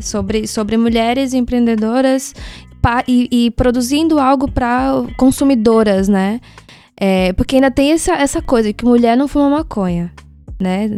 Sobre, 0.00 0.46
sobre 0.46 0.76
mulheres 0.76 1.32
empreendedoras 1.34 2.34
pa- 2.82 3.04
e, 3.08 3.28
e 3.30 3.50
produzindo 3.52 4.18
algo 4.18 4.50
para 4.50 4.92
consumidoras, 5.16 6.08
né? 6.08 6.40
É, 7.02 7.32
porque 7.32 7.54
ainda 7.56 7.70
tem 7.70 7.92
essa, 7.92 8.12
essa 8.12 8.42
coisa 8.42 8.72
que 8.74 8.84
mulher 8.84 9.16
não 9.16 9.26
fuma 9.26 9.48
maconha. 9.48 10.12
Né? 10.60 10.88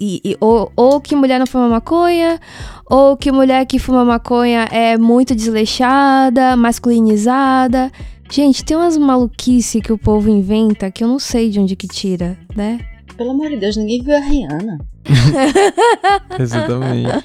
E, 0.00 0.20
e- 0.24 0.36
ou, 0.40 0.72
ou 0.74 0.98
que 1.00 1.14
mulher 1.14 1.38
não 1.38 1.46
fuma 1.46 1.68
maconha, 1.68 2.40
ou 2.88 3.14
que 3.16 3.30
mulher 3.30 3.66
que 3.66 3.78
fuma 3.78 4.04
maconha 4.04 4.66
é 4.72 4.96
muito 4.96 5.34
desleixada, 5.34 6.56
masculinizada. 6.56 7.92
Gente, 8.30 8.64
tem 8.64 8.74
umas 8.74 8.96
maluquice 8.96 9.82
que 9.82 9.92
o 9.92 9.98
povo 9.98 10.30
inventa 10.30 10.90
que 10.90 11.04
eu 11.04 11.08
não 11.08 11.18
sei 11.18 11.50
de 11.50 11.60
onde 11.60 11.76
que 11.76 11.86
tira, 11.86 12.38
né? 12.56 12.80
Pelo 13.14 13.32
amor 13.32 13.50
de 13.50 13.56
Deus, 13.58 13.76
ninguém 13.76 14.02
viu 14.02 14.16
a 14.16 14.20
Rihanna. 14.20 14.78
Exatamente. 16.38 17.24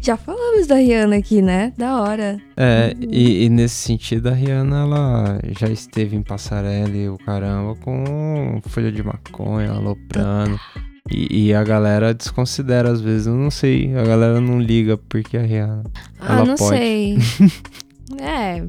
Já 0.00 0.16
falamos 0.16 0.66
da 0.66 0.76
Rihanna 0.76 1.16
aqui, 1.16 1.42
né? 1.42 1.72
Da 1.76 2.00
hora. 2.00 2.40
É, 2.56 2.94
e, 3.00 3.44
e 3.44 3.48
nesse 3.48 3.74
sentido 3.74 4.28
a 4.28 4.32
Rihanna, 4.32 4.80
ela 4.82 5.40
já 5.58 5.68
esteve 5.68 6.16
em 6.16 6.22
passarela 6.22 6.96
e 6.96 7.08
o 7.08 7.18
caramba 7.18 7.74
com 7.76 8.60
folha 8.66 8.90
de 8.92 9.02
maconha, 9.02 9.72
aloprando. 9.72 10.58
E, 11.10 11.48
e 11.48 11.54
a 11.54 11.64
galera 11.64 12.12
desconsidera 12.12 12.90
às 12.90 13.00
vezes, 13.00 13.26
eu 13.26 13.34
não 13.34 13.50
sei, 13.50 13.96
a 13.96 14.04
galera 14.04 14.40
não 14.40 14.60
liga 14.60 14.96
porque 14.96 15.36
a 15.36 15.42
Rihanna. 15.42 15.84
Ah, 16.20 16.36
Ela 16.36 16.44
não 16.44 16.54
pode. 16.54 16.76
sei. 16.76 17.18
é, 18.20 18.62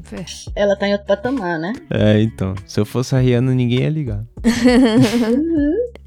Ela 0.56 0.76
tá 0.76 0.88
em 0.88 0.92
outro 0.92 1.06
patamar, 1.06 1.58
né? 1.58 1.72
É, 1.90 2.20
então, 2.22 2.54
se 2.66 2.80
eu 2.80 2.86
fosse 2.86 3.14
a 3.14 3.18
Rihanna, 3.18 3.52
ninguém 3.54 3.80
ia 3.80 3.90
ligar. 3.90 4.24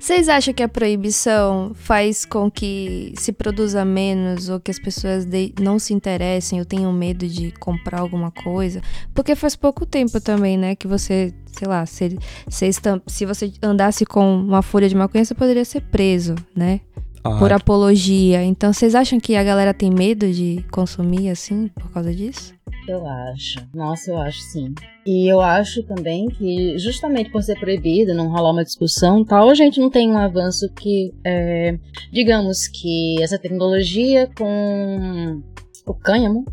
Vocês 0.00 0.30
acham 0.30 0.54
que 0.54 0.62
a 0.62 0.68
proibição 0.68 1.72
faz 1.74 2.24
com 2.24 2.50
que 2.50 3.12
se 3.18 3.32
produza 3.32 3.84
menos 3.84 4.48
ou 4.48 4.58
que 4.58 4.70
as 4.70 4.78
pessoas 4.78 5.26
de- 5.26 5.52
não 5.60 5.78
se 5.78 5.92
interessem 5.92 6.58
ou 6.58 6.64
tenham 6.64 6.90
medo 6.90 7.28
de 7.28 7.50
comprar 7.60 8.00
alguma 8.00 8.30
coisa? 8.30 8.80
Porque 9.14 9.36
faz 9.36 9.54
pouco 9.54 9.84
tempo 9.84 10.18
também, 10.18 10.56
né, 10.56 10.74
que 10.74 10.86
você, 10.88 11.34
sei 11.52 11.68
lá, 11.68 11.84
se, 11.84 12.16
se, 12.48 12.70
se 13.06 13.26
você 13.26 13.52
andasse 13.62 14.06
com 14.06 14.36
uma 14.36 14.62
folha 14.62 14.88
de 14.88 14.96
maconha, 14.96 15.22
você 15.24 15.34
poderia 15.34 15.66
ser 15.66 15.82
preso, 15.82 16.34
né? 16.56 16.80
Ah, 17.22 17.38
por 17.38 17.52
apologia. 17.52 18.42
Então, 18.42 18.72
vocês 18.72 18.94
acham 18.94 19.20
que 19.20 19.36
a 19.36 19.44
galera 19.44 19.74
tem 19.74 19.90
medo 19.90 20.30
de 20.30 20.64
consumir 20.70 21.28
assim 21.28 21.68
por 21.68 21.90
causa 21.90 22.14
disso? 22.14 22.54
Eu 22.88 23.06
acho. 23.06 23.58
Nossa, 23.74 24.10
eu 24.10 24.18
acho 24.18 24.40
sim. 24.40 24.74
E 25.06 25.30
eu 25.30 25.40
acho 25.40 25.82
também 25.82 26.28
que, 26.28 26.78
justamente 26.78 27.30
por 27.30 27.42
ser 27.42 27.58
proibido, 27.58 28.14
não 28.14 28.28
rolar 28.30 28.52
uma 28.52 28.64
discussão 28.64 29.24
tal, 29.24 29.50
a 29.50 29.54
gente 29.54 29.78
não 29.78 29.90
tem 29.90 30.10
um 30.10 30.18
avanço 30.18 30.68
que, 30.74 31.12
é, 31.24 31.78
digamos 32.10 32.68
que 32.68 33.22
essa 33.22 33.38
tecnologia 33.38 34.28
com 34.36 35.42
o 35.86 35.94
cânhamo 35.94 36.44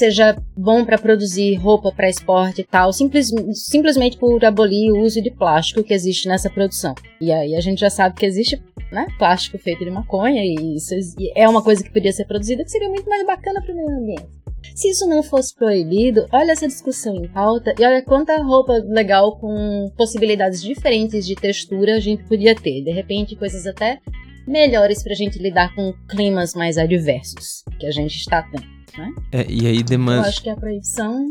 seja 0.00 0.34
bom 0.56 0.82
para 0.82 0.96
produzir 0.96 1.56
roupa 1.56 1.92
para 1.92 2.08
esporte 2.08 2.62
e 2.62 2.64
tal, 2.64 2.90
simples, 2.90 3.30
simplesmente 3.52 4.16
por 4.16 4.42
abolir 4.42 4.90
o 4.90 5.02
uso 5.02 5.20
de 5.20 5.30
plástico 5.30 5.84
que 5.84 5.92
existe 5.92 6.26
nessa 6.26 6.48
produção. 6.48 6.94
E 7.20 7.30
aí 7.30 7.54
a 7.54 7.60
gente 7.60 7.80
já 7.80 7.90
sabe 7.90 8.16
que 8.16 8.24
existe 8.24 8.60
né, 8.90 9.06
plástico 9.18 9.58
feito 9.58 9.84
de 9.84 9.90
maconha 9.90 10.42
e 10.42 10.74
isso 10.74 10.94
é 11.36 11.46
uma 11.46 11.62
coisa 11.62 11.84
que 11.84 11.92
podia 11.92 12.12
ser 12.12 12.24
produzida 12.24 12.64
que 12.64 12.70
seria 12.70 12.88
muito 12.88 13.08
mais 13.08 13.26
bacana 13.26 13.60
para 13.60 13.72
o 13.72 13.76
meio 13.76 13.90
ambiente. 13.90 14.40
Se 14.74 14.88
isso 14.88 15.06
não 15.06 15.22
fosse 15.22 15.54
proibido, 15.54 16.26
olha 16.32 16.52
essa 16.52 16.66
discussão 16.66 17.14
em 17.16 17.28
pauta 17.28 17.74
e 17.78 17.84
olha 17.84 18.02
quanta 18.02 18.42
roupa 18.42 18.72
legal 18.88 19.36
com 19.38 19.92
possibilidades 19.96 20.62
diferentes 20.62 21.26
de 21.26 21.34
textura 21.34 21.96
a 21.96 22.00
gente 22.00 22.24
podia 22.24 22.54
ter. 22.54 22.82
De 22.82 22.90
repente, 22.90 23.36
coisas 23.36 23.66
até 23.66 24.00
melhores 24.46 25.02
para 25.02 25.12
a 25.12 25.16
gente 25.16 25.38
lidar 25.38 25.74
com 25.74 25.92
climas 26.08 26.54
mais 26.54 26.78
adversos 26.78 27.62
que 27.78 27.86
a 27.86 27.90
gente 27.90 28.16
está 28.16 28.42
tendo. 28.42 28.79
Né? 28.96 29.12
É, 29.32 29.46
e 29.48 29.66
aí 29.66 29.82
demanda. 29.82 30.22
Eu 30.22 30.28
acho 30.28 30.42
que 30.42 30.50
a 30.50 30.56
proibição 30.56 31.26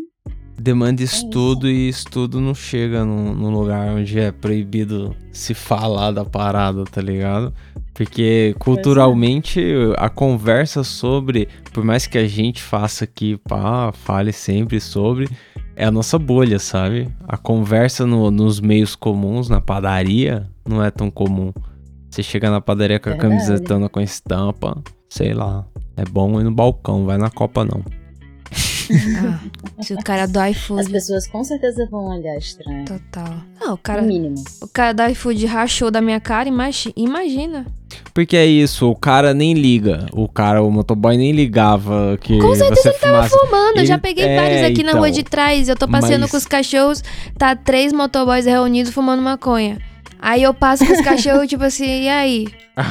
demanda 0.59 1.01
estudo 1.01 1.69
e 1.69 1.87
estudo 1.87 2.39
não 2.39 2.53
chega 2.53 3.05
num, 3.05 3.33
num, 3.33 3.49
lugar 3.49 3.89
onde 3.95 4.19
é 4.19 4.31
proibido 4.31 5.15
se 5.31 5.53
falar 5.53 6.11
da 6.11 6.25
parada, 6.25 6.83
tá 6.83 7.01
ligado? 7.01 7.53
Porque 7.93 8.55
culturalmente 8.59 9.61
a 9.97 10.09
conversa 10.09 10.83
sobre, 10.83 11.47
por 11.73 11.83
mais 11.83 12.07
que 12.07 12.17
a 12.17 12.27
gente 12.27 12.61
faça 12.61 13.05
aqui, 13.05 13.37
pá, 13.37 13.91
fale 13.91 14.31
sempre 14.31 14.79
sobre, 14.79 15.29
é 15.75 15.85
a 15.85 15.91
nossa 15.91 16.19
bolha, 16.19 16.59
sabe? 16.59 17.09
A 17.27 17.37
conversa 17.37 18.05
no, 18.05 18.29
nos 18.29 18.59
meios 18.59 18.95
comuns, 18.95 19.49
na 19.49 19.61
padaria, 19.61 20.47
não 20.67 20.83
é 20.83 20.91
tão 20.91 21.09
comum. 21.09 21.53
Você 22.09 22.23
chega 22.23 22.49
na 22.49 22.59
padaria 22.59 22.99
com 22.99 23.09
a 23.09 23.13
Verdade. 23.13 23.35
camisetona 23.35 23.87
com 23.89 24.01
estampa, 24.01 24.81
sei 25.09 25.33
lá. 25.33 25.65
É 25.97 26.03
bom 26.05 26.39
ir 26.39 26.43
no 26.43 26.51
balcão, 26.51 27.05
vai 27.05 27.17
na 27.17 27.29
Copa 27.29 27.65
não. 27.65 27.83
Ah, 29.77 29.83
se 29.83 29.93
o 29.93 29.97
cara 29.97 30.25
do 30.25 30.39
as 30.39 30.51
iFood. 30.55 30.89
pessoas 30.91 31.27
com 31.27 31.43
certeza 31.43 31.87
vão 31.91 32.05
olhar 32.07 32.35
estranho. 32.37 32.85
Total. 32.85 33.35
Não, 33.61 33.73
o 33.75 33.77
cara, 33.77 34.01
mínimo. 34.01 34.35
o 34.61 34.67
cara 34.67 34.93
do 34.93 35.03
iFood 35.11 35.45
rachou 35.45 35.91
da 35.91 36.01
minha 36.01 36.19
cara, 36.19 36.49
imagi- 36.49 36.93
imagina. 36.95 37.67
Porque 38.13 38.35
é 38.35 38.45
isso, 38.47 38.89
o 38.89 38.95
cara 38.95 39.33
nem 39.33 39.53
liga. 39.53 40.07
O 40.11 40.27
cara, 40.27 40.63
o 40.63 40.71
motoboy 40.71 41.17
nem 41.17 41.31
ligava 41.31 42.17
que 42.19 42.39
Com 42.39 42.55
certeza 42.55 42.81
você 42.81 42.93
fumasse. 42.93 43.29
Fumando, 43.37 43.77
eu 43.79 43.85
já 43.85 43.93
Ele- 43.95 44.01
peguei 44.01 44.25
é, 44.25 44.35
vários 44.35 44.61
aqui 44.71 44.83
na 44.83 44.93
rua 44.93 45.09
então, 45.09 45.17
de 45.17 45.23
trás. 45.23 45.69
Eu 45.69 45.75
tô 45.75 45.87
passeando 45.87 46.21
mas- 46.21 46.31
com 46.31 46.37
os 46.37 46.45
cachorros, 46.45 47.03
tá 47.37 47.55
três 47.55 47.93
motoboys 47.93 48.45
reunidos 48.45 48.91
fumando 48.91 49.21
maconha. 49.21 49.77
Aí 50.21 50.43
eu 50.43 50.53
passo 50.53 50.85
com 50.85 50.91
os 50.91 51.01
cachorros, 51.01 51.47
tipo 51.47 51.63
assim, 51.63 52.03
e 52.03 52.09
aí? 52.09 52.47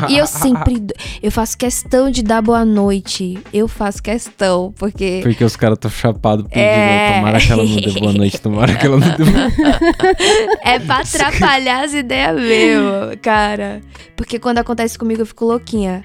E 0.09 0.17
eu 0.19 0.27
sempre. 0.27 0.87
Eu 1.23 1.31
faço 1.31 1.57
questão 1.59 2.11
de 2.11 2.23
dar 2.23 2.41
boa 2.43 2.65
noite. 2.65 3.39
Eu 3.53 3.69
faço 3.69 4.03
questão, 4.03 4.73
porque. 4.79 5.21
Porque 5.23 5.45
os 5.45 5.55
caras 5.57 5.79
tão 5.79 5.91
chapados 5.91 6.45
pedindo. 6.47 6.63
É. 6.65 7.15
Tomara 7.17 7.39
que 7.41 7.53
ela 7.53 7.65
não 7.65 7.77
dê 7.77 7.91
boa 8.01 8.13
noite, 8.13 8.41
tomara 8.41 8.75
que 8.77 8.87
ela 8.87 8.97
não 8.99 9.09
dê 9.09 9.25
boa 9.25 9.49
É 10.63 10.79
pra 10.79 10.99
atrapalhar 10.99 11.85
as 11.85 11.95
ideias 11.95 12.35
mesmo, 12.37 13.17
cara. 13.23 13.81
Porque 14.17 14.39
quando 14.39 14.59
acontece 14.59 14.99
comigo, 14.99 15.23
eu 15.23 15.27
fico 15.27 15.45
louquinha. 15.45 16.03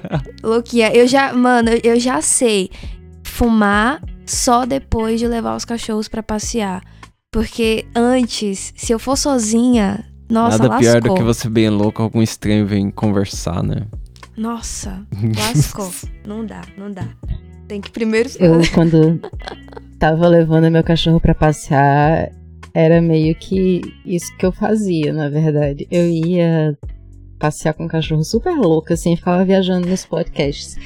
louquinha. 0.42 0.90
Eu 0.94 1.06
já, 1.08 1.32
mano, 1.32 1.70
eu- 1.70 1.80
eu 1.94 2.00
já 2.00 2.20
sei 2.22 2.70
fumar 3.22 4.00
só 4.24 4.64
depois 4.64 5.20
de 5.20 5.26
levar 5.28 5.56
os 5.56 5.64
cachorros 5.64 6.08
pra 6.08 6.22
passear. 6.22 6.82
Porque 7.30 7.84
antes, 7.94 8.72
se 8.76 8.92
eu 8.92 8.98
for 8.98 9.16
sozinha, 9.16 10.04
nossa, 10.28 10.58
Nada 10.58 10.68
lascou. 10.70 10.80
pior 10.80 11.00
do 11.00 11.14
que 11.14 11.22
você 11.22 11.48
bem 11.48 11.68
louco, 11.68 12.02
algum 12.02 12.22
estranho 12.22 12.66
vem 12.66 12.90
conversar, 12.90 13.62
né? 13.62 13.86
Nossa, 14.36 15.06
lascou. 15.36 15.90
não 16.26 16.44
dá, 16.44 16.62
não 16.76 16.90
dá. 16.90 17.06
Tem 17.68 17.80
que 17.80 17.90
primeiro. 17.90 18.28
Eu, 18.38 18.60
quando 18.74 19.20
tava 19.98 20.28
levando 20.28 20.70
meu 20.70 20.84
cachorro 20.84 21.20
pra 21.20 21.34
passear, 21.34 22.30
era 22.74 23.00
meio 23.00 23.34
que 23.34 23.80
isso 24.04 24.36
que 24.36 24.44
eu 24.46 24.52
fazia, 24.52 25.12
na 25.12 25.28
verdade. 25.28 25.86
Eu 25.90 26.06
ia 26.08 26.76
passear 27.38 27.74
com 27.74 27.86
o 27.86 27.88
cachorro 27.88 28.24
super 28.24 28.54
louco, 28.56 28.92
assim, 28.92 29.16
ficava 29.16 29.44
viajando 29.44 29.88
nos 29.88 30.04
podcasts. 30.04 30.76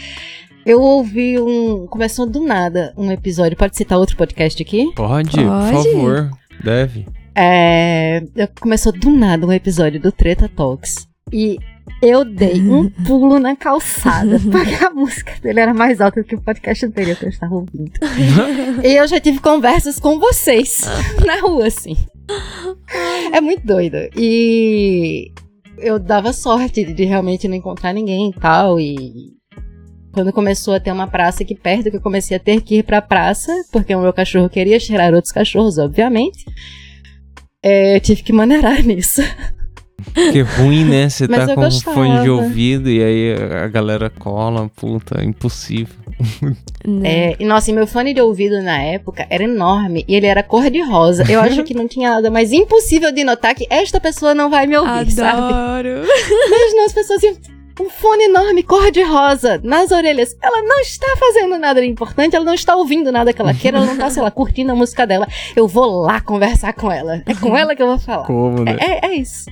Eu 0.65 0.81
ouvi 0.81 1.41
um. 1.41 1.87
Começou 1.87 2.27
do 2.27 2.41
nada 2.45 2.93
um 2.97 3.11
episódio. 3.11 3.57
Pode 3.57 3.77
citar 3.77 3.99
outro 3.99 4.17
podcast 4.17 4.63
aqui? 4.63 4.93
Pode, 4.95 5.31
Pode. 5.31 5.45
por 5.45 5.85
favor. 5.85 6.31
Deve. 6.63 7.07
É, 7.35 8.23
começou 8.61 8.93
do 8.93 9.11
nada 9.11 9.47
um 9.47 9.53
episódio 9.53 10.01
do 10.01 10.11
Treta 10.11 10.49
Talks. 10.49 11.09
E 11.33 11.59
eu 12.03 12.25
dei 12.25 12.61
um 12.61 12.89
pulo 13.07 13.39
na 13.39 13.55
calçada, 13.55 14.39
porque 14.51 14.85
a 14.85 14.91
música 14.91 15.33
dele 15.43 15.61
era 15.61 15.75
mais 15.75 16.01
alta 16.01 16.23
do 16.23 16.27
que 16.27 16.35
o 16.35 16.41
podcast 16.41 16.87
anterior 16.87 17.17
que 17.17 17.27
eu 17.27 17.29
estava 17.29 17.55
ouvindo. 17.55 17.93
e 18.83 18.97
eu 18.97 19.07
já 19.07 19.21
tive 19.21 19.39
conversas 19.39 19.99
com 19.99 20.19
vocês 20.19 20.83
na 21.25 21.41
rua, 21.41 21.67
assim. 21.67 21.97
É 23.33 23.41
muito 23.41 23.67
doido. 23.67 23.97
E 24.17 25.33
eu 25.79 25.99
dava 25.99 26.33
sorte 26.33 26.85
de 26.85 27.05
realmente 27.05 27.49
não 27.49 27.57
encontrar 27.57 27.93
ninguém 27.93 28.31
e 28.31 28.41
tal. 28.41 28.81
E 28.81 29.41
quando 30.13 30.33
começou 30.33 30.75
a 30.75 30.81
ter 30.81 30.93
uma 30.93 31.07
praça 31.07 31.43
aqui 31.43 31.55
perto, 31.55 31.91
que 31.91 31.97
eu 31.97 32.01
comecei 32.01 32.37
a 32.37 32.41
ter 32.41 32.61
que 32.61 32.79
ir 32.79 32.83
pra 32.83 33.01
praça, 33.01 33.53
porque 33.73 33.95
o 33.95 34.01
meu 34.01 34.13
cachorro 34.13 34.49
queria 34.49 34.81
cheirar 34.81 35.15
outros 35.15 35.33
cachorros, 35.33 35.79
obviamente. 35.79 36.45
É, 37.63 37.97
eu 37.97 38.01
tive 38.01 38.23
que 38.23 38.33
maneirar 38.33 38.83
nisso. 38.85 39.23
Que 40.33 40.41
ruim, 40.41 40.85
né? 40.85 41.11
Você 41.11 41.29
tá 41.29 41.47
com 41.47 41.57
gostava. 41.57 41.95
fone 41.95 42.23
de 42.23 42.31
ouvido 42.31 42.89
e 42.89 43.03
aí 43.03 43.35
a 43.63 43.69
galera 43.69 44.09
cola, 44.09 44.71
puta, 44.75 45.23
impossível. 45.23 45.95
Né? 46.87 47.33
É, 47.33 47.37
e 47.39 47.45
nossa, 47.45 47.71
e 47.71 47.75
meu 47.75 47.87
fone 47.87 48.15
de 48.15 48.21
ouvido 48.21 48.63
na 48.63 48.83
época 48.83 49.27
era 49.29 49.45
enorme 49.45 50.05
e 50.09 50.15
ele 50.15 50.27
era 50.27 50.43
cor 50.43 50.71
de 50.71 50.81
rosa. 50.81 51.31
Eu 51.31 51.41
acho 51.41 51.63
que 51.65 51.75
não 51.75 51.87
tinha 51.87 52.11
nada 52.11 52.31
mais 52.31 52.51
impossível 52.53 53.13
de 53.13 53.25
notar 53.25 53.55
que 53.55 53.67
esta 53.69 54.01
pessoa 54.01 54.35
não 54.35 54.49
vai 54.49 54.67
me 54.67 54.77
ouvir, 54.79 55.11
sabe? 55.11 55.53
Adoro. 55.53 56.03
Mas 56.51 56.75
não, 56.75 56.87
as 56.87 56.93
pessoas 56.93 57.23
iam. 57.23 57.37
Um 57.81 57.89
fone 57.89 58.25
enorme, 58.25 58.63
cor 58.63 58.91
de 58.91 59.03
rosa, 59.03 59.59
nas 59.65 59.91
orelhas. 59.91 60.37
Ela 60.43 60.63
não 60.63 60.81
está 60.81 61.07
fazendo 61.19 61.57
nada 61.59 61.81
de 61.81 61.87
importante, 61.87 62.37
ela 62.37 62.45
não 62.45 62.53
está 62.53 62.77
ouvindo 62.77 63.11
nada 63.11 63.33
que 63.33 63.41
ela 63.41 63.55
queira, 63.55 63.79
ela 63.79 63.87
não 63.87 63.95
está, 63.95 64.11
sei 64.11 64.23
lá, 64.23 64.31
curtindo 64.31 64.73
a 64.73 64.75
música 64.75 65.07
dela. 65.07 65.27
Eu 65.57 65.67
vou 65.67 66.03
lá 66.03 66.21
conversar 66.21 66.75
com 66.75 66.93
ela. 66.93 67.23
É 67.25 67.35
com 67.35 67.57
ela 67.57 67.75
que 67.75 67.83
eu 67.83 67.87
vou 67.87 67.99
falar. 67.99 68.27
Como, 68.27 68.65
né? 68.65 68.77
É, 68.79 69.07
é 69.07 69.15
isso. 69.15 69.51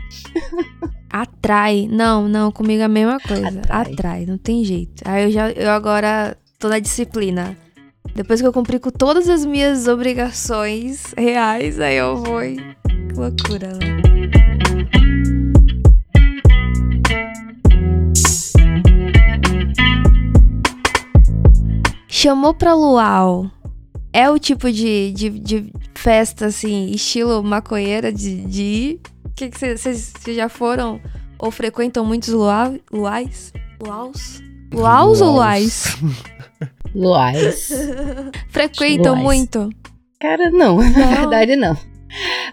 Atrai. 1.08 1.88
Não, 1.90 2.28
não, 2.28 2.52
comigo 2.52 2.82
é 2.82 2.84
a 2.84 2.88
mesma 2.88 3.18
coisa. 3.18 3.60
Atrai. 3.60 3.92
Atrai, 3.92 4.26
não 4.26 4.36
tem 4.36 4.62
jeito. 4.62 5.02
Aí 5.06 5.24
eu 5.24 5.30
já, 5.30 5.50
eu 5.50 5.70
agora 5.70 6.36
tô 6.58 6.68
na 6.68 6.78
disciplina. 6.78 7.56
Depois 8.14 8.42
que 8.42 8.46
eu 8.46 8.52
cumpri 8.52 8.78
com 8.78 8.90
todas 8.90 9.26
as 9.28 9.46
minhas 9.46 9.88
obrigações 9.88 11.14
reais, 11.16 11.80
aí 11.80 11.96
eu 11.96 12.16
vou 12.16 12.42
e... 12.42 12.56
Que 12.56 13.14
loucura, 13.14 13.68
né? 13.68 14.77
Chamou 22.20 22.52
pra 22.52 22.74
luau. 22.74 23.48
É 24.12 24.28
o 24.28 24.40
tipo 24.40 24.72
de, 24.72 25.12
de, 25.12 25.30
de 25.30 25.72
festa, 25.94 26.46
assim, 26.46 26.90
estilo 26.90 27.44
maconheira 27.44 28.12
de, 28.12 28.40
de 28.44 28.62
ir? 28.62 29.00
Que 29.36 29.48
Vocês 29.48 30.12
já 30.26 30.48
foram 30.48 31.00
ou 31.38 31.52
frequentam 31.52 32.04
muitos 32.04 32.30
luau, 32.30 32.74
luais? 32.92 33.52
Luaus? 33.80 34.42
Luaus 34.74 35.20
ou 35.20 35.34
luais? 35.34 35.96
Luais. 36.92 37.70
Frequentam 38.50 39.12
Luais. 39.12 39.24
muito? 39.24 39.70
Cara, 40.20 40.50
não, 40.50 40.78
na 40.90 41.06
verdade 41.20 41.54
não. 41.54 41.76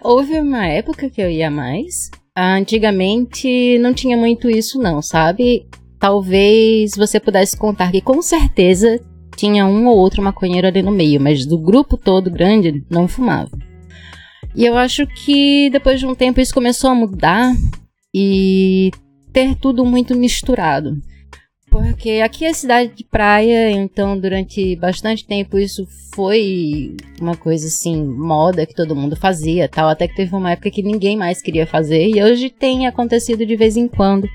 Houve 0.00 0.38
uma 0.38 0.64
época 0.68 1.10
que 1.10 1.20
eu 1.20 1.28
ia 1.28 1.50
mais. 1.50 2.12
Antigamente 2.38 3.80
não 3.80 3.92
tinha 3.92 4.16
muito 4.16 4.48
isso, 4.48 4.78
não, 4.78 5.02
sabe? 5.02 5.66
Talvez 5.98 6.92
você 6.96 7.18
pudesse 7.18 7.56
contar 7.56 7.90
que 7.90 8.00
com 8.00 8.22
certeza 8.22 9.00
tinha 9.36 9.66
um 9.66 9.86
ou 9.86 9.96
outro 9.96 10.22
maconheiro 10.22 10.66
ali 10.66 10.82
no 10.82 10.90
meio, 10.90 11.20
mas 11.20 11.44
do 11.44 11.58
grupo 11.58 11.96
todo 11.96 12.30
grande 12.30 12.84
não 12.90 13.06
fumava. 13.06 13.56
E 14.54 14.64
eu 14.64 14.76
acho 14.76 15.06
que 15.06 15.68
depois 15.70 16.00
de 16.00 16.06
um 16.06 16.14
tempo 16.14 16.40
isso 16.40 16.54
começou 16.54 16.90
a 16.90 16.94
mudar 16.94 17.54
e 18.14 18.90
ter 19.32 19.54
tudo 19.56 19.84
muito 19.84 20.16
misturado. 20.16 20.96
Porque 21.76 22.22
aqui 22.24 22.44
é 22.44 22.52
cidade 22.52 22.92
de 22.94 23.04
praia, 23.04 23.70
então 23.70 24.18
durante 24.18 24.74
bastante 24.76 25.26
tempo 25.26 25.58
isso 25.58 25.86
foi 26.14 26.96
uma 27.20 27.36
coisa 27.36 27.66
assim, 27.66 28.02
moda 28.02 28.64
que 28.64 28.74
todo 28.74 28.96
mundo 28.96 29.14
fazia, 29.14 29.68
tal, 29.68 29.88
até 29.88 30.08
que 30.08 30.16
teve 30.16 30.34
uma 30.34 30.52
época 30.52 30.70
que 30.70 30.82
ninguém 30.82 31.16
mais 31.16 31.42
queria 31.42 31.66
fazer 31.66 32.08
e 32.08 32.22
hoje 32.22 32.48
tem 32.48 32.86
acontecido 32.86 33.44
de 33.44 33.56
vez 33.56 33.76
em 33.76 33.86
quando. 33.86 34.26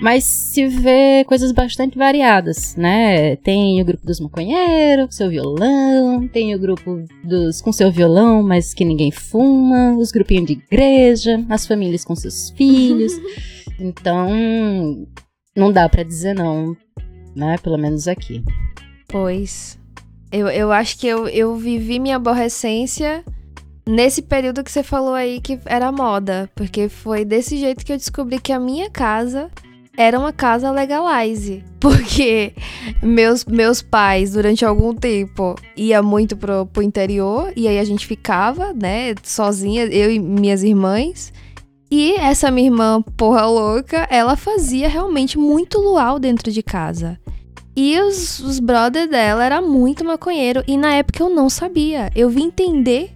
Mas 0.00 0.24
se 0.24 0.66
vê 0.66 1.22
coisas 1.26 1.52
bastante 1.52 1.98
variadas, 1.98 2.74
né? 2.74 3.36
Tem 3.36 3.82
o 3.82 3.84
grupo 3.84 4.06
dos 4.06 4.18
maconheiros 4.18 5.06
com 5.06 5.12
seu 5.12 5.28
violão, 5.28 6.26
tem 6.28 6.54
o 6.54 6.58
grupo 6.58 7.04
dos 7.22 7.60
com 7.60 7.70
seu 7.70 7.92
violão, 7.92 8.42
mas 8.42 8.72
que 8.72 8.84
ninguém 8.84 9.10
fuma, 9.10 9.94
os 9.98 10.10
grupinhos 10.10 10.46
de 10.46 10.52
igreja, 10.54 11.44
as 11.50 11.66
famílias 11.66 12.04
com 12.04 12.16
seus 12.16 12.50
filhos. 12.50 13.12
Então, 13.82 14.28
não 15.56 15.72
dá 15.72 15.88
para 15.88 16.02
dizer 16.02 16.34
não, 16.34 16.76
né? 17.34 17.56
Pelo 17.58 17.78
menos 17.78 18.06
aqui. 18.06 18.42
Pois. 19.08 19.78
Eu, 20.30 20.48
eu 20.48 20.70
acho 20.70 20.98
que 20.98 21.06
eu, 21.06 21.26
eu 21.28 21.56
vivi 21.56 21.98
minha 21.98 22.16
aborrecência 22.16 23.24
nesse 23.86 24.22
período 24.22 24.62
que 24.62 24.70
você 24.70 24.82
falou 24.82 25.14
aí 25.14 25.40
que 25.40 25.58
era 25.64 25.90
moda. 25.90 26.48
Porque 26.54 26.88
foi 26.88 27.24
desse 27.24 27.56
jeito 27.56 27.84
que 27.84 27.92
eu 27.92 27.96
descobri 27.96 28.38
que 28.38 28.52
a 28.52 28.60
minha 28.60 28.88
casa 28.88 29.50
era 29.96 30.18
uma 30.18 30.32
casa 30.32 30.70
legalize. 30.70 31.64
Porque 31.80 32.52
meus, 33.02 33.44
meus 33.44 33.82
pais, 33.82 34.32
durante 34.32 34.64
algum 34.64 34.94
tempo, 34.94 35.56
ia 35.76 36.00
muito 36.02 36.36
pro, 36.36 36.66
pro 36.66 36.82
interior. 36.82 37.52
E 37.56 37.66
aí 37.66 37.78
a 37.78 37.84
gente 37.84 38.06
ficava, 38.06 38.72
né, 38.72 39.14
sozinha, 39.22 39.84
eu 39.86 40.12
e 40.12 40.18
minhas 40.20 40.62
irmãs. 40.62 41.32
E 41.90 42.12
essa 42.12 42.50
minha 42.50 42.68
irmã, 42.68 43.02
porra 43.16 43.46
louca, 43.46 44.06
ela 44.10 44.36
fazia 44.36 44.88
realmente 44.88 45.36
muito 45.36 45.78
luau 45.78 46.20
dentro 46.20 46.52
de 46.52 46.62
casa. 46.62 47.18
E 47.76 47.98
os, 48.00 48.38
os 48.40 48.60
brother 48.60 49.08
dela 49.08 49.44
era 49.44 49.60
muito 49.60 50.04
maconheiro. 50.04 50.62
E 50.68 50.76
na 50.76 50.94
época 50.94 51.22
eu 51.22 51.30
não 51.30 51.50
sabia. 51.50 52.10
Eu 52.14 52.30
vim 52.30 52.44
entender 52.44 53.10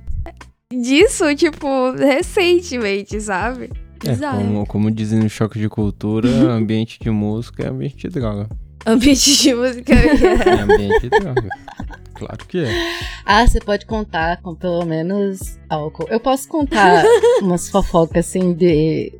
disso, 0.72 1.34
tipo, 1.36 1.92
recentemente, 1.92 3.20
sabe? 3.20 3.70
É, 4.04 4.16
como, 4.16 4.66
como 4.66 4.90
dizem 4.90 5.20
no 5.20 5.30
Choque 5.30 5.58
de 5.58 5.68
Cultura, 5.68 6.28
ambiente 6.52 6.98
de 7.00 7.10
música 7.10 7.64
é 7.64 7.68
ambiente 7.68 8.08
de 8.08 8.08
droga. 8.08 8.48
Ambiente 8.84 9.36
de 9.36 9.54
música. 9.54 9.94
É 9.94 10.60
ambiente 10.60 11.00
de 11.00 11.10
droga. 11.10 11.48
Claro 12.14 12.46
que 12.46 12.58
é. 12.58 12.70
Ah, 13.26 13.46
você 13.46 13.58
pode 13.58 13.86
contar 13.86 14.40
com 14.40 14.54
pelo 14.54 14.84
menos 14.84 15.58
álcool. 15.68 16.06
Eu 16.08 16.20
posso 16.20 16.48
contar 16.48 17.04
umas 17.42 17.68
fofocas 17.68 18.26
assim 18.26 18.52
de. 18.54 19.12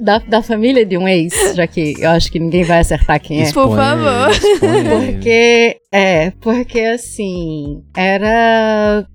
Da, 0.00 0.18
da 0.18 0.42
família 0.42 0.86
de 0.86 0.96
um 0.96 1.08
ex, 1.08 1.34
já 1.56 1.66
que 1.66 1.94
eu 1.98 2.10
acho 2.10 2.30
que 2.30 2.38
ninguém 2.38 2.62
vai 2.62 2.78
acertar 2.78 3.20
quem 3.20 3.42
é. 3.42 3.52
Por 3.52 3.74
favor. 3.74 4.30
expõe. 4.30 5.14
Porque, 5.14 5.80
é, 5.92 6.30
porque 6.40 6.80
assim, 6.80 7.82
era. 7.96 9.06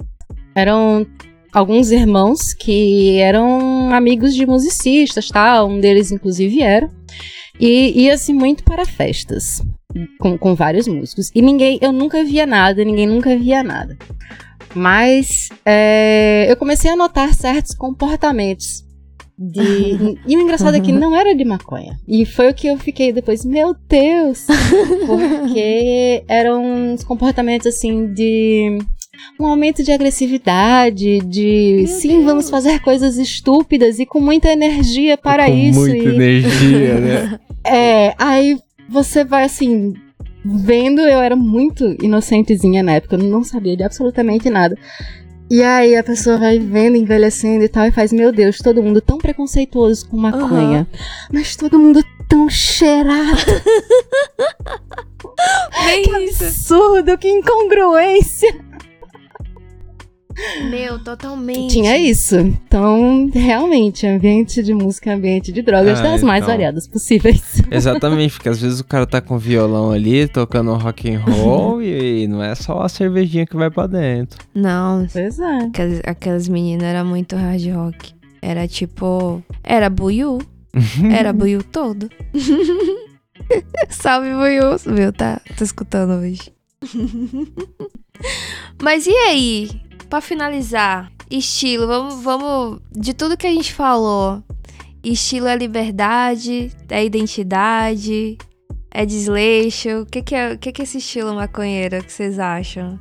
Eram 0.56 1.08
alguns 1.54 1.92
irmãos 1.92 2.54
que 2.54 3.20
eram 3.20 3.94
amigos 3.94 4.36
de 4.36 4.46
musicistas, 4.46 5.30
tá? 5.30 5.64
Um 5.64 5.80
deles, 5.80 6.12
inclusive, 6.12 6.62
era. 6.62 6.90
E 7.60 8.04
ia-se 8.04 8.34
muito 8.34 8.64
para 8.64 8.86
festas 8.86 9.62
com, 10.20 10.38
com 10.38 10.56
vários 10.56 10.88
músicos. 10.88 11.32
E 11.34 11.42
ninguém, 11.42 11.80
eu 11.82 11.92
nunca 11.92 12.24
via 12.24 12.46
nada, 12.46 12.84
ninguém 12.84 13.08
nunca 13.08 13.36
via 13.38 13.64
nada. 13.64 13.98
Mas 14.76 15.50
é, 15.66 16.48
eu 16.50 16.56
comecei 16.58 16.92
a 16.92 16.96
notar 16.96 17.34
certos 17.34 17.76
comportamentos. 17.76 18.84
De, 19.38 19.62
e 20.28 20.38
o 20.38 20.42
engraçado 20.42 20.76
é 20.76 20.80
que 20.80 20.92
não 20.92 21.16
era 21.16 21.36
de 21.36 21.44
maconha. 21.46 22.00
E 22.08 22.26
foi 22.26 22.50
o 22.50 22.54
que 22.54 22.68
eu 22.68 22.78
fiquei 22.78 23.12
depois, 23.12 23.44
meu 23.46 23.76
Deus! 23.88 24.46
Porque 25.06 26.24
eram 26.28 26.64
uns 26.94 27.04
comportamentos 27.04 27.68
assim 27.68 28.14
de 28.14 28.78
um 29.40 29.46
aumento 29.48 29.84
de 29.84 29.92
agressividade, 29.92 31.20
de 31.20 31.76
Meu 31.78 31.88
sim, 31.88 32.08
Deus. 32.10 32.26
vamos 32.26 32.50
fazer 32.50 32.80
coisas 32.82 33.18
estúpidas 33.18 34.00
e 34.00 34.06
com 34.06 34.20
muita 34.20 34.52
energia 34.52 35.18
para 35.18 35.46
Com 35.46 35.56
isso. 35.56 35.80
muita 35.80 35.98
e- 35.98 36.16
energia, 36.16 37.00
né? 37.00 37.40
é, 37.66 38.14
aí 38.18 38.58
você 38.94 39.26
vai 39.26 39.46
assim, 39.46 39.94
vendo, 40.46 41.02
eu 41.02 41.20
era 41.20 41.36
muito 41.36 41.84
inocentezinha 42.02 42.84
na 42.84 42.94
época, 42.94 43.16
eu 43.16 43.24
não 43.24 43.44
sabia 43.44 43.76
de 43.76 43.84
absolutamente 43.84 44.50
nada. 44.50 44.78
E 45.50 45.62
aí 45.62 45.96
a 45.96 46.04
pessoa 46.04 46.38
vai 46.38 46.58
vendo, 46.58 46.96
envelhecendo 46.96 47.64
e 47.64 47.68
tal, 47.68 47.86
e 47.86 47.92
faz, 47.92 48.14
meu 48.14 48.32
Deus, 48.32 48.60
todo 48.60 48.82
mundo 48.82 49.02
tão 49.02 49.18
preconceituoso 49.18 50.08
com 50.08 50.18
maconha. 50.18 50.88
Mas 51.32 51.56
todo 51.56 51.78
mundo 51.78 52.04
tão 52.30 52.50
cheirado. 52.50 53.38
Bem 55.86 56.26
isso. 56.26 56.44
Absurdo, 56.46 57.18
que 57.18 57.30
incongruência. 57.30 58.56
Meu, 60.70 60.98
totalmente. 61.04 61.74
Tinha 61.74 61.98
isso. 61.98 62.36
Então, 62.38 63.30
realmente, 63.34 64.06
ambiente 64.08 64.62
de 64.64 64.74
música, 64.74 65.14
ambiente 65.14 65.52
de 65.52 65.62
drogas, 65.62 66.00
Ah, 66.00 66.04
das 66.04 66.24
mais 66.24 66.44
então. 66.44 66.54
variadas 66.54 66.88
possíveis. 66.88 67.62
Exatamente, 67.72 68.34
porque 68.34 68.50
às 68.50 68.60
vezes 68.62 68.80
o 68.80 68.84
cara 68.84 69.06
tá 69.06 69.22
com 69.22 69.38
violão 69.38 69.92
ali, 69.92 70.28
tocando 70.28 70.74
rock 70.76 71.14
and 71.14 71.20
roll, 71.20 71.82
e, 71.84 72.28
não 72.28 72.44
é 72.44 72.56
só 72.56 72.82
a 72.82 72.90
cervejinha 72.90 73.46
que 73.46 73.56
vai 73.56 73.70
pra 73.70 73.88
dentro. 73.88 74.40
Não, 74.56 75.06
Pois 75.12 75.40
é. 75.40 75.58
aquelas, 75.66 76.02
aquelas 76.06 76.48
meninas 76.48 76.84
eram 76.86 77.06
muito 77.06 77.36
hard 77.36 77.66
rock. 77.72 78.14
Era 78.42 78.68
tipo. 78.68 79.42
Era 79.64 79.90
Buiu. 79.90 80.40
Era 81.16 81.32
Buiu 81.32 81.64
todo. 81.64 82.10
Salve, 83.90 84.34
Buiu. 84.34 84.78
Viu? 84.96 85.14
Tá, 85.14 85.40
tá 85.56 85.64
escutando 85.64 86.20
hoje. 86.20 86.52
Mas 88.82 89.08
e 89.08 89.12
aí? 89.12 89.70
Pra 90.14 90.22
finalizar, 90.22 91.12
estilo, 91.28 91.88
vamos, 91.88 92.24
vamos. 92.24 92.80
De 92.96 93.16
tudo 93.16 93.36
que 93.36 93.48
a 93.48 93.52
gente 93.52 93.74
falou. 93.74 94.44
Estilo 95.04 95.48
é 95.48 95.56
liberdade, 95.56 96.72
é 96.88 97.04
identidade, 97.04 98.38
é 98.92 99.08
desleixo. 99.08 100.02
O 100.02 100.06
que, 100.06 100.22
que, 100.22 100.36
é, 100.36 100.54
o 100.54 100.58
que, 100.60 100.72
que 100.72 100.82
é 100.82 100.84
esse 100.84 101.00
estilo 101.00 101.34
maconheiro 101.34 102.04
que 102.04 102.12
vocês 102.12 102.38
acham? 102.38 103.00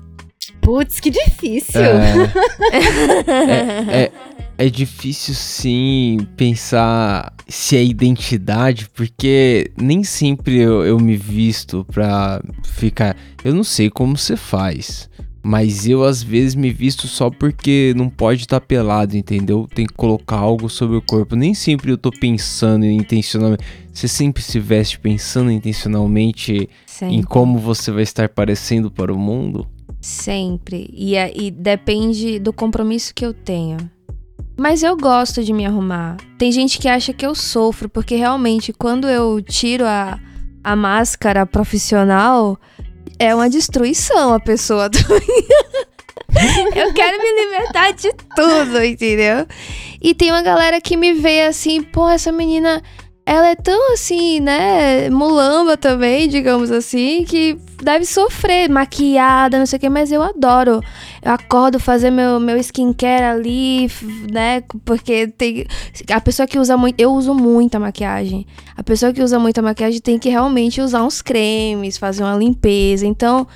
Putz, 0.62 1.00
que 1.00 1.10
difícil. 1.10 1.82
É, 1.82 2.32
é, 4.04 4.12
é 4.56 4.70
difícil 4.70 5.34
sim 5.34 6.26
pensar 6.34 7.30
se 7.46 7.76
é 7.76 7.84
identidade, 7.84 8.88
porque 8.88 9.70
nem 9.76 10.02
sempre 10.02 10.58
eu, 10.58 10.82
eu 10.82 10.98
me 10.98 11.18
visto 11.18 11.84
pra 11.92 12.40
ficar. 12.64 13.14
Eu 13.44 13.54
não 13.54 13.64
sei 13.64 13.90
como 13.90 14.16
você 14.16 14.34
faz. 14.34 15.11
Mas 15.43 15.88
eu 15.88 16.05
às 16.05 16.22
vezes 16.22 16.55
me 16.55 16.70
visto 16.70 17.09
só 17.09 17.28
porque 17.28 17.93
não 17.97 18.09
pode 18.09 18.43
estar 18.43 18.61
pelado, 18.61 19.16
entendeu? 19.16 19.68
Tem 19.74 19.84
que 19.86 19.93
colocar 19.93 20.36
algo 20.36 20.68
sobre 20.68 20.97
o 20.97 21.03
corpo. 21.03 21.34
Nem 21.34 21.53
sempre 21.53 21.90
eu 21.90 21.99
tô 21.99 22.11
pensando 22.11 22.84
intencionalmente. 22.86 23.64
Você 23.93 24.07
sempre 24.07 24.40
se 24.43 24.61
veste 24.61 25.01
pensando 25.01 25.51
intencionalmente 25.51 26.68
Sempre. 26.86 27.16
em 27.16 27.22
como 27.22 27.59
você 27.59 27.90
vai 27.90 28.05
estar 28.05 28.28
parecendo 28.28 28.90
para 28.90 29.12
o 29.12 29.18
mundo? 29.18 29.66
Sempre. 30.01 30.88
E, 30.93 31.16
é- 31.16 31.32
e 31.36 31.51
depende 31.51 32.38
do 32.38 32.53
compromisso 32.53 33.12
que 33.14 33.26
eu 33.26 33.34
tenho. 33.34 33.78
Mas 34.57 34.82
eu 34.82 34.97
gosto 34.97 35.43
de 35.43 35.53
me 35.53 35.66
arrumar. 35.66 36.18
Tem 36.38 36.53
gente 36.53 36.78
que 36.78 36.88
acha 36.88 37.12
que 37.12 37.24
eu 37.26 37.34
sofro, 37.34 37.88
porque 37.88 38.14
realmente, 38.14 38.72
quando 38.72 39.09
eu 39.09 39.40
tiro 39.43 39.84
a, 39.84 40.18
a 40.62 40.76
máscara 40.76 41.45
profissional, 41.47 42.59
é 43.23 43.33
uma 43.35 43.49
destruição 43.49 44.35
a 44.35 44.41
pessoa. 44.41 44.91
eu 46.75 46.93
quero 46.93 47.18
me 47.18 47.45
libertar 47.45 47.93
de 47.93 48.12
tudo, 48.35 48.83
entendeu? 48.83 49.47
E 50.01 50.12
tem 50.12 50.33
uma 50.33 50.43
galera 50.43 50.81
que 50.81 50.97
me 50.97 51.12
vê 51.12 51.43
assim, 51.43 51.83
pô, 51.83 52.09
essa 52.09 52.33
menina, 52.33 52.83
ela 53.25 53.47
é 53.47 53.55
tão 53.55 53.93
assim, 53.93 54.41
né, 54.41 55.09
mulamba 55.09 55.77
também, 55.77 56.29
digamos 56.29 56.73
assim, 56.73 57.25
que 57.25 57.57
deve 57.81 58.05
sofrer, 58.05 58.68
maquiada, 58.68 59.57
não 59.57 59.66
sei 59.66 59.77
o 59.77 59.81
que, 59.81 59.89
mas 59.89 60.11
eu 60.11 60.20
adoro. 60.20 60.83
Eu 61.23 61.33
acordo 61.33 61.79
fazer 61.79 62.11
meu, 62.11 62.41
meu 62.41 62.57
skincare 62.59 63.23
ali, 63.23 63.89
né, 64.31 64.62
porque 64.85 65.29
tem... 65.29 65.64
A 66.11 66.20
pessoa 66.20 66.49
que 66.49 66.59
usa 66.59 66.77
muito... 66.77 67.01
Eu 67.01 67.12
uso 67.12 67.33
muita 67.33 67.79
maquiagem. 67.79 68.45
A 68.77 68.83
pessoa 68.83 69.12
que 69.12 69.23
usa 69.23 69.39
muita 69.39 69.62
maquiagem 69.62 70.01
tem 70.01 70.18
que 70.18 70.29
realmente 70.29 70.81
usar 70.81 71.05
uns 71.05 71.23
cremes, 71.23 71.97
fazer 71.97 72.25
uma 72.25 72.37
limpeza. 72.37 73.07
Então, 73.07 73.47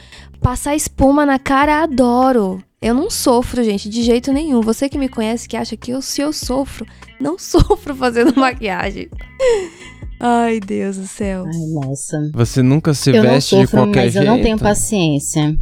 passar 0.41 0.77
espuma 0.77 1.27
na 1.27 1.41
cara, 1.41 1.83
adoro. 1.83 2.63
Eu 2.81 2.95
não 2.95 3.11
sofro, 3.11 3.65
gente, 3.65 3.89
de 3.89 4.03
jeito 4.03 4.33
nenhum. 4.33 4.61
Você 4.61 4.89
que 4.89 4.97
me 4.97 5.09
conhece, 5.09 5.49
que 5.49 5.57
acha 5.57 5.77
que 5.77 5.91
eu, 5.91 6.01
se 6.01 6.21
eu 6.21 6.33
sofro, 6.33 6.87
não 7.21 7.37
sofro 7.41 7.97
fazendo 7.97 8.33
maquiagem. 8.39 9.09
Ai, 10.21 10.61
Deus 10.61 10.97
do 10.97 11.07
céu. 11.07 11.45
Ai, 11.47 11.85
nossa. 11.85 12.31
Você 12.33 12.63
nunca 12.63 12.95
se 12.95 13.11
eu 13.11 13.23
não 13.23 13.31
veste 13.31 13.57
de 13.57 13.63
sofro, 13.63 13.79
qualquer 13.81 14.05
mas 14.05 14.13
jeito? 14.13 14.25
eu 14.25 14.31
não 14.37 14.41
tenho 14.41 14.59
paciência. 14.59 15.59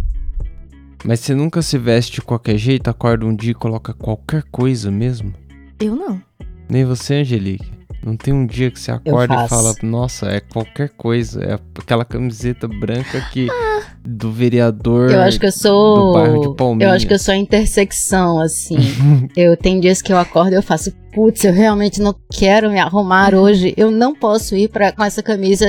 Mas 1.05 1.21
você 1.21 1.35
nunca 1.35 1.61
se 1.61 1.77
veste 1.77 2.13
de 2.13 2.23
qualquer 2.23 2.57
jeito, 2.57 2.89
acorda 2.89 3.27
um 3.27 3.35
dia 3.35 3.51
e 3.51 3.55
coloca 3.55 3.93
qualquer 3.93 4.43
coisa 4.51 4.91
mesmo? 4.91 5.33
Eu 5.81 5.95
não. 5.95 6.21
Nem 6.69 6.85
você, 6.85 7.17
Angelique. 7.17 7.73
Não 8.05 8.17
tem 8.17 8.35
um 8.35 8.47
dia 8.47 8.71
que 8.71 8.79
você 8.79 8.91
acorda 8.91 9.45
e 9.45 9.49
fala, 9.49 9.75
nossa, 9.83 10.27
é 10.27 10.41
qualquer 10.41 10.91
coisa. 10.91 11.43
É 11.43 11.59
aquela 11.79 12.05
camiseta 12.05 12.69
branca 12.69 13.21
que 13.33 13.49
do 14.07 14.31
vereador 14.31 15.11
eu 15.11 15.23
acho 15.23 15.41
que 15.41 15.47
eu 15.47 15.53
sou, 15.53 15.97
do 15.97 16.13
bairro 16.13 16.41
de 16.41 16.57
Palmeiras. 16.57 16.93
Eu 16.93 16.97
acho 16.97 17.07
que 17.07 17.15
eu 17.15 17.19
sou 17.19 17.33
a 17.33 17.37
intersecção, 17.37 18.39
assim. 18.39 18.77
eu 19.35 19.57
tenho 19.57 19.81
dias 19.81 20.03
que 20.03 20.13
eu 20.13 20.19
acordo 20.19 20.53
e 20.53 20.57
eu 20.57 20.63
faço, 20.63 20.93
putz, 21.15 21.45
eu 21.45 21.53
realmente 21.53 22.01
não 22.01 22.15
quero 22.31 22.71
me 22.71 22.79
arrumar 22.79 23.35
hoje. 23.35 23.73
Eu 23.77 23.91
não 23.91 24.15
posso 24.15 24.55
ir 24.55 24.69
pra, 24.69 24.93
com 24.93 25.03
essa 25.03 25.23
camisa 25.23 25.67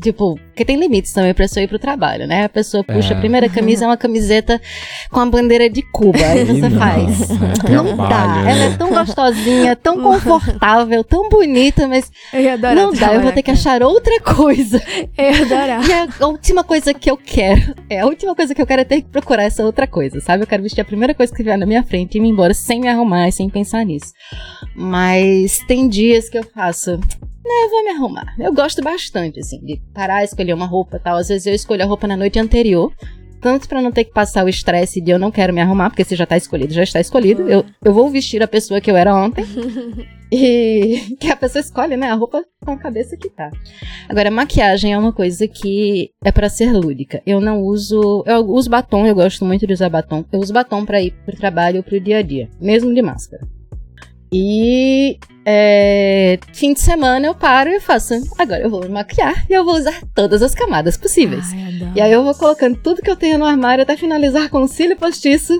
Tipo, 0.00 0.38
porque 0.56 0.64
tem 0.64 0.80
limites 0.80 1.12
também 1.12 1.34
pra 1.34 1.44
pessoa 1.44 1.62
ir 1.62 1.68
pro 1.68 1.78
trabalho, 1.78 2.26
né? 2.26 2.44
A 2.44 2.48
pessoa 2.48 2.82
puxa 2.82 3.12
é. 3.12 3.16
a 3.18 3.20
primeira 3.20 3.46
camisa, 3.46 3.84
é 3.84 3.88
uma 3.88 3.96
camiseta 3.98 4.58
com 5.10 5.20
a 5.20 5.26
bandeira 5.26 5.68
de 5.68 5.82
Cuba. 5.82 6.18
Aí 6.18 6.46
você 6.46 6.70
não, 6.70 6.78
faz. 6.78 7.30
É 7.30 7.70
não 7.72 7.94
dá. 7.94 8.42
Ela 8.48 8.64
é 8.64 8.76
tão 8.78 8.88
gostosinha, 8.88 9.76
tão 9.76 10.00
confortável, 10.00 11.04
tão 11.04 11.28
bonita, 11.28 11.86
mas 11.86 12.10
não 12.74 12.90
dá. 12.94 13.12
Eu 13.12 13.20
vou 13.20 13.32
ter 13.32 13.42
que 13.42 13.50
achar 13.50 13.82
outra 13.82 14.18
coisa. 14.18 14.82
Eu 15.18 15.30
ia 15.30 15.42
adorar. 15.42 15.82
E 15.86 15.92
a 16.22 16.26
última 16.26 16.64
coisa 16.64 16.94
que 16.94 17.10
eu 17.10 17.18
quero, 17.18 17.74
é 17.90 18.00
a 18.00 18.06
última 18.06 18.34
coisa 18.34 18.54
que 18.54 18.62
eu 18.62 18.66
quero 18.66 18.80
é 18.80 18.84
ter 18.84 19.02
que 19.02 19.08
procurar 19.08 19.42
essa 19.42 19.62
outra 19.62 19.86
coisa, 19.86 20.22
sabe? 20.22 20.44
Eu 20.44 20.46
quero 20.46 20.62
vestir 20.62 20.80
a 20.80 20.86
primeira 20.86 21.12
coisa 21.12 21.34
que 21.34 21.42
vier 21.42 21.58
na 21.58 21.66
minha 21.66 21.82
frente 21.82 22.16
e 22.16 22.18
ir 22.18 22.24
embora 22.24 22.54
sem 22.54 22.80
me 22.80 22.88
arrumar 22.88 23.28
e 23.28 23.32
sem 23.32 23.50
pensar 23.50 23.84
nisso. 23.84 24.14
Mas 24.74 25.58
tem 25.68 25.86
dias 25.86 26.30
que 26.30 26.38
eu 26.38 26.44
faço 26.44 26.98
né, 27.46 27.64
eu 27.64 27.70
vou 27.70 27.84
me 27.84 27.90
arrumar. 27.90 28.34
Eu 28.38 28.52
gosto 28.52 28.82
bastante, 28.82 29.38
assim, 29.38 29.60
de 29.64 29.80
parar, 29.94 30.24
escolher 30.24 30.45
uma 30.54 30.66
roupa 30.66 30.98
tal. 30.98 31.16
Às 31.16 31.28
vezes 31.28 31.46
eu 31.46 31.54
escolho 31.54 31.82
a 31.82 31.86
roupa 31.86 32.06
na 32.06 32.16
noite 32.16 32.38
anterior. 32.38 32.92
Tanto 33.40 33.68
para 33.68 33.82
não 33.82 33.92
ter 33.92 34.04
que 34.04 34.12
passar 34.12 34.44
o 34.44 34.48
estresse 34.48 35.00
de 35.00 35.10
eu 35.10 35.18
não 35.18 35.30
quero 35.30 35.52
me 35.52 35.60
arrumar, 35.60 35.90
porque 35.90 36.04
se 36.04 36.16
já 36.16 36.26
tá 36.26 36.36
escolhido, 36.36 36.72
já 36.72 36.82
está 36.82 37.00
escolhido. 37.00 37.48
Eu, 37.48 37.64
eu 37.84 37.92
vou 37.92 38.08
vestir 38.08 38.42
a 38.42 38.48
pessoa 38.48 38.80
que 38.80 38.90
eu 38.90 38.96
era 38.96 39.14
ontem. 39.14 39.44
e 40.32 41.16
que 41.20 41.30
a 41.30 41.36
pessoa 41.36 41.60
escolhe, 41.60 41.96
né? 41.96 42.10
A 42.10 42.14
roupa 42.14 42.44
com 42.64 42.72
a 42.72 42.78
cabeça 42.78 43.16
que 43.16 43.28
tá. 43.28 43.50
Agora, 44.08 44.30
maquiagem 44.30 44.92
é 44.92 44.98
uma 44.98 45.12
coisa 45.12 45.46
que 45.46 46.10
é 46.24 46.32
para 46.32 46.48
ser 46.48 46.72
lúdica. 46.72 47.22
Eu 47.26 47.40
não 47.40 47.62
uso. 47.62 48.24
Eu 48.26 48.48
uso 48.48 48.70
batom, 48.70 49.06
eu 49.06 49.14
gosto 49.14 49.44
muito 49.44 49.66
de 49.66 49.72
usar 49.72 49.88
batom. 49.88 50.24
Eu 50.32 50.40
uso 50.40 50.52
batom 50.52 50.84
para 50.84 51.00
ir 51.00 51.12
pro 51.24 51.36
trabalho 51.36 51.78
ou 51.78 51.82
pro 51.82 52.00
dia 52.00 52.18
a 52.18 52.22
dia, 52.22 52.48
mesmo 52.60 52.92
de 52.92 53.02
máscara. 53.02 53.46
E 54.38 55.18
é, 55.46 56.38
fim 56.52 56.74
de 56.74 56.80
semana 56.80 57.26
eu 57.26 57.34
paro 57.34 57.70
e 57.70 57.80
faço. 57.80 58.12
Agora 58.36 58.60
eu 58.60 58.68
vou 58.68 58.82
me 58.82 58.90
maquiar 58.90 59.46
e 59.48 59.54
eu 59.54 59.64
vou 59.64 59.74
usar 59.76 59.98
todas 60.14 60.42
as 60.42 60.54
camadas 60.54 60.98
possíveis. 60.98 61.52
Ai, 61.54 61.92
e 61.94 62.00
aí 62.02 62.12
eu 62.12 62.22
vou 62.22 62.34
colocando 62.34 62.76
tudo 62.76 63.00
que 63.00 63.08
eu 63.08 63.16
tenho 63.16 63.38
no 63.38 63.46
armário 63.46 63.82
até 63.82 63.96
finalizar 63.96 64.50
com 64.50 64.66
cílio 64.66 64.94
postiço 64.94 65.58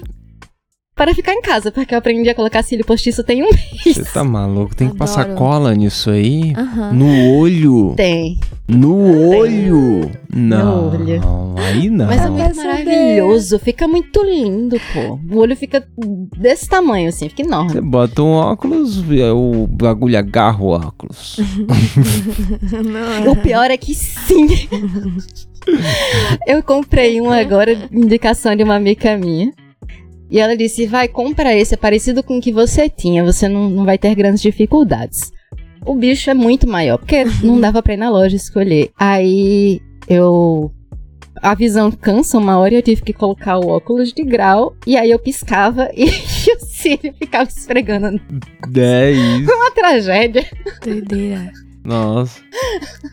para 0.96 1.14
ficar 1.14 1.34
em 1.34 1.42
casa, 1.42 1.70
porque 1.70 1.92
eu 1.92 1.98
aprendi 1.98 2.30
a 2.30 2.34
colocar 2.34 2.62
cílio 2.62 2.82
postiço 2.82 3.22
tem 3.22 3.42
um 3.42 3.50
mês. 3.50 3.96
Você 3.96 4.02
tá 4.02 4.24
maluco? 4.24 4.74
Tem 4.74 4.88
que 4.88 4.96
passar 4.96 5.34
cola 5.34 5.74
nisso 5.74 6.08
aí? 6.08 6.54
Uhum. 6.56 6.94
No 6.94 7.38
olho? 7.38 7.94
Tem. 7.94 8.40
No 8.66 9.28
olho? 9.28 10.10
Não. 10.34 10.90
No 10.90 10.98
olho. 10.98 11.20
Aí 11.58 11.90
não. 11.90 12.06
Mas 12.06 12.22
é 12.22 12.30
muito 12.30 12.56
maravilhoso. 12.56 13.58
Fica 13.58 13.86
muito 13.86 14.24
lindo, 14.24 14.80
pô. 14.94 15.20
O 15.36 15.40
olho 15.40 15.54
fica 15.54 15.86
desse 16.38 16.66
tamanho, 16.66 17.10
assim, 17.10 17.28
fica 17.28 17.42
enorme. 17.42 17.72
Você 17.72 17.80
bota 17.82 18.22
um 18.22 18.32
óculos, 18.32 19.04
é, 19.10 19.30
o 19.30 19.66
bagulho 19.66 20.18
agarra 20.18 20.64
o 20.64 20.68
óculos. 20.68 21.36
não, 22.72 23.32
o 23.32 23.36
pior 23.36 23.70
é 23.70 23.76
que 23.76 23.94
sim. 23.94 24.46
eu 26.48 26.62
comprei 26.62 27.20
um 27.20 27.30
agora, 27.30 27.86
indicação 27.92 28.56
de 28.56 28.62
uma 28.62 28.76
amiga 28.76 29.14
minha. 29.18 29.52
E 30.30 30.40
ela 30.40 30.56
disse: 30.56 30.86
vai, 30.86 31.08
compra 31.08 31.54
esse, 31.54 31.74
é 31.74 31.76
parecido 31.76 32.22
com 32.22 32.38
o 32.38 32.40
que 32.40 32.52
você 32.52 32.88
tinha, 32.88 33.24
você 33.24 33.48
não, 33.48 33.70
não 33.70 33.84
vai 33.84 33.98
ter 33.98 34.14
grandes 34.14 34.42
dificuldades. 34.42 35.32
O 35.84 35.94
bicho 35.94 36.28
é 36.28 36.34
muito 36.34 36.68
maior, 36.68 36.98
porque 36.98 37.24
não 37.42 37.60
dava 37.60 37.82
pra 37.82 37.94
ir 37.94 37.98
na 37.98 38.10
loja 38.10 38.36
escolher. 38.36 38.90
Aí 38.98 39.80
eu. 40.08 40.72
A 41.42 41.54
visão 41.54 41.90
cansa 41.92 42.38
uma 42.38 42.56
hora 42.58 42.72
e 42.72 42.78
eu 42.78 42.82
tive 42.82 43.02
que 43.02 43.12
colocar 43.12 43.58
o 43.58 43.68
óculos 43.68 44.10
de 44.12 44.24
grau. 44.24 44.74
E 44.86 44.96
aí 44.96 45.10
eu 45.10 45.18
piscava 45.18 45.90
e, 45.94 46.04
o 46.04 46.60
Siri 46.60 47.14
ficava 47.18 47.48
esfregando. 47.48 48.20
É 48.74 49.10
isso. 49.12 49.52
Uma 49.52 49.70
tragédia. 49.70 50.46
Doideira. 50.82 51.52
Nossa. 51.84 52.40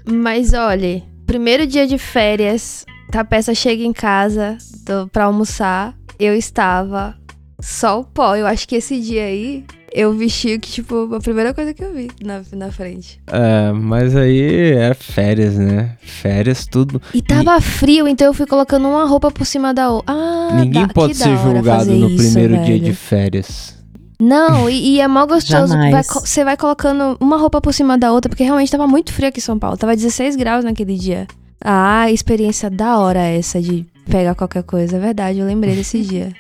Mas 0.05 0.53
olha, 0.53 1.03
primeiro 1.28 1.68
dia 1.68 1.86
de 1.86 1.97
férias, 1.97 2.86
tá, 3.11 3.20
a 3.20 3.26
peça 3.26 3.53
chega 3.53 3.84
em 3.84 3.93
casa 3.93 4.57
tô, 4.86 5.07
pra 5.09 5.26
almoçar 5.26 5.93
eu 6.20 6.36
estava 6.36 7.16
só 7.59 7.99
o 7.99 8.03
pó. 8.03 8.36
Eu 8.36 8.45
acho 8.45 8.68
que 8.68 8.76
esse 8.76 8.99
dia 8.99 9.24
aí 9.24 9.66
eu 9.93 10.11
vesti 10.14 10.57
que, 10.57 10.72
tipo, 10.72 11.14
a 11.14 11.20
primeira 11.20 11.53
coisa 11.53 11.74
que 11.74 11.84
eu 11.84 11.93
vi 11.93 12.09
na, 12.24 12.41
na 12.53 12.72
frente. 12.72 13.22
É, 13.28 13.72
mas 13.72 14.16
aí 14.16 14.72
era 14.74 14.95
férias, 14.95 15.55
né? 15.55 15.95
Férias, 16.01 16.66
tudo. 16.66 17.01
E 17.14 17.22
tava 17.22 17.57
e... 17.57 17.61
frio, 17.61 18.07
então 18.07 18.28
eu 18.28 18.34
fui 18.34 18.47
colocando 18.47 18.88
uma 18.88 19.05
roupa 19.05 19.30
por 19.30 19.45
cima 19.45 19.74
da 19.74 19.91
outra. 19.91 20.14
Ah, 20.14 20.55
Ninguém 20.55 20.88
dá, 20.88 20.93
pode 20.93 21.16
ser 21.16 21.38
julgado 21.38 21.93
no 21.93 22.09
isso, 22.09 22.24
primeiro 22.24 22.53
velho. 22.55 22.66
dia 22.66 22.80
de 22.80 22.93
férias. 22.93 23.78
Não, 24.20 24.70
e, 24.70 24.95
e 24.95 25.01
é 25.01 25.07
mó 25.07 25.26
gostoso. 25.26 25.74
Você 25.74 26.43
vai, 26.43 26.45
vai 26.45 26.57
colocando 26.57 27.18
uma 27.20 27.38
roupa 27.38 27.61
por 27.61 27.74
cima 27.74 27.97
da 27.97 28.11
outra, 28.11 28.30
porque 28.30 28.43
realmente 28.43 28.72
tava 28.72 28.88
muito 28.88 29.14
frio 29.14 29.30
aqui 29.30 29.39
em 29.39 29.43
São 29.43 29.59
Paulo. 29.59 29.78
Tava 29.78 29.95
16 29.95 30.36
graus 30.36 30.64
naquele 30.64 30.95
dia. 30.95 31.28
Ah, 31.64 32.09
experiência 32.11 32.70
da 32.70 32.97
hora 32.97 33.20
essa 33.20 33.61
de 33.61 33.86
pegar 34.05 34.35
qualquer 34.35 34.63
coisa. 34.63 34.97
É 34.97 34.99
verdade, 34.99 35.39
eu 35.39 35.45
lembrei 35.45 35.75
desse 35.75 36.01
dia. 36.03 36.33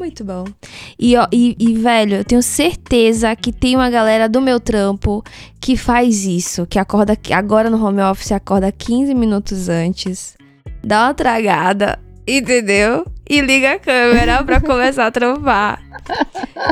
Muito 0.00 0.24
bom. 0.24 0.44
E, 0.98 1.14
ó, 1.16 1.26
e, 1.30 1.54
e, 1.58 1.74
velho, 1.74 2.16
eu 2.16 2.24
tenho 2.24 2.42
certeza 2.42 3.36
que 3.36 3.52
tem 3.52 3.76
uma 3.76 3.90
galera 3.90 4.30
do 4.30 4.40
meu 4.40 4.58
trampo 4.58 5.22
que 5.60 5.76
faz 5.76 6.24
isso. 6.24 6.66
Que 6.66 6.78
acorda 6.78 7.16
agora 7.32 7.68
no 7.68 7.84
home 7.84 8.00
office, 8.00 8.32
acorda 8.32 8.72
15 8.72 9.14
minutos 9.14 9.68
antes, 9.68 10.38
dá 10.82 11.04
uma 11.04 11.14
tragada, 11.14 11.98
entendeu? 12.26 13.04
E 13.28 13.42
liga 13.42 13.72
a 13.72 13.78
câmera 13.78 14.42
pra 14.42 14.58
começar 14.62 15.06
a 15.06 15.10
trampar. 15.10 15.82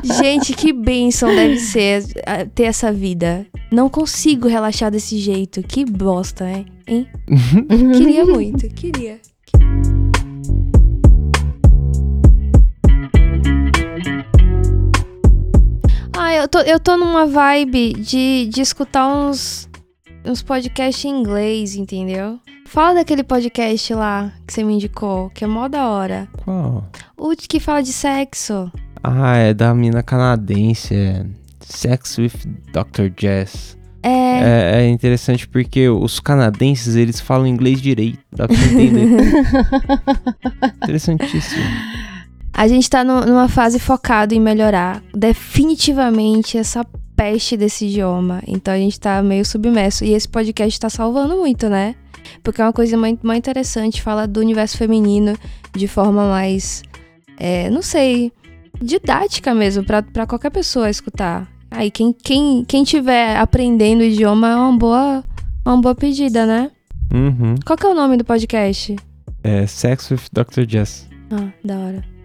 Gente, 0.03 0.55
que 0.55 0.72
bênção 0.72 1.28
deve 1.34 1.59
ser 1.59 2.03
ter 2.55 2.64
essa 2.64 2.90
vida. 2.90 3.46
Não 3.70 3.90
consigo 3.90 4.49
relaxar 4.49 4.90
desse 4.90 5.18
jeito. 5.18 5.62
Que 5.62 5.84
bosta, 5.84 6.49
hein? 6.49 6.66
hein? 6.86 7.07
queria 7.92 8.24
muito, 8.24 8.66
queria. 8.70 9.20
Ah, 16.29 16.35
eu 16.35 16.47
tô, 16.47 16.59
eu 16.59 16.79
tô 16.79 16.95
numa 16.99 17.24
vibe 17.26 17.95
de, 17.95 18.51
de 18.53 18.61
escutar 18.61 19.09
uns, 19.09 19.66
uns 20.26 20.43
podcasts 20.43 21.03
em 21.07 21.09
inglês, 21.09 21.74
entendeu? 21.74 22.39
Fala 22.66 22.97
daquele 22.97 23.24
podcast 23.24 23.95
lá 23.95 24.31
que 24.47 24.53
você 24.53 24.62
me 24.62 24.74
indicou, 24.74 25.31
que 25.31 25.43
é 25.43 25.47
mó 25.47 25.68
da 25.68 25.89
hora. 25.89 26.29
Qual? 26.45 26.87
O 27.16 27.35
que 27.35 27.59
fala 27.59 27.83
de 27.83 27.95
sexo. 27.95 28.70
Ah, 29.03 29.37
é 29.37 29.55
da 29.55 29.74
mina 29.74 30.03
canadense, 30.03 30.95
é 30.95 31.24
Sex 31.61 32.18
with 32.18 32.33
Dr. 32.74 33.11
Jess. 33.18 33.79
É... 34.03 34.11
é... 34.11 34.83
é. 34.83 34.89
interessante 34.91 35.49
porque 35.49 35.89
os 35.89 36.20
canadenses, 36.20 36.95
eles 36.95 37.20
falam 37.20 37.47
inglês 37.47 37.81
direito, 37.81 38.18
dá 38.37 38.47
pra 38.47 38.55
entender. 38.55 39.09
Interessantíssimo. 40.76 41.64
A 42.53 42.66
gente 42.66 42.88
tá 42.88 43.05
no, 43.05 43.24
numa 43.24 43.49
fase 43.49 43.78
focada 43.78 44.34
em 44.34 44.40
melhorar 44.40 45.03
definitivamente 45.14 46.59
essa 46.59 46.84
peste 47.16 47.57
desse 47.57 47.86
idioma. 47.86 48.40
Então 48.46 48.72
a 48.72 48.78
gente 48.78 48.99
tá 48.99 49.22
meio 49.22 49.44
submerso. 49.44 50.05
E 50.05 50.12
esse 50.14 50.28
podcast 50.28 50.78
tá 50.78 50.88
salvando 50.88 51.36
muito, 51.36 51.68
né? 51.68 51.94
Porque 52.42 52.61
é 52.61 52.64
uma 52.64 52.72
coisa 52.72 52.96
muito, 52.96 53.26
muito 53.26 53.38
interessante. 53.38 54.01
Fala 54.01 54.26
do 54.26 54.40
universo 54.40 54.76
feminino 54.76 55.36
de 55.74 55.88
forma 55.88 56.28
mais. 56.28 56.82
É, 57.36 57.68
não 57.70 57.82
sei. 57.82 58.32
Didática 58.80 59.53
mesmo, 59.55 59.82
para 59.84 60.26
qualquer 60.26 60.51
pessoa 60.51 60.88
escutar. 60.88 61.49
Aí, 61.70 61.90
quem, 61.90 62.12
quem, 62.12 62.64
quem 62.64 62.84
tiver 62.84 63.36
aprendendo 63.36 64.01
o 64.01 64.05
idioma 64.05 64.51
é 64.51 64.55
uma 64.55 64.78
boa, 64.78 65.24
uma 65.66 65.80
boa 65.80 65.94
pedida, 65.94 66.46
né? 66.46 66.70
Uhum. 67.12 67.57
Qual 67.66 67.76
que 67.76 67.84
é 67.84 67.88
o 67.88 67.94
nome 67.94 68.16
do 68.16 68.24
podcast? 68.24 68.94
É 69.42 69.66
Sex 69.66 70.11
with 70.12 70.20
Dr. 70.32 70.68
Jess. 70.68 71.09
Ah, 71.30 71.49
da 71.64 71.76
hora. 71.76 72.18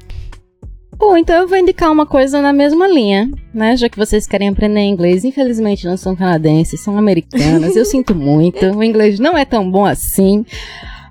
Bom, 1.06 1.18
então 1.18 1.36
eu 1.36 1.48
vou 1.50 1.58
indicar 1.58 1.92
uma 1.92 2.06
coisa 2.06 2.42
na 2.42 2.54
mesma 2.54 2.88
linha, 2.88 3.30
né? 3.54 3.76
Já 3.76 3.90
que 3.90 3.98
vocês 3.98 4.26
querem 4.26 4.48
aprender 4.48 4.80
inglês, 4.80 5.26
infelizmente 5.26 5.86
não 5.86 5.98
são 5.98 6.16
canadenses, 6.16 6.80
são 6.80 6.98
americanas. 6.98 7.76
Eu 7.76 7.84
sinto 7.84 8.16
muito, 8.16 8.66
o 8.68 8.82
inglês 8.82 9.20
não 9.20 9.38
é 9.38 9.44
tão 9.44 9.70
bom 9.70 9.84
assim. 9.84 10.46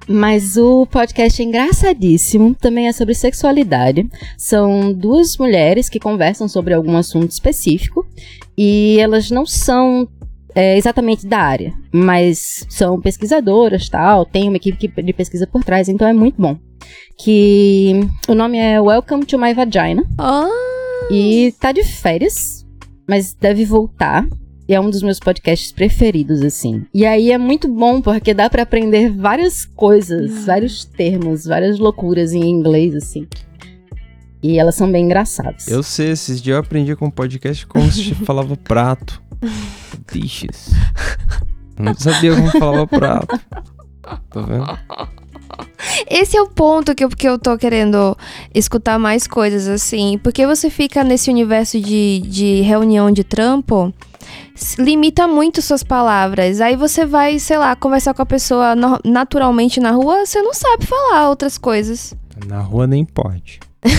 Mas 0.09 0.57
o 0.57 0.87
podcast 0.87 1.43
é 1.43 1.45
engraçadíssimo, 1.45 2.55
também 2.55 2.89
é 2.89 2.93
sobre 2.93 3.15
sexualidade. 3.15 4.09
São 4.39 4.95
duas 4.95 5.37
mulheres 5.37 5.91
que 5.91 6.01
conversam 6.01 6.49
sobre 6.49 6.73
algum 6.73 6.97
assunto 6.97 7.31
específico 7.31 8.07
e 8.57 8.97
elas 8.99 9.31
não 9.31 9.45
são 9.45 10.09
é, 10.55 10.77
exatamente 10.77 11.27
da 11.27 11.39
área, 11.39 11.73
mas 11.93 12.67
são 12.69 13.01
pesquisadoras, 13.01 13.89
tal, 13.89 14.25
tem 14.25 14.49
uma 14.49 14.57
equipe 14.57 15.03
de 15.03 15.13
pesquisa 15.13 15.47
por 15.47 15.65
trás, 15.65 15.89
então 15.89 16.07
é 16.07 16.13
muito 16.13 16.41
bom 16.41 16.59
que 17.19 18.01
o 18.29 18.35
nome 18.35 18.59
é 18.59 18.81
Welcome 18.81 19.25
to 19.27 19.39
My 19.39 19.55
Vagina. 19.55 20.05
Oh. 20.19 21.13
E 21.13 21.53
tá 21.61 21.73
de 21.73 21.85
férias, 21.85 22.67
mas 23.09 23.35
deve 23.35 23.65
voltar. 23.65 24.27
E 24.69 24.75
é 24.75 24.81
um 24.81 24.89
dos 24.89 25.03
meus 25.03 25.19
podcasts 25.19 25.73
preferidos, 25.73 26.41
assim. 26.43 26.85
E 26.95 27.05
aí 27.05 27.31
é 27.33 27.39
muito 27.39 27.69
bom, 27.69 28.01
porque 28.01 28.33
dá 28.33 28.49
pra 28.49 28.63
aprender 28.63 29.11
várias 29.11 29.65
coisas, 29.65 30.45
vários 30.45 30.85
termos, 30.85 31.45
várias 31.45 31.79
loucuras 31.79 32.33
em 32.33 32.49
inglês, 32.49 32.95
assim. 32.95 33.27
E 34.43 34.59
elas 34.59 34.75
são 34.75 34.91
bem 34.91 35.05
engraçadas. 35.05 35.69
Eu 35.69 35.83
sei, 35.83 36.11
esses 36.11 36.41
dias 36.41 36.57
eu 36.57 36.61
aprendi 36.61 36.97
com 36.97 37.11
podcast 37.11 37.67
como 37.67 37.91
se 37.91 38.15
falava 38.25 38.57
prato. 38.57 39.23
Dishes. 40.13 40.71
Eu 41.79 41.85
não 41.87 41.95
sabia 41.95 42.35
como 42.35 42.51
falava 42.51 42.87
prato. 42.87 43.41
Tá 44.03 44.41
vendo? 44.41 44.79
Esse 46.09 46.37
é 46.37 46.43
o 46.43 46.49
ponto 46.49 46.95
que 46.95 47.05
eu, 47.05 47.09
que 47.09 47.29
eu 47.29 47.39
tô 47.39 47.57
querendo 47.59 48.17
escutar 48.55 48.99
mais 48.99 49.27
coisas, 49.27 49.67
assim. 49.69 50.19
Porque 50.19 50.47
você 50.47 50.71
fica 50.71 51.03
nesse 51.05 51.31
universo 51.31 51.81
de, 51.81 52.21
de 52.21 52.61
reunião 52.63 53.11
de 53.11 53.25
trampo, 53.25 53.93
limita 54.79 55.27
muito 55.27 55.61
suas 55.63 55.83
palavras. 55.83 56.61
Aí 56.61 56.77
você 56.77 57.05
vai, 57.05 57.39
sei 57.39 57.59
lá, 57.59 57.75
conversar 57.75 58.15
com 58.15 58.23
a 58.23 58.27
pessoa 58.27 58.75
no- 58.77 59.01
naturalmente 59.05 59.81
na 59.81 59.91
rua, 59.91 60.25
você 60.25 60.41
não 60.43 60.55
sabe 60.55 60.87
falar 60.87 61.29
outras 61.29 61.59
coisas. 61.59 62.15
Na 62.47 62.61
rua 62.61 62.87
nem 62.87 63.05
pode. 63.05 63.61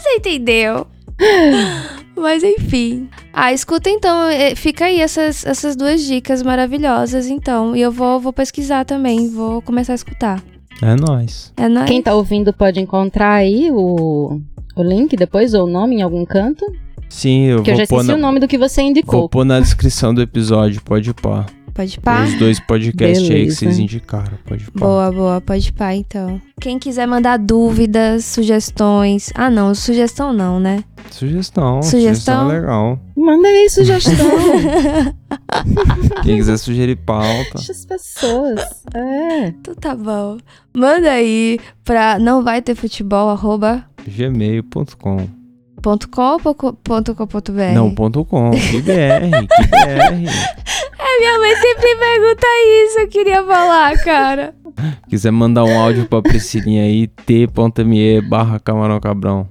Você 0.00 0.14
entendeu? 0.16 0.86
Mas 2.16 2.42
enfim. 2.42 3.08
Ah, 3.32 3.52
escuta 3.52 3.88
então, 3.88 4.28
eh, 4.28 4.54
fica 4.54 4.86
aí 4.86 5.00
essas, 5.00 5.46
essas 5.46 5.76
duas 5.76 6.02
dicas 6.02 6.42
maravilhosas, 6.42 7.28
então. 7.28 7.76
E 7.76 7.80
eu 7.80 7.92
vou, 7.92 8.18
vou 8.18 8.32
pesquisar 8.32 8.84
também, 8.84 9.30
vou 9.30 9.62
começar 9.62 9.92
a 9.92 9.96
escutar. 9.96 10.42
É 10.82 10.94
nóis. 10.94 11.52
É 11.56 11.68
nóis. 11.68 11.86
Quem 11.88 12.02
tá 12.02 12.14
ouvindo 12.14 12.52
pode 12.52 12.80
encontrar 12.80 13.34
aí 13.34 13.70
o, 13.70 14.40
o 14.76 14.82
link 14.82 15.16
depois, 15.16 15.54
ou 15.54 15.64
o 15.64 15.70
nome 15.70 15.96
em 15.96 16.02
algum 16.02 16.24
canto. 16.24 16.64
Sim, 17.08 17.44
eu 17.44 17.62
Que 17.62 17.70
eu 17.70 17.76
já 17.76 17.84
vou 17.84 17.88
pôr, 17.88 18.00
esqueci 18.00 18.08
na, 18.08 18.14
o 18.14 18.20
nome 18.20 18.40
do 18.40 18.48
que 18.48 18.58
você 18.58 18.80
vou 18.80 18.90
indicou. 18.90 19.28
pôr 19.28 19.44
na 19.44 19.60
descrição 19.60 20.12
do 20.12 20.20
episódio, 20.20 20.82
pode 20.82 21.12
pôr. 21.14 21.46
Pode 21.78 22.00
pá? 22.00 22.24
Os 22.24 22.34
dois 22.34 22.58
podcasts 22.58 23.22
aí 23.22 23.28
que 23.28 23.34
Beleza. 23.34 23.56
vocês 23.56 23.78
indicaram, 23.78 24.36
pode 24.44 24.64
pôr. 24.64 24.80
Boa, 24.80 25.12
boa, 25.12 25.40
pode 25.40 25.72
pá, 25.72 25.94
então. 25.94 26.42
Quem 26.60 26.76
quiser 26.76 27.06
mandar 27.06 27.38
dúvidas, 27.38 28.24
sugestões. 28.24 29.30
Ah, 29.32 29.48
não, 29.48 29.72
sugestão 29.76 30.32
não, 30.32 30.58
né? 30.58 30.82
Sugestão, 31.08 31.80
Sugestão? 31.80 31.82
sugestão 31.82 32.50
é 32.50 32.54
legal. 32.58 32.98
Manda 33.16 33.46
aí 33.46 33.70
sugestão. 33.70 34.12
Quem 36.24 36.38
quiser 36.38 36.56
sugerir 36.56 36.96
pauta, 36.96 37.52
Deixa 37.54 37.70
as 37.70 37.86
pessoas. 37.86 38.60
É. 38.92 39.46
Então 39.46 39.72
tá 39.76 39.94
bom. 39.94 40.38
Manda 40.74 41.12
aí 41.12 41.60
pra 41.84 42.18
não 42.18 42.42
vai 42.42 42.60
ter 42.60 42.74
futebol, 42.74 43.30
arroba 43.30 43.84
gmail.com. 44.04 45.28
ponto 45.80 46.08
com 46.08 46.38
com? 46.40 46.76
Não, 47.72 47.94
ponto 47.94 48.24
com. 48.24 48.50
Que 48.50 48.82
BR, 48.82 49.46
que 49.46 49.66
BR. 49.68 50.68
Minha 51.20 51.38
mãe 51.38 51.54
sempre 51.56 51.96
pergunta 51.96 52.46
isso, 52.86 52.98
eu 53.00 53.08
queria 53.08 53.44
falar, 53.44 53.96
cara. 54.04 54.54
Quiser 55.08 55.30
mandar 55.32 55.64
um 55.64 55.78
áudio 55.78 56.06
pra 56.06 56.22
Priscilinha 56.22 56.82
aí, 56.84 57.06
t.me 57.06 58.20
barra 58.22 58.58
camarão 58.60 59.00
cabrão. 59.00 59.48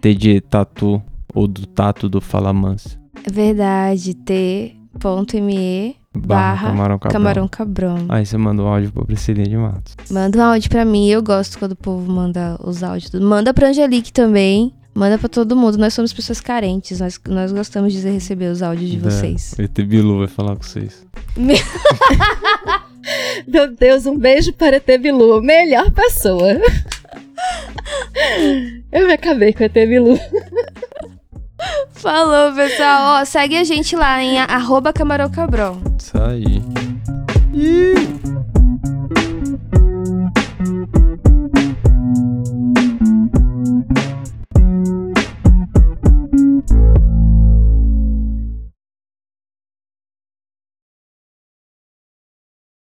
T 0.00 0.14
de 0.14 0.40
tatu 0.40 1.02
ou 1.34 1.46
do 1.48 1.66
tato 1.66 2.08
do 2.08 2.20
Fala 2.20 2.52
Mansa. 2.52 2.98
É 3.24 3.30
verdade, 3.30 4.14
t.me 4.14 5.96
Barra 6.18 6.68
camarão 6.68 6.98
cabrão. 6.98 7.12
camarão 7.20 7.48
cabrão. 7.48 7.96
Aí 8.08 8.24
você 8.24 8.36
manda 8.38 8.62
um 8.62 8.66
áudio 8.66 8.90
pra 8.92 9.04
Priscilinha 9.04 9.46
de 9.48 9.56
Matos. 9.56 9.94
Manda 10.10 10.38
um 10.38 10.42
áudio 10.42 10.70
pra 10.70 10.84
mim, 10.84 11.08
eu 11.08 11.22
gosto 11.22 11.58
quando 11.58 11.72
o 11.72 11.76
povo 11.76 12.10
manda 12.10 12.58
os 12.64 12.82
áudios. 12.82 13.10
Manda 13.20 13.52
pra 13.52 13.68
Angelique 13.68 14.12
também. 14.12 14.72
Manda 14.96 15.18
pra 15.18 15.28
todo 15.28 15.54
mundo. 15.54 15.76
Nós 15.76 15.92
somos 15.92 16.12
pessoas 16.12 16.40
carentes. 16.40 17.00
Nós, 17.00 17.20
nós 17.28 17.52
gostamos 17.52 17.92
de 17.92 18.00
receber 18.08 18.46
os 18.50 18.62
áudios 18.62 18.90
de 18.90 18.96
Da- 18.96 19.10
vocês. 19.10 19.54
ET 19.58 19.82
Bilu 19.84 20.18
vai 20.20 20.26
falar 20.28 20.56
com 20.56 20.62
vocês. 20.62 21.04
Meu 23.46 23.70
Deus, 23.76 24.06
um 24.06 24.18
beijo 24.18 24.52
para 24.54 24.76
ET 24.76 24.86
Bilu, 25.00 25.42
melhor 25.42 25.90
pessoa. 25.92 26.58
Eu 28.90 29.06
me 29.06 29.12
acabei 29.12 29.52
com 29.52 29.62
o 29.62 29.66
ET 29.66 29.74
Bilu. 29.74 30.18
Falou, 31.92 32.54
pessoal. 32.54 33.20
Ó, 33.20 33.24
segue 33.24 33.56
a 33.56 33.64
gente 33.64 33.94
lá 33.94 34.22
em 34.22 34.38
arroba 34.40 34.92
camarão 34.94 35.30
cabrão. 35.30 35.80
Isso 36.00 36.18
aí. 36.18 36.62
Ih! 37.52 37.94